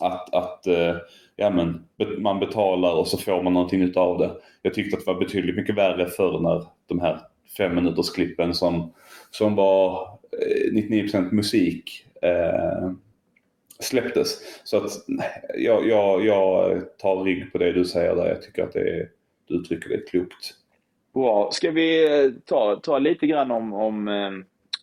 att, 0.00 0.34
att 0.34 0.66
eh, 0.66 0.96
ja, 1.36 1.50
men, 1.50 1.84
man 2.18 2.40
betalar 2.40 2.92
och 2.92 3.08
så 3.08 3.18
får 3.18 3.42
man 3.42 3.52
någonting 3.52 3.82
utav 3.82 4.18
det. 4.18 4.30
Jag 4.62 4.74
tyckte 4.74 4.96
att 4.96 5.04
det 5.04 5.12
var 5.12 5.20
betydligt 5.20 5.56
mycket 5.56 5.76
värre 5.76 6.06
förr 6.06 6.40
när 6.40 6.64
de 6.86 7.00
här 7.00 7.20
fem 7.56 7.74
minuters 7.74 8.10
klippen 8.10 8.54
som, 8.54 8.92
som 9.30 9.54
var 9.54 10.08
eh, 10.32 10.72
99% 10.72 11.32
musik 11.32 12.06
eh, 12.22 12.90
släpptes. 13.78 14.40
Så 14.64 14.76
att 14.76 14.90
jag, 15.58 15.88
jag, 15.88 16.26
jag 16.26 16.82
tar 16.98 17.24
rygg 17.24 17.52
på 17.52 17.58
det 17.58 17.72
du 17.72 17.84
säger 17.84 18.16
där. 18.16 18.28
Jag 18.28 18.42
tycker 18.42 18.62
att 18.62 18.72
det 18.72 18.80
är, 18.80 19.08
du 19.48 19.54
uttrycker 19.54 19.88
det 19.88 20.10
klokt. 20.10 20.54
Bra. 21.16 21.50
Ska 21.52 21.70
vi 21.70 22.20
eh, 22.24 22.30
ta, 22.44 22.76
ta 22.76 22.98
lite 22.98 23.26
grann 23.26 23.50
om, 23.50 23.72
om, 23.72 24.08
eh, 24.08 24.30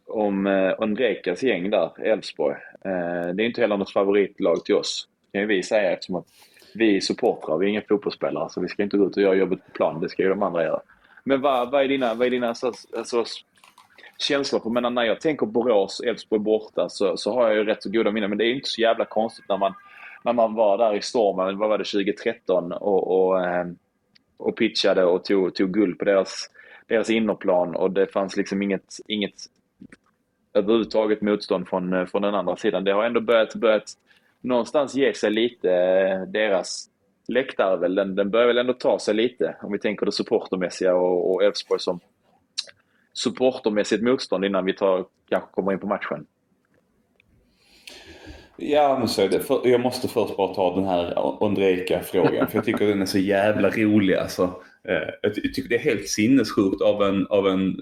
om 0.07 0.47
eh, 0.47 0.73
Ondrekas 0.77 1.43
gäng 1.43 1.69
där, 1.69 2.05
Elfsborg. 2.05 2.55
Det 2.83 2.89
är 2.89 3.41
inte 3.41 3.61
heller 3.61 3.77
något 3.77 3.93
favoritlag 3.93 4.65
till 4.65 4.75
oss, 4.75 5.07
kan 5.31 5.41
ju 5.41 5.47
vi 5.47 5.63
säga 5.63 5.91
eftersom 5.91 6.15
att 6.15 6.25
vi 6.75 6.95
är 6.97 6.99
supportrar, 7.01 7.57
vi 7.57 7.65
är 7.65 7.69
inga 7.69 7.81
fotbollsspelare 7.89 8.49
så 8.49 8.61
vi 8.61 8.67
ska 8.67 8.83
inte 8.83 8.97
gå 8.97 9.07
ut 9.07 9.17
och 9.17 9.23
göra 9.23 9.35
jobbet 9.35 9.65
på 9.65 9.71
plan, 9.71 10.01
det 10.01 10.09
ska 10.09 10.23
ju 10.23 10.29
de 10.29 10.43
andra 10.43 10.63
göra. 10.63 10.81
Men 11.23 11.41
vad, 11.41 11.71
vad 11.71 11.83
är 11.83 11.87
dina, 11.87 12.13
vad 12.13 12.27
är 12.27 12.31
dina 12.31 12.47
alltså, 12.47 12.71
alltså, 12.97 13.23
känslor? 14.17 14.59
på... 14.59 14.69
men 14.69 14.93
när 14.93 15.03
jag 15.03 15.21
tänker 15.21 15.45
Borås, 15.45 15.99
Elfsborg 15.99 16.41
borta 16.41 16.89
så, 16.89 17.17
så 17.17 17.33
har 17.33 17.47
jag 17.47 17.55
ju 17.55 17.63
rätt 17.63 17.83
så 17.83 17.89
goda 17.89 18.11
minnen. 18.11 18.29
Men 18.29 18.37
det 18.37 18.45
är 18.45 18.53
inte 18.53 18.69
så 18.69 18.81
jävla 18.81 19.05
konstigt 19.05 19.45
när 19.49 19.57
man, 19.57 19.73
när 20.23 20.33
man 20.33 20.53
var 20.55 20.77
där 20.77 20.95
i 20.95 21.01
stormen, 21.01 21.57
vad 21.57 21.69
var 21.69 21.77
det, 21.77 21.83
2013 21.83 22.71
och, 22.71 23.27
och 23.27 23.41
och 24.37 24.57
pitchade 24.57 25.05
och 25.05 25.23
tog, 25.23 25.55
tog 25.55 25.73
guld 25.73 25.99
på 25.99 26.05
deras, 26.05 26.49
deras 26.87 27.09
innerplan 27.09 27.75
och 27.75 27.91
det 27.91 28.07
fanns 28.07 28.37
liksom 28.37 28.61
inget, 28.61 28.97
inget 29.07 29.35
överhuvudtaget 30.53 31.21
motstånd 31.21 31.67
från, 31.67 31.93
eh, 31.93 32.05
från 32.05 32.21
den 32.21 32.35
andra 32.35 32.55
sidan. 32.55 32.83
Det 32.83 32.91
har 32.91 33.03
ändå 33.03 33.21
börjat, 33.21 33.55
börjat 33.55 33.85
någonstans 34.41 34.95
ge 34.95 35.13
sig 35.13 35.31
lite, 35.31 35.71
eh, 35.71 36.21
deras 36.21 36.89
läktare 37.27 37.77
väl, 37.77 37.95
den, 37.95 38.15
den 38.15 38.29
börjar 38.29 38.47
väl 38.47 38.57
ändå 38.57 38.73
ta 38.73 38.99
sig 38.99 39.13
lite 39.13 39.55
om 39.61 39.71
vi 39.71 39.79
tänker 39.79 40.05
det 40.05 40.11
supportermässiga 40.11 40.95
och 40.95 41.43
Elfsborg 41.43 41.79
som 41.79 41.99
supportermässigt 43.13 44.03
motstånd 44.03 44.45
innan 44.45 44.65
vi 44.65 44.73
tar, 44.73 45.05
kanske 45.29 45.51
kommer 45.51 45.73
in 45.73 45.79
på 45.79 45.87
matchen. 45.87 46.25
Ja, 48.57 48.99
men 48.99 49.07
så 49.07 49.21
är 49.21 49.29
det. 49.29 49.39
För, 49.39 49.67
jag 49.67 49.81
måste 49.81 50.07
först 50.07 50.37
bara 50.37 50.53
ta 50.53 50.75
den 50.75 50.85
här 50.85 51.13
Ondrejka-frågan 51.43 52.47
för 52.47 52.57
jag 52.57 52.65
tycker 52.65 52.87
den 52.87 53.01
är 53.01 53.05
så 53.05 53.17
jävla 53.17 53.69
rolig. 53.69 54.15
Alltså, 54.15 54.43
eh, 54.87 55.09
jag 55.21 55.33
tycker 55.33 55.69
det 55.69 55.75
är 55.75 55.79
helt 55.79 56.07
sinnessjukt 56.07 56.81
av 56.81 57.03
en, 57.03 57.27
av 57.27 57.47
en... 57.47 57.81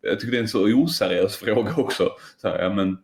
Jag 0.00 0.20
tycker 0.20 0.32
det 0.32 0.38
är 0.38 0.42
en 0.42 0.48
så 0.48 0.82
oseriös 0.82 1.36
fråga 1.36 1.74
också. 1.76 2.10
Så 2.36 2.48
här, 2.48 2.62
ja, 2.62 2.74
men, 2.74 2.98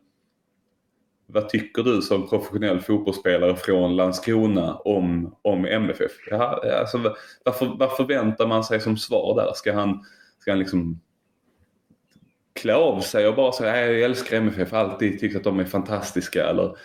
vad 1.26 1.48
tycker 1.48 1.82
du 1.82 2.02
som 2.02 2.28
professionell 2.28 2.80
fotbollsspelare 2.80 3.56
från 3.56 3.96
Landskrona 3.96 4.74
om, 4.74 5.36
om 5.42 5.64
MFF? 5.64 6.12
Ja, 6.30 6.60
alltså, 6.80 7.14
varför, 7.44 7.76
vad 7.78 7.96
förväntar 7.96 8.46
man 8.46 8.64
sig 8.64 8.80
som 8.80 8.96
svar 8.96 9.34
där? 9.34 9.52
Ska 9.54 9.72
han, 9.72 10.04
ska 10.38 10.50
han 10.50 10.58
liksom 10.58 11.00
klä 12.60 12.74
av 12.74 13.00
sig 13.00 13.28
och 13.28 13.34
bara 13.34 13.52
säga 13.52 13.86
jag 13.86 14.00
älskar 14.00 14.36
MFF, 14.36 14.72
alltid 14.72 15.20
tyckt 15.20 15.36
att 15.36 15.44
de 15.44 15.60
är 15.60 15.64
fantastiska. 15.64 16.44
Eller, 16.44 16.76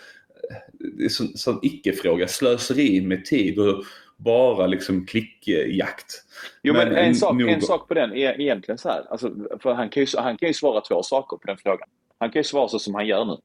det 0.78 1.04
är 1.04 1.08
sån, 1.08 1.28
sån 1.28 1.58
icke-fråga, 1.62 2.28
slöseri 2.28 3.00
med 3.00 3.24
tid 3.24 3.58
och 3.58 3.84
bara 4.16 4.66
liksom 4.66 5.06
klickjakt. 5.06 6.22
Jo 6.62 6.74
men, 6.74 6.88
men 6.88 6.96
en, 6.96 7.14
sak, 7.14 7.34
nog... 7.34 7.48
en 7.48 7.62
sak 7.62 7.88
på 7.88 7.94
den 7.94 8.12
är 8.12 8.40
egentligen 8.40 8.78
så 8.78 8.88
här, 8.88 9.04
alltså, 9.10 9.30
för 9.62 9.72
han 9.72 9.88
kan, 9.88 10.02
ju, 10.02 10.06
han 10.18 10.36
kan 10.36 10.48
ju 10.48 10.54
svara 10.54 10.80
två 10.80 11.02
saker 11.02 11.36
på 11.36 11.46
den 11.46 11.56
frågan. 11.56 11.88
Han 12.18 12.30
kan 12.30 12.40
ju 12.40 12.44
svara 12.44 12.68
så 12.68 12.78
som 12.78 12.94
han 12.94 13.06
gör 13.06 13.24
nu. 13.24 13.36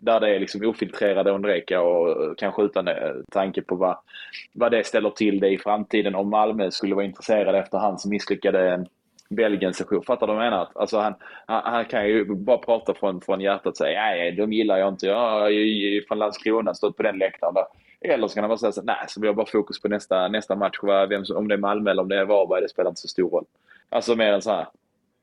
Där 0.00 0.20
det 0.20 0.34
är 0.36 0.40
liksom 0.40 0.64
ofiltrerade 0.64 1.32
Ondrejka 1.32 1.80
och 1.80 2.38
kanske 2.38 2.62
utan 2.62 2.88
eh, 2.88 2.94
tanke 3.30 3.62
på 3.62 3.74
vad, 3.74 3.96
vad 4.52 4.72
det 4.72 4.86
ställer 4.86 5.10
till 5.10 5.40
det 5.40 5.48
i 5.48 5.58
framtiden 5.58 6.14
om 6.14 6.30
Malmö 6.30 6.70
skulle 6.70 6.94
vara 6.94 7.04
intresserade 7.04 7.58
efter 7.58 7.78
hans 7.78 8.06
misslyckade 8.06 8.86
Belgien-session. 9.28 10.02
Fattar 10.02 10.26
du 10.26 10.32
vad 10.32 10.46
jag 10.46 10.50
menar? 10.50 10.68
Alltså 10.74 10.98
han, 10.98 11.14
han, 11.46 11.62
han, 11.64 11.84
kan 11.84 12.08
ju 12.08 12.24
bara 12.24 12.58
prata 12.58 12.94
från, 12.94 13.20
från 13.20 13.40
hjärtat 13.40 13.66
och 13.66 13.76
säga 13.76 14.00
nej, 14.00 14.32
de 14.32 14.52
gillar 14.52 14.78
jag 14.78 14.88
inte. 14.88 15.06
Jag 15.06 15.52
är 15.52 16.06
från 16.08 16.18
Landskrona, 16.18 16.74
stått 16.74 16.96
på 16.96 17.02
den 17.02 17.18
läktaren. 17.18 17.54
Där. 17.54 17.64
Eller 18.00 18.28
så 18.28 18.34
kan 18.34 18.42
han 18.42 18.48
bara 18.48 18.58
säga 18.58 18.72
så 18.72 18.82
nej, 18.82 19.04
så 19.08 19.20
vi 19.20 19.26
har 19.26 19.34
bara 19.34 19.46
fokus 19.46 19.80
på 19.80 19.88
nästa, 19.88 20.28
nästa 20.28 20.56
match. 20.56 20.78
Vem, 21.08 21.24
om 21.34 21.48
det 21.48 21.54
är 21.54 21.58
Malmö 21.58 21.90
eller 21.90 22.02
om 22.02 22.08
det 22.08 22.18
är 22.18 22.24
Varberg, 22.24 22.62
det 22.62 22.68
spelar 22.68 22.90
inte 22.90 23.00
så 23.00 23.08
stor 23.08 23.30
roll. 23.30 23.44
Alltså 23.88 24.16
mer 24.16 24.32
än 24.32 24.42
så 24.42 24.50
här. 24.50 24.66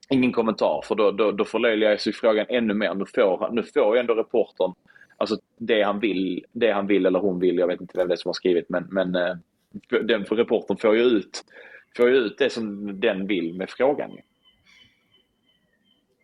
Ingen 0.10 0.32
kommentar, 0.32 0.82
för 0.84 0.96
då, 0.96 1.12
då, 1.12 1.32
då 1.32 1.46
förlöjligar 1.46 1.98
ju 2.06 2.12
frågan 2.12 2.46
ännu 2.50 2.74
mer. 2.74 2.94
Nu 2.94 3.06
får, 3.06 3.50
nu 3.52 3.63
får 3.63 3.96
ju 3.96 4.00
ändå 4.00 4.13
reportern 4.13 4.74
alltså 5.18 5.38
det 5.58 5.82
han 5.82 6.00
vill, 6.00 6.46
det 6.52 6.72
han 6.72 6.88
vill 6.88 7.06
eller 7.06 7.20
hon 7.20 7.39
vill. 7.39 7.58
Jag 7.58 7.68
vet 7.68 7.82
inte 7.82 7.98
vem 7.98 8.08
det 8.08 8.13
är 8.13 8.18
som 8.18 8.30
har 8.30 8.34
skrivit, 8.34 8.70
men, 8.70 8.88
men 8.91 9.15
eh, 9.15 9.36
den 10.04 10.24
reportern 10.24 10.78
får 10.78 10.96
ju 10.96 11.02
ut 11.02 11.44
får 11.97 12.10
ju 12.10 12.15
ut 12.15 12.38
det 12.38 12.49
som 12.49 12.99
den 12.99 13.27
vill 13.27 13.53
med 13.53 13.69
frågan. 13.69 14.12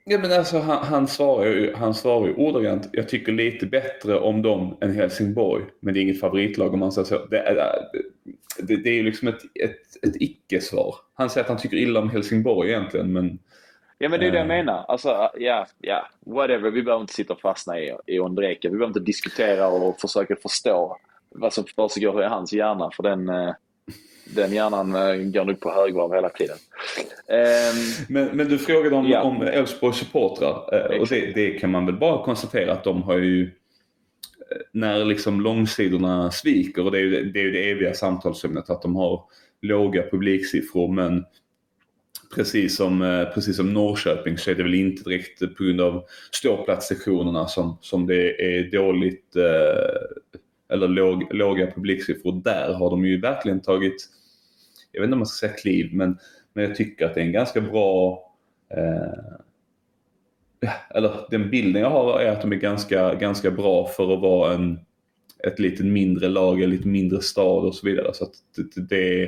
Ja 0.05 0.19
men 0.19 0.31
alltså 0.31 0.59
han, 0.59 0.85
han 0.85 1.07
svarar 1.07 1.45
ju, 1.45 1.73
han 1.73 1.93
svarar 1.93 2.27
ju 2.27 2.33
ordagrant, 2.33 2.89
jag 2.91 3.09
tycker 3.09 3.31
lite 3.31 3.65
bättre 3.65 4.19
om 4.19 4.41
dem 4.41 4.77
än 4.81 4.95
Helsingborg. 4.95 5.63
Men 5.79 5.93
det 5.93 5.99
är 5.99 6.01
inget 6.01 6.19
favoritlag 6.19 6.73
om 6.73 6.79
man 6.79 6.91
säger 6.91 7.05
så. 7.05 7.25
Det 7.25 7.39
är, 7.39 7.55
det, 8.57 8.75
det 8.75 8.89
är 8.89 8.93
ju 8.93 9.03
liksom 9.03 9.27
ett, 9.27 9.41
ett, 9.63 10.03
ett 10.07 10.15
icke-svar. 10.21 10.95
Han 11.13 11.29
säger 11.29 11.43
att 11.43 11.49
han 11.49 11.57
tycker 11.57 11.77
illa 11.77 11.99
om 11.99 12.09
Helsingborg 12.09 12.69
egentligen 12.69 13.13
men... 13.13 13.39
Ja 13.97 14.09
men 14.09 14.19
det 14.19 14.27
är 14.27 14.31
det 14.31 14.37
jag 14.37 14.45
eh. 14.45 14.55
menar. 14.57 14.85
Alltså 14.87 15.29
ja, 15.37 15.67
ja, 15.79 16.07
whatever. 16.25 16.71
Vi 16.71 16.83
behöver 16.83 17.01
inte 17.01 17.13
sitta 17.13 17.33
och 17.33 17.41
fastna 17.41 17.79
i, 17.79 17.95
i 18.05 18.19
Ondrejka. 18.19 18.69
Vi 18.69 18.77
behöver 18.77 18.87
inte 18.87 18.99
diskutera 18.99 19.67
och 19.67 19.99
försöka 19.99 20.35
förstå 20.35 20.97
vad 21.29 21.53
som 21.53 21.63
försiggår 21.75 22.23
i 22.23 22.27
hans 22.27 22.53
hjärna. 22.53 22.89
För 22.95 23.03
den, 23.03 23.29
eh, 23.29 23.53
den 24.35 24.53
hjärnan 24.53 24.95
eh, 24.95 25.15
går 25.15 25.45
nog 25.45 25.59
på 25.59 25.71
högvarv 25.71 26.13
hela 26.13 26.29
tiden. 26.29 26.57
Um, 27.27 28.05
men, 28.09 28.37
men 28.37 28.49
du 28.49 28.57
frågade 28.57 28.95
om, 28.95 29.07
ja. 29.07 29.21
om 29.21 29.41
Elfsborgs 29.41 29.97
supportrar 29.97 30.73
eh, 30.73 31.01
och 31.01 31.07
det, 31.07 31.31
det, 31.35 31.51
kan 31.51 31.71
man 31.71 31.85
väl 31.85 31.97
bara 31.97 32.25
konstatera 32.25 32.73
att 32.73 32.83
de 32.83 33.03
har 33.03 33.17
ju 33.17 33.43
eh, 33.43 33.49
när 34.71 35.05
liksom 35.05 35.41
långsidorna 35.41 36.31
sviker 36.31 36.85
och 36.85 36.91
det 36.91 36.97
är 36.97 37.01
ju 37.01 37.31
det, 37.31 37.39
är 37.39 37.43
ju 37.43 37.51
det 37.51 37.71
eviga 37.71 37.93
samtalsämnet 37.93 38.69
att 38.69 38.81
de 38.81 38.95
har 38.95 39.23
låga 39.61 40.03
publiksiffror 40.11 40.93
men 40.93 41.25
precis 42.35 42.75
som, 42.75 43.25
precis 43.33 43.57
som 43.57 43.73
Norrköping 43.73 44.37
så 44.37 44.51
är 44.51 44.55
det 44.55 44.63
väl 44.63 44.73
inte 44.73 45.09
direkt 45.09 45.39
på 45.39 45.63
grund 45.63 45.81
av 45.81 46.03
ståplatssektionerna 46.31 47.47
som, 47.47 47.77
som 47.81 48.07
det 48.07 48.41
är 48.41 48.71
dåligt 48.71 49.35
eh, 49.35 50.21
eller 50.71 50.87
låg, 50.87 51.33
låga 51.33 51.71
publiksiffror. 51.71 52.41
Där 52.43 52.73
har 52.73 52.89
de 52.89 53.05
ju 53.05 53.21
verkligen 53.21 53.61
tagit, 53.61 54.07
jag 54.91 55.01
vet 55.01 55.07
inte 55.07 55.13
om 55.13 55.19
man 55.19 55.27
ska 55.27 55.47
säga 55.47 55.57
kliv, 55.57 55.93
men, 55.93 56.17
men 56.53 56.63
jag 56.63 56.75
tycker 56.75 57.05
att 57.05 57.13
det 57.13 57.21
är 57.21 57.25
en 57.25 57.31
ganska 57.31 57.61
bra 57.61 58.23
eh, 58.69 59.37
eller 60.89 61.11
den 61.29 61.49
bilden 61.49 61.81
jag 61.81 61.89
har 61.89 62.19
är 62.19 62.31
att 62.31 62.41
de 62.41 62.51
är 62.51 62.55
ganska, 62.55 63.15
ganska 63.15 63.51
bra 63.51 63.87
för 63.87 64.13
att 64.13 64.21
vara 64.21 64.53
en, 64.53 64.79
ett 65.47 65.59
lite 65.59 65.83
mindre 65.83 66.29
lag, 66.29 66.61
en 66.61 66.69
lite 66.69 66.87
mindre 66.87 67.21
stad 67.21 67.65
och 67.65 67.75
så 67.75 67.87
vidare. 67.87 68.13
Så 68.13 68.23
att 68.23 68.33
det, 68.55 68.81
det 68.89 69.23
är 69.23 69.27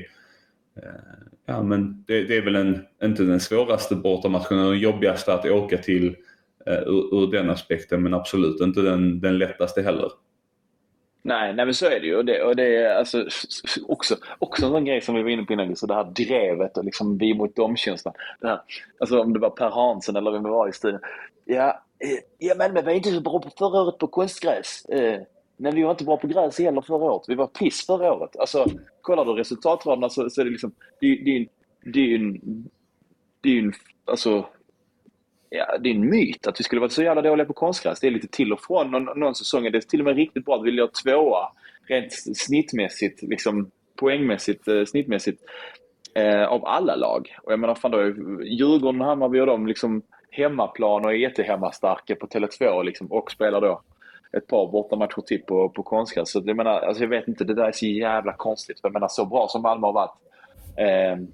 eh, 0.75 1.23
ja, 1.45 1.63
men 1.63 2.03
det, 2.07 2.23
det, 2.23 2.37
är 2.37 2.41
väl 2.41 2.55
en, 2.55 2.85
inte 3.03 3.23
den 3.23 3.39
svåraste 3.39 3.95
bortamatchen, 3.95 4.57
den 4.57 4.79
jobbigaste 4.79 5.33
att 5.33 5.45
åka 5.45 5.77
till 5.77 6.15
eh, 6.65 6.79
ur, 6.79 7.23
ur, 7.23 7.31
den 7.31 7.49
aspekten, 7.49 8.03
men 8.03 8.13
absolut 8.13 8.61
inte 8.61 8.81
den, 8.81 9.19
den 9.19 9.37
lättaste 9.37 9.81
heller. 9.81 10.11
Nej, 11.25 11.53
nej 11.53 11.65
men 11.65 11.73
så 11.73 11.85
är 11.85 11.99
det 11.99 12.07
ju. 12.07 12.15
Och 12.15 12.25
det, 12.25 12.43
och 12.43 12.55
det 12.55 12.75
är 12.75 12.95
alltså 12.95 13.27
också, 13.87 14.15
också 14.39 14.65
en 14.65 14.71
sån 14.71 14.85
grej 14.85 15.01
som 15.01 15.15
vi 15.15 15.23
var 15.23 15.29
inne 15.29 15.43
på 15.43 15.53
innan, 15.53 15.75
så 15.75 15.87
det 15.87 15.93
här 15.93 16.03
drevet 16.03 16.77
och 16.77 16.85
liksom 16.85 17.17
vi 17.17 17.33
mot 17.33 17.55
dem-känslan. 17.55 18.13
Alltså 18.99 19.19
om 19.19 19.33
det 19.33 19.39
var 19.39 19.49
Per 19.49 19.69
Hansen 19.69 20.15
eller 20.15 20.31
vem 20.31 20.43
det 20.43 20.49
var 20.49 20.69
i 20.69 20.73
studion. 20.73 20.99
Ja, 21.45 21.83
eh, 21.99 22.19
ja 22.37 22.55
men 22.57 22.73
vi 22.73 22.81
var 22.81 22.91
inte 22.91 23.11
så 23.11 23.21
bra 23.21 23.39
på 23.39 23.49
förra 23.57 23.81
året 23.81 23.97
på 23.97 24.07
konstgräs. 24.07 24.85
Eh, 24.85 25.21
men 25.57 25.75
vi 25.75 25.83
var 25.83 25.91
inte 25.91 26.03
bra 26.03 26.17
på 26.17 26.27
gräs 26.27 26.59
heller 26.59 26.81
förra 26.81 27.11
året. 27.11 27.25
Vi 27.27 27.35
var 27.35 27.47
piss 27.47 27.85
förra 27.85 28.13
året. 28.13 28.35
Alltså, 28.35 28.65
kollar 29.01 29.25
du 29.25 29.33
resultatraderna 29.33 30.09
så, 30.09 30.29
så 30.29 30.41
är 30.41 30.45
det 30.45 30.51
liksom, 30.51 30.71
det, 30.99 31.07
det, 31.07 31.47
det 31.93 31.99
är 31.99 32.07
ju 32.07 32.15
en, 32.15 32.69
det 33.41 33.49
är 33.49 33.59
en, 33.59 33.73
alltså, 34.05 34.45
ja, 35.57 35.77
det 35.77 35.89
är 35.89 35.93
en 35.93 36.09
myt 36.09 36.47
att 36.47 36.59
vi 36.59 36.63
skulle 36.63 36.81
varit 36.81 36.91
så 36.91 37.03
jävla 37.03 37.21
dåliga 37.21 37.45
på 37.45 37.53
konstgräs. 37.53 37.99
Det 37.99 38.07
är 38.07 38.11
lite 38.11 38.27
till 38.27 38.53
och 38.53 38.61
från 38.61 38.91
någon, 38.91 39.19
någon 39.19 39.35
säsong. 39.35 39.71
Det 39.71 39.81
till 39.81 39.99
och 39.99 40.05
med 40.05 40.15
riktigt 40.15 40.45
bra 40.45 40.55
att 40.55 40.65
vi 40.65 40.71
låg 40.71 40.93
tvåa 40.93 41.51
rent 41.87 42.13
snittmässigt, 42.37 43.21
liksom 43.21 43.71
poängmässigt, 43.99 44.67
eh, 44.67 44.85
snittmässigt 44.85 45.41
eh, 46.15 46.43
av 46.43 46.65
alla 46.65 46.95
lag. 46.95 47.35
Och 47.43 47.51
jag 47.51 47.59
menar, 47.59 47.75
fan 47.75 47.91
då, 47.91 48.03
Djurgården, 48.43 49.01
Hammarby 49.01 49.39
och 49.39 49.45
de 49.45 49.67
liksom 49.67 50.01
hemmaplan 50.29 51.05
och 51.05 51.11
är 51.11 51.15
jättehemmastarka 51.15 52.15
på 52.15 52.27
Tele2 52.27 52.83
liksom, 52.83 53.11
och 53.11 53.31
spelar 53.31 53.61
då 53.61 53.81
ett 54.37 54.47
par 54.47 54.71
bortamatcher 54.71 55.21
till 55.21 55.41
på, 55.41 55.69
på 55.69 55.83
konstgräs. 55.83 56.31
Så 56.31 56.43
jag 56.45 56.57
menar, 56.57 56.79
alltså 56.81 57.03
jag 57.03 57.09
vet 57.09 57.27
inte, 57.27 57.43
det 57.43 57.53
där 57.53 57.67
är 57.67 57.71
så 57.71 57.85
jävla 57.85 58.33
konstigt. 58.33 58.81
För 58.81 58.87
jag 58.87 58.93
menar, 58.93 59.07
så 59.07 59.25
bra 59.25 59.47
som 59.49 59.61
Malmö 59.61 59.87
har 59.87 59.93
varit 59.93 60.15
eh, 60.77 61.25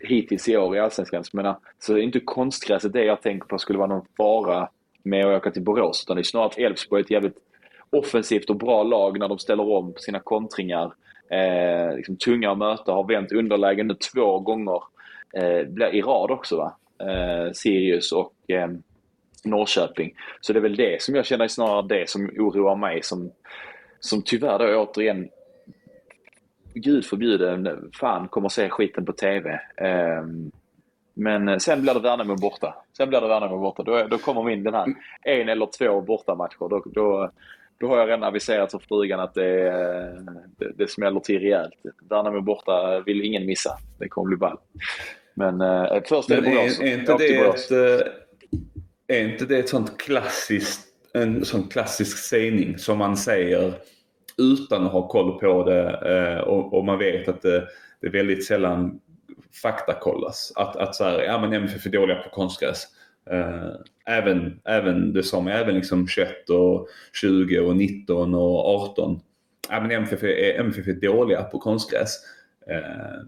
hittills 0.00 0.48
i 0.48 0.56
år 0.56 0.76
i 0.76 0.80
Allsvenskan. 0.80 1.24
Så, 1.24 1.36
menar, 1.36 1.56
så 1.78 1.94
är 1.94 1.98
inte 1.98 2.20
konstgräset 2.20 2.92
det 2.92 3.04
jag 3.04 3.22
tänker 3.22 3.46
på 3.46 3.58
skulle 3.58 3.78
vara 3.78 3.88
någon 3.88 4.06
fara 4.16 4.68
med 5.02 5.26
att 5.26 5.36
åka 5.36 5.50
till 5.50 5.62
Borås. 5.62 6.04
Utan 6.06 6.16
det 6.16 6.20
är 6.20 6.24
snarare 6.24 6.46
att 6.46 6.58
Elfsborg 6.58 7.00
är 7.00 7.04
ett 7.04 7.10
jävligt 7.10 7.38
offensivt 7.90 8.50
och 8.50 8.56
bra 8.56 8.82
lag 8.82 9.18
när 9.18 9.28
de 9.28 9.38
ställer 9.38 9.72
om 9.72 9.92
på 9.92 9.98
sina 9.98 10.20
kontringar. 10.20 10.92
Eh, 11.30 11.96
liksom 11.96 12.16
tunga 12.16 12.50
att 12.50 12.58
möta, 12.58 12.92
har 12.92 13.08
vänt 13.08 13.32
underlägen 13.32 13.86
nu 13.86 13.94
två 13.94 14.38
gånger 14.38 14.82
eh, 15.32 15.88
i 15.92 16.02
rad 16.02 16.30
också. 16.30 16.56
va? 16.56 16.76
Eh, 17.06 17.52
Sirius 17.52 18.12
och 18.12 18.34
eh, 18.48 18.68
Norrköping. 19.44 20.14
Så 20.40 20.52
det 20.52 20.58
är 20.58 20.62
väl 20.62 20.76
det 20.76 21.02
som 21.02 21.14
jag 21.14 21.26
känner 21.26 21.48
snarare 21.48 21.86
det 21.88 22.10
som 22.10 22.30
oroar 22.38 22.76
mig 22.76 23.02
som, 23.02 23.32
som 24.00 24.22
tyvärr 24.22 24.58
då 24.58 24.82
återigen 24.82 25.28
Gud 26.78 27.04
förbjude, 27.04 27.76
fan 28.00 28.28
kommer 28.28 28.48
se 28.48 28.68
skiten 28.68 29.04
på 29.04 29.12
TV. 29.12 29.60
Um, 30.20 30.50
men 31.14 31.60
sen 31.60 31.82
blir 31.82 31.94
det 31.94 32.00
Värnamo 32.00 32.36
borta. 32.36 32.74
Sen 32.96 33.08
blir 33.08 33.20
det 33.20 33.28
Värnamo 33.28 33.58
borta. 33.58 33.82
Då, 33.82 34.06
då 34.10 34.18
kommer 34.18 34.42
min 34.42 34.64
den 34.64 34.74
här 34.74 34.94
en 35.22 35.48
eller 35.48 35.68
två 35.78 36.00
bortamatcher. 36.00 36.68
Då, 36.68 36.82
då, 36.86 37.30
då 37.80 37.88
har 37.88 37.98
jag 37.98 38.08
redan 38.08 38.24
aviserat 38.24 38.70
för 38.70 38.78
frugan 38.78 39.20
att 39.20 39.34
det, 39.34 39.70
det, 40.56 40.72
det 40.76 40.90
smäller 40.90 41.20
till 41.20 41.40
rejält. 41.40 41.74
Värnamo 42.10 42.40
borta 42.40 43.00
vill 43.00 43.22
ingen 43.22 43.46
missa. 43.46 43.78
Det 43.98 44.08
kommer 44.08 44.28
bli 44.28 44.36
ball. 44.36 44.58
Men 45.34 45.60
eh, 45.60 46.02
först 46.08 46.30
är 46.30 46.36
det 46.36 46.42
Borås. 46.42 46.80
Är, 46.80 46.84
är, 46.84 46.98
inte 46.98 47.16
det 47.16 47.38
ett, 47.38 47.70
eh, 47.70 49.16
är 49.16 49.28
inte 49.28 49.44
det 49.44 49.58
ett 49.58 49.68
sånt 49.68 49.98
klassiskt, 49.98 50.88
en 51.14 51.44
sån 51.44 51.68
klassisk 51.68 52.18
sägning 52.18 52.78
som 52.78 52.98
man 52.98 53.16
säger 53.16 53.72
utan 54.38 54.86
att 54.86 54.92
ha 54.92 55.08
koll 55.08 55.38
på 55.38 55.64
det 55.64 55.90
eh, 55.90 56.40
och, 56.40 56.74
och, 56.74 56.84
man 56.84 56.98
vet 56.98 57.28
att 57.28 57.42
det, 57.42 57.68
det 58.00 58.06
är 58.06 58.12
väldigt 58.12 58.46
sällan 58.46 59.00
faktakollas. 59.62 60.52
Att, 60.56 60.76
att 60.76 60.94
så 60.94 61.04
här, 61.04 61.22
ja 61.22 61.40
men 61.40 61.52
MFF 61.52 61.86
är 61.86 61.90
dåliga 61.90 62.16
på 62.16 62.30
konstgräs. 62.30 62.86
Eh, 63.30 63.70
även, 64.06 64.60
även 64.64 65.12
det 65.12 65.22
som 65.22 65.48
även 65.48 65.74
liksom 65.74 66.08
21 66.08 66.50
och 66.50 66.88
20 67.20 67.58
och 67.58 67.76
19 67.76 68.34
och 68.34 68.82
18. 68.82 69.20
Ja, 69.70 69.80
men 69.80 69.90
MFF, 69.90 70.22
är, 70.22 70.60
MFF 70.60 70.88
är 70.88 70.92
dåliga 70.92 71.42
på 71.42 71.58
konstgräs. 71.58 72.16
Eh, 72.70 73.26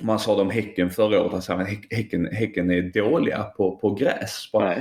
man 0.00 0.18
sa 0.18 0.36
det 0.36 0.42
om 0.42 0.50
Häcken 0.50 0.90
förra 0.90 1.22
året, 1.22 1.34
alltså, 1.34 1.54
häcken, 1.90 2.28
häcken 2.32 2.70
är 2.70 2.82
dåliga 2.82 3.42
på, 3.42 3.76
på 3.76 3.94
gräs. 3.94 4.48
Bara, 4.52 4.74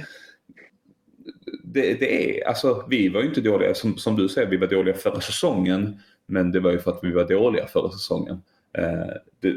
det, 1.63 1.93
det, 1.93 2.39
är, 2.39 2.47
alltså 2.47 2.85
vi 2.89 3.09
var 3.09 3.21
ju 3.21 3.27
inte 3.27 3.41
dåliga, 3.41 3.73
som, 3.73 3.97
som 3.97 4.15
du 4.15 4.29
säger, 4.29 4.47
vi 4.47 4.57
var 4.57 4.67
dåliga 4.67 4.95
förra 4.95 5.21
säsongen. 5.21 5.99
Men 6.25 6.51
det 6.51 6.59
var 6.59 6.71
ju 6.71 6.79
för 6.79 6.91
att 6.91 6.99
vi 7.03 7.11
var 7.11 7.23
dåliga 7.23 7.67
förra 7.67 7.91
säsongen. 7.91 8.41
Uh, 8.77 9.13
det, 9.39 9.53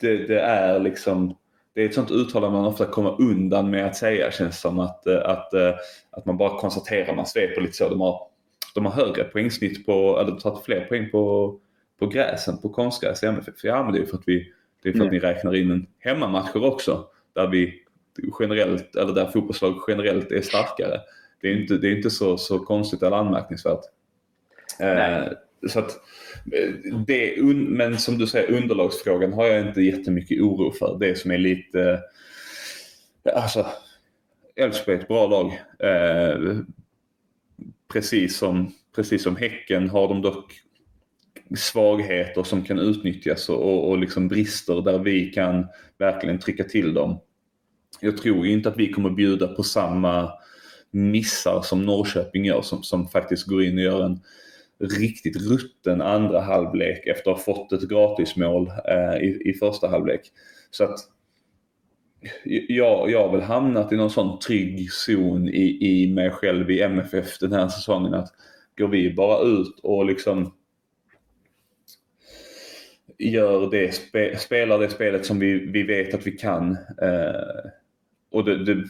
det, 0.00 0.26
det, 0.26 0.40
är 0.40 0.80
liksom, 0.80 1.36
det 1.74 1.82
är 1.82 1.86
ett 1.86 1.94
sånt 1.94 2.10
uttalande 2.10 2.58
man 2.58 2.66
ofta 2.66 2.86
kommer 2.86 3.20
undan 3.20 3.70
med 3.70 3.86
att 3.86 3.96
säga 3.96 4.30
känns 4.30 4.60
som 4.60 4.78
att, 4.78 5.06
att, 5.06 5.54
att 6.10 6.26
man 6.26 6.36
bara 6.36 6.58
konstaterar, 6.60 7.14
man 7.14 7.26
sveper 7.26 7.60
lite 7.60 7.76
så. 7.76 7.88
De 7.88 8.00
har, 8.00 8.20
de 8.74 8.86
har 8.86 8.92
högre 8.92 9.24
poängsnitt 9.24 9.86
på, 9.86 10.18
eller 10.20 10.36
tagit 10.36 10.64
fler 10.64 10.84
poäng 10.84 11.10
på, 11.10 11.54
på 11.98 12.06
gräsen, 12.06 12.58
på 12.58 12.68
konstgräs 12.68 13.22
i 13.22 13.26
MFF. 13.26 13.54
Ja 13.62 13.82
men 13.82 13.92
det 13.92 14.00
är 14.00 14.06
för 14.06 14.16
att 14.16 14.28
vi, 14.28 14.52
det 14.82 14.88
är 14.88 14.92
för 14.92 15.00
att 15.00 15.06
mm. 15.06 15.14
ni 15.14 15.20
räknar 15.20 15.54
in 15.54 15.70
en 15.70 15.86
hemmamatcher 15.98 16.64
också. 16.64 17.04
Där 17.34 17.48
vi 17.48 17.83
generellt, 18.40 18.96
eller 18.96 19.12
där 19.12 19.26
fotbollslag 19.26 19.84
generellt 19.88 20.32
är 20.32 20.42
starkare. 20.42 21.00
Det 21.40 21.48
är 21.48 21.60
inte, 21.60 21.76
det 21.78 21.88
är 21.88 21.96
inte 21.96 22.10
så, 22.10 22.38
så 22.38 22.58
konstigt 22.58 23.02
eller 23.02 23.16
anmärkningsvärt. 23.16 23.84
Eh, 24.80 25.24
så 25.68 25.78
att, 25.78 25.90
eh, 26.52 26.94
det, 27.06 27.42
men 27.68 27.98
som 27.98 28.18
du 28.18 28.26
säger, 28.26 28.62
underlagsfrågan 28.62 29.32
har 29.32 29.46
jag 29.46 29.68
inte 29.68 29.82
jättemycket 29.82 30.40
oro 30.40 30.72
för. 30.72 30.96
Det 31.00 31.18
som 31.18 31.30
är 31.30 31.38
lite... 31.38 32.00
Alltså, 33.34 33.66
Elfsborg 34.56 34.96
är 34.96 35.00
ett 35.00 35.08
bra 35.08 35.26
lag. 35.26 35.52
Eh, 35.78 36.58
precis, 37.92 38.36
som, 38.36 38.74
precis 38.96 39.22
som 39.22 39.36
Häcken 39.36 39.88
har 39.88 40.08
de 40.08 40.22
dock 40.22 40.60
svagheter 41.56 42.42
som 42.42 42.64
kan 42.64 42.78
utnyttjas 42.78 43.48
och, 43.48 43.62
och, 43.62 43.88
och 43.88 43.98
liksom 43.98 44.28
brister 44.28 44.82
där 44.82 44.98
vi 44.98 45.32
kan 45.32 45.66
verkligen 45.98 46.38
trycka 46.38 46.64
till 46.64 46.94
dem 46.94 47.20
jag 48.04 48.16
tror 48.16 48.46
inte 48.46 48.68
att 48.68 48.78
vi 48.78 48.92
kommer 48.92 49.10
bjuda 49.10 49.48
på 49.48 49.62
samma 49.62 50.32
missar 50.90 51.62
som 51.62 51.82
Norrköping 51.82 52.44
gör 52.44 52.62
som, 52.62 52.82
som 52.82 53.08
faktiskt 53.08 53.46
går 53.46 53.62
in 53.62 53.78
och 53.78 53.84
gör 53.84 54.04
en 54.04 54.20
riktigt 55.00 55.36
rutten 55.36 56.02
andra 56.02 56.40
halvlek 56.40 57.06
efter 57.06 57.30
att 57.30 57.36
ha 57.36 57.54
fått 57.54 57.72
ett 57.72 57.88
gratismål 57.88 58.72
eh, 58.88 59.22
i, 59.22 59.42
i 59.44 59.52
första 59.52 59.88
halvlek. 59.88 60.20
Så 60.70 60.84
att 60.84 60.98
jag, 62.68 63.10
jag 63.10 63.22
har 63.22 63.32
väl 63.32 63.46
hamnat 63.46 63.92
i 63.92 63.96
någon 63.96 64.10
sån 64.10 64.38
trygg 64.38 64.92
zon 64.92 65.48
i, 65.48 65.78
i 65.80 66.14
mig 66.14 66.30
själv 66.30 66.70
i 66.70 66.80
MFF 66.80 67.38
den 67.38 67.52
här 67.52 67.68
säsongen 67.68 68.14
att 68.14 68.28
går 68.78 68.88
vi 68.88 69.14
bara 69.14 69.42
ut 69.42 69.80
och 69.82 70.06
liksom 70.06 70.52
gör 73.18 73.70
det, 73.70 73.94
spe, 73.94 74.36
spelar 74.38 74.78
det 74.78 74.88
spelet 74.88 75.26
som 75.26 75.38
vi, 75.38 75.58
vi 75.58 75.82
vet 75.82 76.14
att 76.14 76.26
vi 76.26 76.32
kan 76.32 76.72
eh, 77.02 77.70
och 78.34 78.44
det, 78.44 78.64
det, 78.64 78.84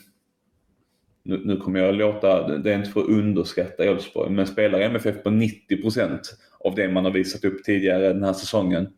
nu, 1.22 1.42
nu, 1.44 1.56
kommer 1.56 1.80
jag 1.80 1.88
att 1.88 1.94
låta, 1.94 2.48
det 2.58 2.72
är 2.72 2.78
inte 2.78 2.90
för 2.90 3.00
att 3.00 3.08
underskatta 3.08 3.84
Elfsborg, 3.84 4.30
men 4.30 4.46
spelar 4.46 4.80
MFF 4.80 5.22
på 5.22 5.30
90 5.30 5.82
procent 5.82 6.36
av 6.60 6.74
det 6.74 6.88
man 6.88 7.04
har 7.04 7.12
visat 7.12 7.44
upp 7.44 7.64
tidigare 7.64 8.12
den 8.12 8.24
här 8.24 8.32
säsongen 8.32 8.88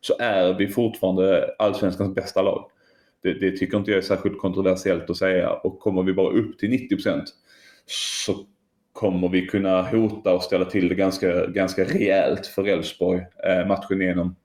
så 0.00 0.14
är 0.18 0.54
vi 0.54 0.68
fortfarande 0.68 1.54
allsvenskans 1.58 2.14
bästa 2.14 2.42
lag. 2.42 2.70
Det, 3.22 3.34
det 3.34 3.56
tycker 3.56 3.78
inte 3.78 3.90
jag 3.90 3.98
är 3.98 4.02
särskilt 4.02 4.40
kontroversiellt 4.40 5.10
att 5.10 5.16
säga 5.16 5.52
och 5.52 5.80
kommer 5.80 6.02
vi 6.02 6.12
bara 6.12 6.32
upp 6.32 6.58
till 6.58 6.70
90 6.70 6.88
procent 6.88 7.24
så 8.24 8.34
kommer 8.92 9.28
vi 9.28 9.46
kunna 9.46 9.82
hota 9.82 10.34
och 10.34 10.42
ställa 10.42 10.64
till 10.64 10.88
det 10.88 10.94
ganska, 10.94 11.46
ganska 11.46 11.84
rejält 11.84 12.46
för 12.46 12.68
Elfsborg 12.68 13.20
eh, 13.46 13.66
matchen 13.66 14.02
igenom. 14.02 14.36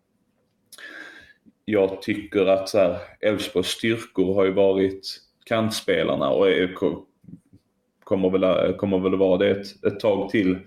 Jag 1.72 2.01
tycker 2.01 2.45
att 2.45 2.76
Elfsborgs 3.19 3.67
styrkor 3.67 4.36
har 4.36 4.45
ju 4.45 4.51
varit 4.51 5.07
kantspelarna 5.45 6.30
och 6.30 6.49
är, 6.49 6.76
kommer, 8.03 8.30
väl, 8.30 8.43
eh, 8.43 8.76
kommer 8.76 8.99
väl 8.99 9.15
vara 9.15 9.38
det 9.38 9.49
ett, 9.49 9.86
ett 9.86 9.99
tag 9.99 10.30
till. 10.30 10.59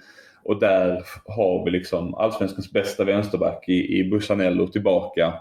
Och 0.43 0.61
där 0.61 1.03
har 1.25 1.65
vi 1.65 1.71
liksom 1.71 2.15
allsvenskans 2.15 2.73
bästa 2.73 3.05
vänsterback 3.05 3.69
i, 3.69 3.99
i 3.99 4.05
Bussanello 4.05 4.69
tillbaka. 4.69 5.35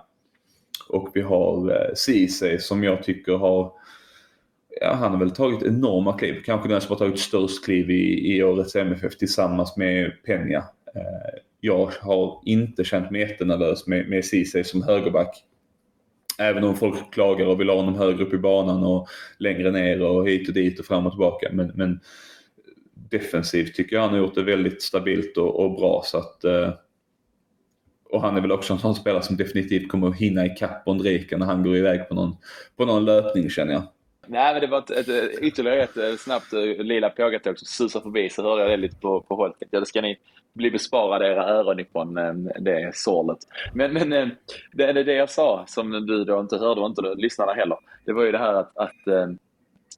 och 0.89 1.09
vi 1.13 1.21
har 1.21 1.71
eh, 1.71 1.93
Ceesay 1.95 2.59
som 2.59 2.83
jag 2.83 3.03
tycker 3.03 3.33
har 3.33 3.71
Ja, 4.81 4.93
han 4.93 5.11
har 5.11 5.19
väl 5.19 5.31
tagit 5.31 5.63
enorma 5.63 6.17
kliv. 6.17 6.41
Kanske 6.45 6.69
den 6.69 6.81
som 6.81 6.89
har 6.89 6.99
tagit 6.99 7.19
störst 7.19 7.65
kliv 7.65 7.91
i, 7.91 8.35
i 8.35 8.43
årets 8.43 8.75
MFF 8.75 9.17
tillsammans 9.17 9.77
med 9.77 10.11
Peña. 10.27 10.63
Eh, 10.95 11.39
jag 11.59 11.91
har 12.01 12.41
inte 12.45 12.83
känt 12.83 13.11
mig 13.11 13.21
jättenervös 13.21 13.87
med, 13.87 14.09
med 14.09 14.25
Ceesay 14.25 14.63
som 14.63 14.83
högerback. 14.83 15.43
Även 16.37 16.63
om 16.63 16.75
folk 16.75 17.13
klagar 17.13 17.45
och 17.45 17.59
vill 17.59 17.69
ha 17.69 17.75
honom 17.75 17.95
högre 17.95 18.23
upp 18.23 18.33
i 18.33 18.37
banan 18.37 18.83
och 18.83 19.07
längre 19.37 19.71
ner 19.71 20.01
och 20.01 20.29
hit 20.29 20.47
och 20.47 20.53
dit 20.53 20.79
och 20.79 20.85
fram 20.85 21.05
och 21.05 21.11
tillbaka. 21.11 21.49
Men, 21.51 21.71
men 21.75 21.99
defensivt 23.09 23.75
tycker 23.75 23.95
jag 23.95 24.03
han 24.03 24.09
har 24.09 24.17
gjort 24.17 24.35
det 24.35 24.43
väldigt 24.43 24.81
stabilt 24.81 25.37
och, 25.37 25.59
och 25.59 25.75
bra. 25.75 26.01
Så 26.05 26.17
att, 26.17 26.43
eh, 26.43 26.73
och 28.09 28.21
han 28.21 28.37
är 28.37 28.41
väl 28.41 28.51
också 28.51 28.73
en 28.73 28.79
sån 28.79 28.95
spelare 28.95 29.23
som 29.23 29.37
definitivt 29.37 29.89
kommer 29.89 30.07
att 30.07 30.15
hinna 30.15 30.45
ikapp 30.45 30.87
Ondrejka 30.87 31.37
när 31.37 31.45
han 31.45 31.63
går 31.63 31.77
iväg 31.77 32.09
på 32.09 32.15
någon, 32.15 32.35
på 32.75 32.85
någon 32.85 33.05
löpning 33.05 33.49
känner 33.49 33.73
jag. 33.73 33.83
Nej, 34.27 34.53
men 34.53 34.61
det 34.61 34.67
var 34.67 34.79
ett, 34.79 34.89
ett, 34.89 35.39
ytterligare 35.41 35.83
ett 35.83 35.97
eh, 35.97 36.15
snabbt 36.15 36.53
eh, 36.53 36.59
lila 36.59 37.09
pågatåg 37.09 37.59
som 37.59 37.65
susade 37.65 38.03
förbi 38.03 38.29
så 38.29 38.43
hörde 38.43 38.61
jag 38.61 38.71
det 38.71 38.77
lite 38.77 38.95
på, 38.95 39.21
på 39.21 39.35
håll. 39.35 39.53
Ja, 39.71 39.79
det 39.79 39.85
ska 39.85 40.01
ni 40.01 40.17
bli 40.53 40.71
besparade 40.71 41.27
era 41.27 41.49
öron 41.49 41.79
ifrån 41.79 42.17
eh, 42.17 42.33
det 42.59 42.95
sorlet. 42.95 43.37
Men, 43.73 43.93
men 43.93 44.09
det, 44.71 44.93
det, 44.93 45.03
det 45.03 45.13
jag 45.13 45.29
sa 45.29 45.63
som 45.67 45.91
du 45.91 46.23
då 46.23 46.39
inte 46.39 46.57
hörde 46.57 46.81
och 46.81 46.87
inte 46.87 47.01
lyssnade 47.01 47.53
heller. 47.53 47.77
Det 48.05 48.13
var 48.13 48.23
ju 48.23 48.31
det 48.31 48.37
här 48.37 48.53
att, 48.53 48.77
att 48.77 48.95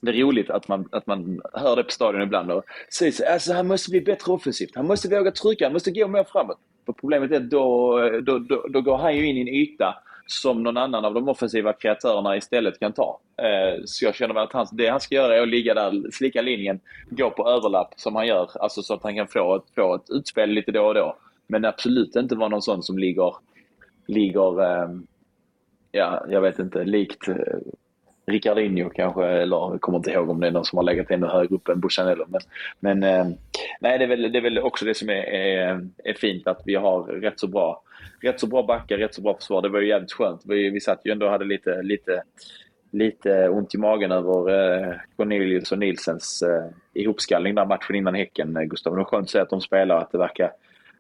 det 0.02 0.12
är 0.12 0.14
roligt 0.14 0.50
att 0.50 0.68
man, 0.68 0.90
att 0.92 1.08
man 1.08 1.42
hör 1.54 1.76
det 1.76 1.84
på 1.84 1.92
stadion 1.92 2.22
ibland 2.22 2.52
och 2.52 2.64
säger 2.94 3.32
alltså 3.34 3.54
han 3.54 3.68
måste 3.68 3.92
bli 3.92 4.02
bättre 4.02 4.32
offensivt. 4.32 4.76
Han 4.76 4.88
måste 4.88 5.10
våga 5.10 5.32
trycka, 5.32 5.66
han 5.66 5.74
måste 5.74 5.92
gå 5.92 6.08
mer 6.08 6.24
framåt. 6.24 6.58
För 6.86 6.94
problemet 6.94 7.32
är 7.32 7.36
att 7.36 7.50
då, 7.50 8.00
då, 8.22 8.40
då, 8.40 8.68
då 8.70 8.82
går 8.82 8.98
han 8.98 9.16
ju 9.16 9.26
in 9.30 9.38
i 9.38 9.42
en 9.42 9.48
yta 9.48 9.96
som 10.26 10.64
någon 10.64 10.78
annan 10.78 11.06
av 11.06 11.14
de 11.14 11.30
offensiva 11.30 11.74
kreatörerna 11.74 12.38
istället 12.38 12.80
kan 12.80 12.94
ta. 12.94 13.20
Eh, 13.38 13.82
så 13.86 14.06
jag 14.06 14.16
känner 14.16 14.36
att 14.36 14.54
han, 14.54 14.68
det 14.72 14.88
han 14.88 15.00
ska 15.00 15.16
göra 15.16 15.38
är 15.38 15.42
att 15.42 15.48
ligga 15.48 15.74
där, 15.74 16.12
slicka 16.12 16.42
linjen, 16.42 16.80
gå 17.10 17.30
på 17.30 17.50
överlapp 17.50 17.94
som 17.96 18.16
han 18.16 18.28
gör, 18.28 18.50
alltså 18.60 18.82
så 18.82 18.94
att 18.94 19.04
han 19.04 19.16
kan 19.16 19.28
få 19.28 19.56
ett, 19.56 19.64
få 19.76 19.96
ett 19.96 20.10
utspel 20.10 20.50
lite 20.50 20.72
då 20.72 20.86
och 20.86 20.94
då. 20.94 21.18
Men 21.48 21.66
absolut 21.66 22.16
inte 22.16 22.36
vara 22.36 22.50
någon 22.50 22.62
sån 22.62 22.84
som 22.84 22.98
ligger, 22.98 23.36
ligger 24.08 24.64
eh, 24.64 24.90
ja, 25.92 26.26
jag 26.30 26.42
vet 26.42 26.60
inte, 26.60 26.84
likt 26.84 27.28
eh, 27.28 27.36
Ricardinho 28.28 28.90
kanske, 28.90 29.26
eller 29.26 29.58
jag 29.58 29.82
kommer 29.82 29.98
inte 29.98 30.12
ihåg 30.12 30.30
om 30.30 30.40
det 30.40 30.48
är 30.48 30.52
någon 30.52 30.66
som 30.66 30.78
har 30.78 30.84
legat 30.84 31.12
ännu 31.12 31.28
högre 31.28 31.56
upp 31.56 31.68
än 31.68 31.80
Buchanello. 31.80 32.26
Men, 32.28 32.42
men 32.80 33.04
eh, 33.04 33.36
nej, 33.80 33.98
det 33.98 34.04
är, 34.06 34.08
väl, 34.08 34.32
det 34.32 34.40
är 34.40 34.42
väl 34.42 34.60
också 34.60 34.86
det 34.86 34.94
som 34.94 35.10
är, 35.10 35.24
är, 35.24 35.88
är, 36.04 36.14
fint 36.14 36.48
att 36.48 36.62
vi 36.66 36.76
har 36.76 37.04
rätt 37.04 37.40
så 37.40 37.48
bra 37.48 37.82
rätt 38.22 38.40
så 38.40 38.48
bra 38.48 38.64
backar, 38.64 38.98
rätt 38.98 39.14
så 39.14 39.22
bra 39.22 39.36
försvar. 39.36 39.62
Det 39.62 39.70
var 39.70 39.80
ju 39.80 39.88
jävligt 39.88 40.12
skönt. 40.12 40.42
Vi, 40.46 40.70
vi 40.70 40.80
satt 40.80 41.02
ju 41.04 41.12
ändå 41.12 41.26
och 41.26 41.32
hade 41.32 41.46
lite, 41.46 41.82
lite, 41.82 42.24
lite 42.92 43.50
ont 43.50 43.76
i 43.76 43.78
magen 43.78 44.12
över 44.12 44.50
eh, 44.50 44.94
Cornelius 45.16 45.72
och 45.72 45.80
Nilsens 45.80 46.42
eh, 46.42 46.66
ihopskallning 46.94 47.56
där 47.56 47.66
matchen 47.66 47.96
innan 47.96 48.16
Häcken, 48.16 48.58
eh, 48.58 48.64
Gustav. 48.64 48.94
Det 48.94 48.98
var 48.98 49.06
skönt 49.06 49.24
att 49.24 49.30
se 49.30 49.40
att 49.40 49.50
de 49.50 49.62
spelar 49.62 49.96
och 49.96 50.02
att 50.02 50.12
det 50.12 50.18
verkar, 50.18 50.52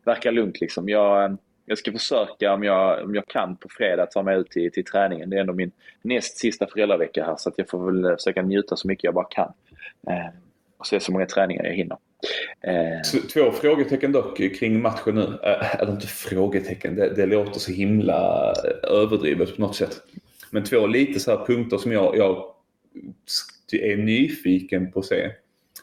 verkar 0.04 0.32
lugnt 0.32 0.62
liksom. 0.62 0.90
Jag, 0.90 1.24
eh, 1.24 1.32
jag 1.66 1.78
ska 1.78 1.92
försöka 1.92 2.54
om 2.54 2.64
jag, 2.64 3.04
om 3.04 3.16
jag 3.16 3.28
kan 3.28 3.58
på 3.58 3.70
fredag 3.70 4.06
ta 4.06 4.24
mig 4.24 4.38
ut 4.38 4.52
till, 4.52 4.72
till 4.72 4.86
träningen. 4.86 5.30
Det 5.30 5.36
är 5.36 5.42
ändå 5.42 5.54
min 5.54 5.72
näst 6.02 6.38
sista 6.38 6.68
föräldravecka 6.68 7.26
här 7.26 7.36
så 7.38 7.50
att 7.50 7.58
jag 7.58 7.70
får 7.70 7.86
väl 7.86 8.06
eh, 8.06 8.16
försöka 8.16 8.42
njuta 8.42 8.76
så 8.76 8.88
mycket 8.88 9.04
jag 9.04 9.14
bara 9.14 9.28
kan. 9.30 9.54
Eh, 10.08 10.28
och 10.78 10.88
se 10.88 11.00
så 11.00 11.12
många 11.12 11.26
träningar 11.26 11.64
jag 11.64 11.74
hinner. 11.74 11.98
Eh. 12.62 13.28
Två 13.34 13.52
frågetecken 13.52 14.12
dock 14.12 14.38
kring 14.38 14.82
matchen 14.82 15.16
nu. 15.16 15.40
Eh, 15.44 15.76
eller 15.76 15.92
inte 15.92 16.08
frågetecken, 16.08 16.96
det, 16.96 17.16
det 17.16 17.26
låter 17.26 17.60
så 17.60 17.72
himla 17.72 18.52
eh, 18.52 18.92
överdrivet 18.92 19.56
på 19.56 19.62
något 19.62 19.76
sätt. 19.76 20.02
Men 20.52 20.64
två 20.64 20.88
lite 20.88 21.20
så 21.20 21.38
här 21.38 21.46
punkter 21.46 21.78
som 21.78 21.92
jag, 21.92 22.18
jag 22.18 22.56
är 23.72 23.98
nyfiken 23.98 24.92
på 24.92 25.00
att 25.00 25.06
se. 25.06 25.32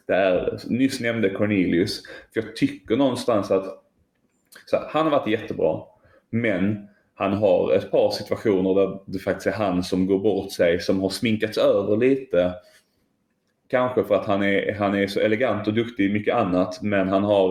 Det 0.06 0.14
är, 0.14 0.58
nyss 0.66 1.00
nämnde 1.00 1.30
Cornelius. 1.30 2.02
För 2.34 2.42
jag 2.42 2.56
tycker 2.56 2.96
någonstans 2.96 3.50
att 3.50 3.81
så 4.66 4.78
han 4.88 5.04
har 5.04 5.10
varit 5.10 5.40
jättebra. 5.40 5.80
Men 6.30 6.88
han 7.14 7.32
har 7.32 7.72
ett 7.72 7.90
par 7.90 8.10
situationer 8.10 8.74
där 8.74 8.98
det 9.06 9.18
faktiskt 9.18 9.46
är 9.46 9.52
han 9.52 9.82
som 9.82 10.06
går 10.06 10.18
bort 10.18 10.52
sig, 10.52 10.80
som 10.80 11.00
har 11.00 11.08
sminkats 11.08 11.58
över 11.58 11.96
lite. 11.96 12.54
Kanske 13.68 14.04
för 14.04 14.14
att 14.14 14.26
han 14.26 14.42
är, 14.42 14.74
han 14.74 14.94
är 14.94 15.06
så 15.06 15.20
elegant 15.20 15.66
och 15.66 15.74
duktig 15.74 16.10
i 16.10 16.12
mycket 16.12 16.34
annat, 16.34 16.82
men 16.82 17.08
han 17.08 17.24
har 17.24 17.50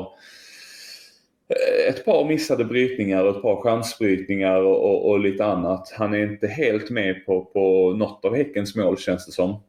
eh, 1.49 1.89
ett 1.89 2.05
par 2.05 2.25
missade 2.25 2.65
brytningar 2.65 3.23
och 3.23 3.35
ett 3.35 3.41
par 3.41 3.61
chansbrytningar 3.61 4.61
och, 4.61 4.83
och, 4.83 5.09
och, 5.09 5.19
lite 5.19 5.45
annat. 5.45 5.93
Han 5.97 6.13
är 6.13 6.23
inte 6.23 6.47
helt 6.47 6.89
med 6.89 7.25
på, 7.25 7.45
på 7.45 7.93
något 7.97 8.25
av 8.25 8.35
Häckens 8.35 8.75
mål 8.75 8.97
känns 8.97 9.25
det 9.25 9.31
som. 9.31 9.63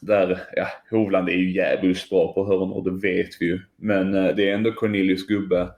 Där, 0.00 0.40
ja, 0.56 0.66
Hovland 0.90 1.28
är 1.28 1.36
ju 1.36 1.50
jävligt 1.50 2.10
bra 2.10 2.32
på 2.32 2.46
hörnor, 2.46 2.84
det 2.84 3.08
vet 3.08 3.30
vi 3.40 3.46
ju. 3.46 3.60
Men 3.76 4.14
eh, 4.14 4.34
det 4.36 4.50
är 4.50 4.54
ändå 4.54 4.72
Cornelius 4.72 5.26
gubbe. 5.26 5.68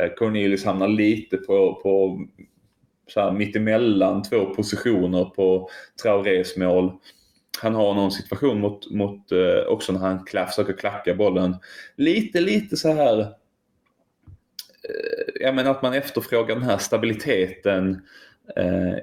Eh, 0.00 0.14
Cornelius 0.14 0.64
hamnar 0.64 0.88
lite 0.88 1.36
på, 1.36 1.74
på 1.74 2.20
så 3.08 3.20
här, 3.20 3.32
mittemellan 3.32 4.22
två 4.22 4.54
positioner 4.54 5.24
på 5.24 5.68
Traorés 6.02 6.56
mål. 6.56 6.92
Han 7.62 7.74
har 7.74 7.94
någon 7.94 8.12
situation 8.12 8.60
mot, 8.60 8.90
mot 8.90 9.32
eh, 9.32 9.66
också 9.68 9.92
när 9.92 10.00
han 10.00 10.24
klaff, 10.24 10.48
försöker 10.48 10.72
klacka 10.72 11.14
bollen. 11.14 11.56
Lite, 11.96 12.40
lite 12.40 12.76
så 12.76 12.92
här 12.92 13.20
eh, 13.20 13.26
jag 15.40 15.54
menar 15.54 15.70
att 15.70 15.82
man 15.82 15.94
efterfrågar 15.94 16.54
den 16.54 16.64
här 16.64 16.78
stabiliteten 16.78 18.02
eh, 18.56 18.96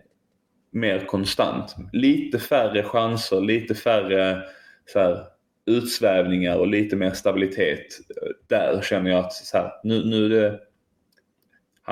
mer 0.71 1.05
konstant. 1.05 1.75
Lite 1.93 2.39
färre 2.39 2.83
chanser, 2.83 3.41
lite 3.41 3.75
färre 3.75 4.43
så 4.85 4.99
här, 4.99 5.25
utsvävningar 5.65 6.57
och 6.57 6.67
lite 6.67 6.95
mer 6.95 7.11
stabilitet. 7.11 7.99
Eh, 8.09 8.31
där 8.47 8.81
känner 8.81 9.11
jag 9.11 9.19
att 9.19 9.33
så 9.33 9.57
här, 9.57 9.71
nu, 9.83 10.05
nu 10.05 10.25
är 10.25 10.29
det 10.29 10.59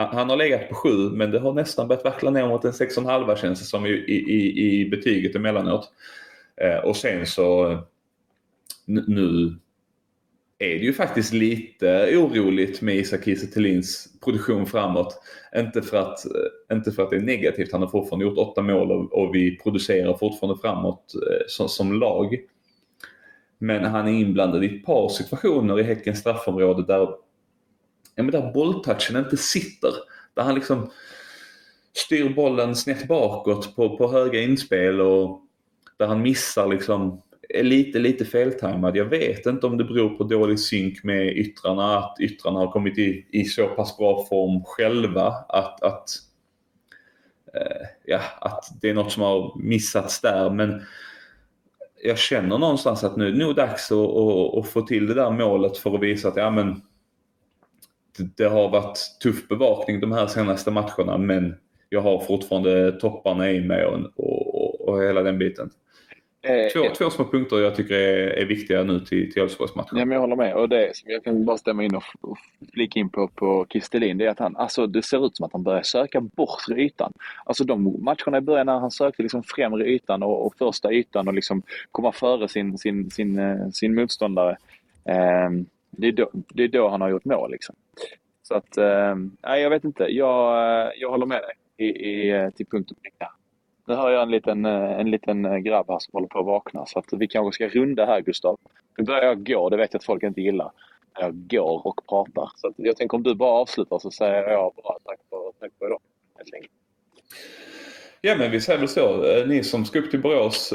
han, 0.06 0.30
har 0.30 0.38
legat 0.38 0.70
på 0.70 0.76
7 0.76 0.90
men 0.90 1.32
det 1.32 1.40
har 1.40 1.54
nästan 1.54 1.88
börjat 1.88 2.04
vackla 2.04 2.32
ner 2.32 2.48
mot 2.48 2.66
en 2.66 2.72
6,5 2.72 3.36
känns 3.36 3.60
det 3.60 3.66
som 3.66 3.86
i, 3.86 3.90
i, 3.90 4.82
i 4.82 4.90
betyget 4.90 5.36
emellanåt. 5.36 5.92
Eh, 6.62 6.78
och 6.78 6.96
sen 6.96 7.26
så 7.26 7.78
nu 8.86 9.56
är 10.60 10.80
det 10.80 10.86
ju 10.86 10.94
faktiskt 10.94 11.34
lite 11.34 12.18
oroligt 12.18 12.82
med 12.82 12.96
Isak 12.96 13.24
Kiese 13.24 13.48
produktion 14.24 14.66
framåt. 14.66 15.22
Inte 15.56 15.82
för, 15.82 15.98
att, 15.98 16.26
eh, 16.26 16.76
inte 16.78 16.92
för 16.92 17.04
att 17.04 17.10
det 17.10 17.16
är 17.16 17.22
negativt, 17.22 17.72
han 17.72 17.82
har 17.82 17.90
fortfarande 17.90 18.26
gjort 18.26 18.38
åtta 18.38 18.62
mål 18.62 18.92
och, 18.92 19.14
och 19.14 19.36
vi 19.36 19.58
producerar 19.58 20.18
fortfarande 20.18 20.62
framåt 20.62 21.14
eh, 21.16 21.46
som, 21.48 21.70
som, 21.70 22.00
lag. 22.00 22.38
Men 23.58 23.84
han 23.84 24.08
är 24.08 24.12
inblandad 24.12 24.64
i 24.64 24.76
ett 24.76 24.86
par 24.86 25.10
situationer 25.10 25.80
i 25.80 25.84
Häckens 25.84 26.20
straffområde 26.20 26.86
där 26.86 27.10
ja, 28.18 28.24
men 28.24 28.32
där 28.32 28.52
bolltouchen 28.54 29.18
inte 29.18 29.38
sitter. 29.38 29.94
Där 30.34 30.44
han 30.44 30.56
liksom 30.56 30.92
styr 31.94 32.30
bollen 32.30 32.76
snett 32.76 33.08
bakåt 33.08 33.76
på, 33.76 33.98
på 33.98 34.12
höga 34.12 34.42
inspel 34.42 35.02
och 35.02 35.42
där 35.98 36.08
han 36.08 36.22
missar 36.22 36.68
liksom 36.68 37.22
är 37.50 37.64
lite, 37.64 38.00
lite 38.00 38.26
feltajmad. 38.26 38.98
Jag 38.98 39.06
vet 39.06 39.46
inte 39.46 39.68
om 39.68 39.78
det 39.78 39.84
beror 39.84 40.10
på 40.10 40.24
dålig 40.24 40.60
synk 40.60 41.04
med 41.04 41.38
yttrarna, 41.38 41.98
att 41.98 42.20
yttrarna 42.20 42.60
har 42.60 42.72
kommit 42.72 42.98
i, 42.98 43.26
i 43.30 43.46
så 43.46 43.68
pass 43.68 43.98
bra 43.98 44.26
form 44.26 44.64
själva 44.66 45.28
att, 45.50 45.84
att, 45.84 46.10
eh, 47.54 47.88
ja, 48.06 48.22
att 48.42 48.66
det 48.82 48.90
är 48.90 48.94
något 48.94 49.12
som 49.12 49.24
har 49.24 49.60
missats 49.60 50.22
där. 50.22 50.50
Men 50.50 50.82
jag 52.04 52.18
känner 52.18 52.58
någonstans 52.58 53.04
att 53.04 53.16
nu 53.16 53.28
är 53.28 53.32
det 53.32 53.46
nog 53.46 53.56
dags 53.56 53.92
att, 53.92 53.98
att, 53.98 54.58
att 54.58 54.68
få 54.68 54.82
till 54.82 55.08
det 55.08 55.14
där 55.14 55.32
målet 55.32 55.78
för 55.78 55.96
att 55.96 56.02
visa 56.02 56.28
att 56.28 56.38
ja, 56.38 56.50
men 56.50 56.82
det 58.18 58.46
har 58.46 58.70
varit 58.70 59.00
tuff 59.24 59.48
bevakning 59.48 60.00
de 60.00 60.12
här 60.12 60.28
senaste 60.28 60.72
matcherna 60.72 61.18
men 61.18 61.56
jag 61.90 62.02
har 62.02 62.20
fortfarande 62.20 62.92
topparna 62.92 63.52
i 63.52 63.62
mig 63.62 63.86
och, 63.86 64.00
och, 64.16 64.82
och 64.90 65.04
hela 65.04 65.24
den 65.24 65.38
biten. 65.38 65.70
Eh, 66.42 66.72
två, 66.74 66.86
eh, 66.86 66.92
två 66.92 67.10
små 67.10 67.26
punkter 67.26 67.58
jag 67.58 67.76
tycker 67.76 67.96
är, 67.96 68.28
är 68.28 68.46
viktiga 68.46 68.84
nu 68.84 69.00
till, 69.00 69.34
till 69.34 69.42
Elfsborgsmatchen. 69.42 69.98
Ja, 69.98 70.06
men 70.06 70.16
jag 70.16 70.22
håller 70.22 70.36
med. 70.36 70.56
Och 70.56 70.70
det 70.70 70.96
som 70.96 71.12
jag 71.12 71.24
kan 71.24 71.46
bara 71.46 71.58
stämma 71.58 71.84
in 71.84 71.96
och, 71.96 72.04
och 72.22 72.38
flika 72.74 73.00
in 73.00 73.10
på, 73.10 73.28
på 73.28 73.66
Kistelin, 73.70 74.18
det 74.18 74.26
är 74.26 74.30
att 74.30 74.40
han, 74.40 74.58
alltså 74.58 74.88
det 74.88 75.04
ser 75.04 75.26
ut 75.26 75.38
som 75.38 75.46
att 75.46 75.54
han 75.54 75.64
börjar 75.64 75.82
söka 75.82 76.22
bortre 76.22 76.82
ytan. 76.82 77.14
Alltså 77.46 77.64
de 77.64 78.04
matcherna 78.04 78.38
i 78.38 78.42
början 78.42 78.66
när 78.66 78.80
han 78.80 78.92
sökte 78.92 79.22
liksom 79.22 79.44
främre 79.44 79.86
ytan 79.86 80.24
och, 80.24 80.46
och 80.46 80.56
första 80.56 80.92
ytan 80.92 81.28
och 81.28 81.34
liksom 81.34 81.62
komma 81.92 82.12
före 82.12 82.48
sin, 82.48 82.78
sin, 82.78 83.12
sin, 83.12 83.40
eh, 83.40 83.70
sin 83.70 83.96
motståndare. 83.96 84.58
Eh, 85.06 85.50
det 85.98 86.08
är 86.08 86.12
då, 86.12 86.30
det 86.34 86.64
är 86.64 86.68
då 86.68 86.90
han 86.90 87.02
har 87.02 87.10
gjort 87.10 87.26
mål. 87.26 87.52
Liksom. 87.52 87.76
Så 88.44 88.56
att, 88.56 88.78
eh, 88.78 89.16
nej 89.44 89.62
jag 89.62 89.70
vet 89.70 89.84
inte. 89.84 90.04
Jag, 90.04 90.58
eh, 90.86 90.92
jag 90.96 91.10
håller 91.10 91.26
med 91.26 91.42
dig 91.42 91.88
i, 91.88 91.92
i, 91.92 92.30
eh, 92.30 92.50
till 92.50 92.66
punkt 92.66 92.92
och 92.92 93.02
pricka. 93.02 93.32
Nu 93.88 93.94
hör 93.94 94.12
jag 94.12 94.22
en 94.22 94.32
liten, 94.32 94.66
eh, 94.66 95.00
en 95.00 95.12
liten 95.12 95.64
grabb 95.64 95.86
här 95.90 96.00
som 96.00 96.12
håller 96.14 96.28
på 96.28 96.40
att 96.40 96.46
vakna 96.46 96.86
så 96.86 97.00
att 97.00 97.06
vi 97.12 97.28
kanske 97.28 97.56
ska 97.56 97.80
runda 97.80 98.06
här 98.06 98.22
Gustav. 98.22 98.58
Nu 98.98 99.04
börjar 99.04 99.24
jag 99.24 99.48
gå, 99.48 99.70
det 99.70 99.78
vet 99.78 99.94
jag 99.94 100.00
att 100.00 100.06
folk 100.06 100.24
inte 100.24 100.42
gillar. 100.42 100.72
Jag 101.20 101.48
går 101.48 101.88
och 101.88 102.02
pratar. 102.10 102.52
Så 102.56 102.74
jag 102.78 102.98
tänker 102.98 103.18
om 103.18 103.24
du 103.24 103.36
bara 103.36 103.62
avslutar 103.62 104.00
så 104.00 104.12
säger 104.12 104.50
jag 104.50 104.74
bara 104.84 105.00
tack 105.04 105.20
för, 105.30 105.52
tack 105.60 105.72
för 105.80 105.86
idag. 105.86 106.00
Ja 108.22 108.36
men 108.36 108.52
vi 108.52 108.62
säger 108.62 108.80
väl 108.80 108.88
så. 108.88 109.24
Ni 109.46 109.64
som 109.64 109.86
ska 109.86 110.00
upp 110.00 110.12
till 110.12 110.22
Borås, 110.22 110.74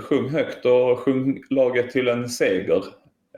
sjung 0.00 0.28
högt 0.28 0.64
och 0.64 0.98
sjung 0.98 1.42
laget 1.50 1.90
till 1.90 2.08
en 2.08 2.28
seger. 2.28 2.84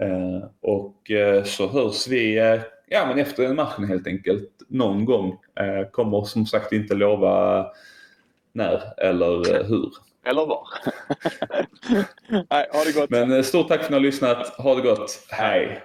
Eh, 0.00 0.48
Och 0.60 1.10
eh, 1.10 1.44
så 1.44 1.68
hörs 1.68 2.08
vi 2.08 2.38
eh, 2.38 2.60
ja, 2.88 3.06
men 3.06 3.18
efter 3.18 3.54
matchen 3.54 3.84
helt 3.88 4.06
enkelt 4.06 4.50
någon 4.68 5.04
gång. 5.04 5.38
Kommer 5.92 6.24
som 6.24 6.46
sagt 6.46 6.72
inte 6.72 6.94
lova 6.94 7.66
när 8.52 9.00
eller 9.00 9.64
hur. 9.64 9.92
Eller 10.26 10.46
var. 10.46 10.68
Nej, 12.50 12.68
ha 12.72 12.84
det 12.84 12.94
gott. 12.94 13.10
Men 13.10 13.44
stort 13.44 13.68
tack 13.68 13.78
för 13.78 13.84
att 13.84 13.90
ni 13.90 13.96
har 13.96 14.00
lyssnat. 14.00 14.46
Ha 14.46 14.74
det 14.74 14.82
gott. 14.82 15.26
Hej! 15.30 15.82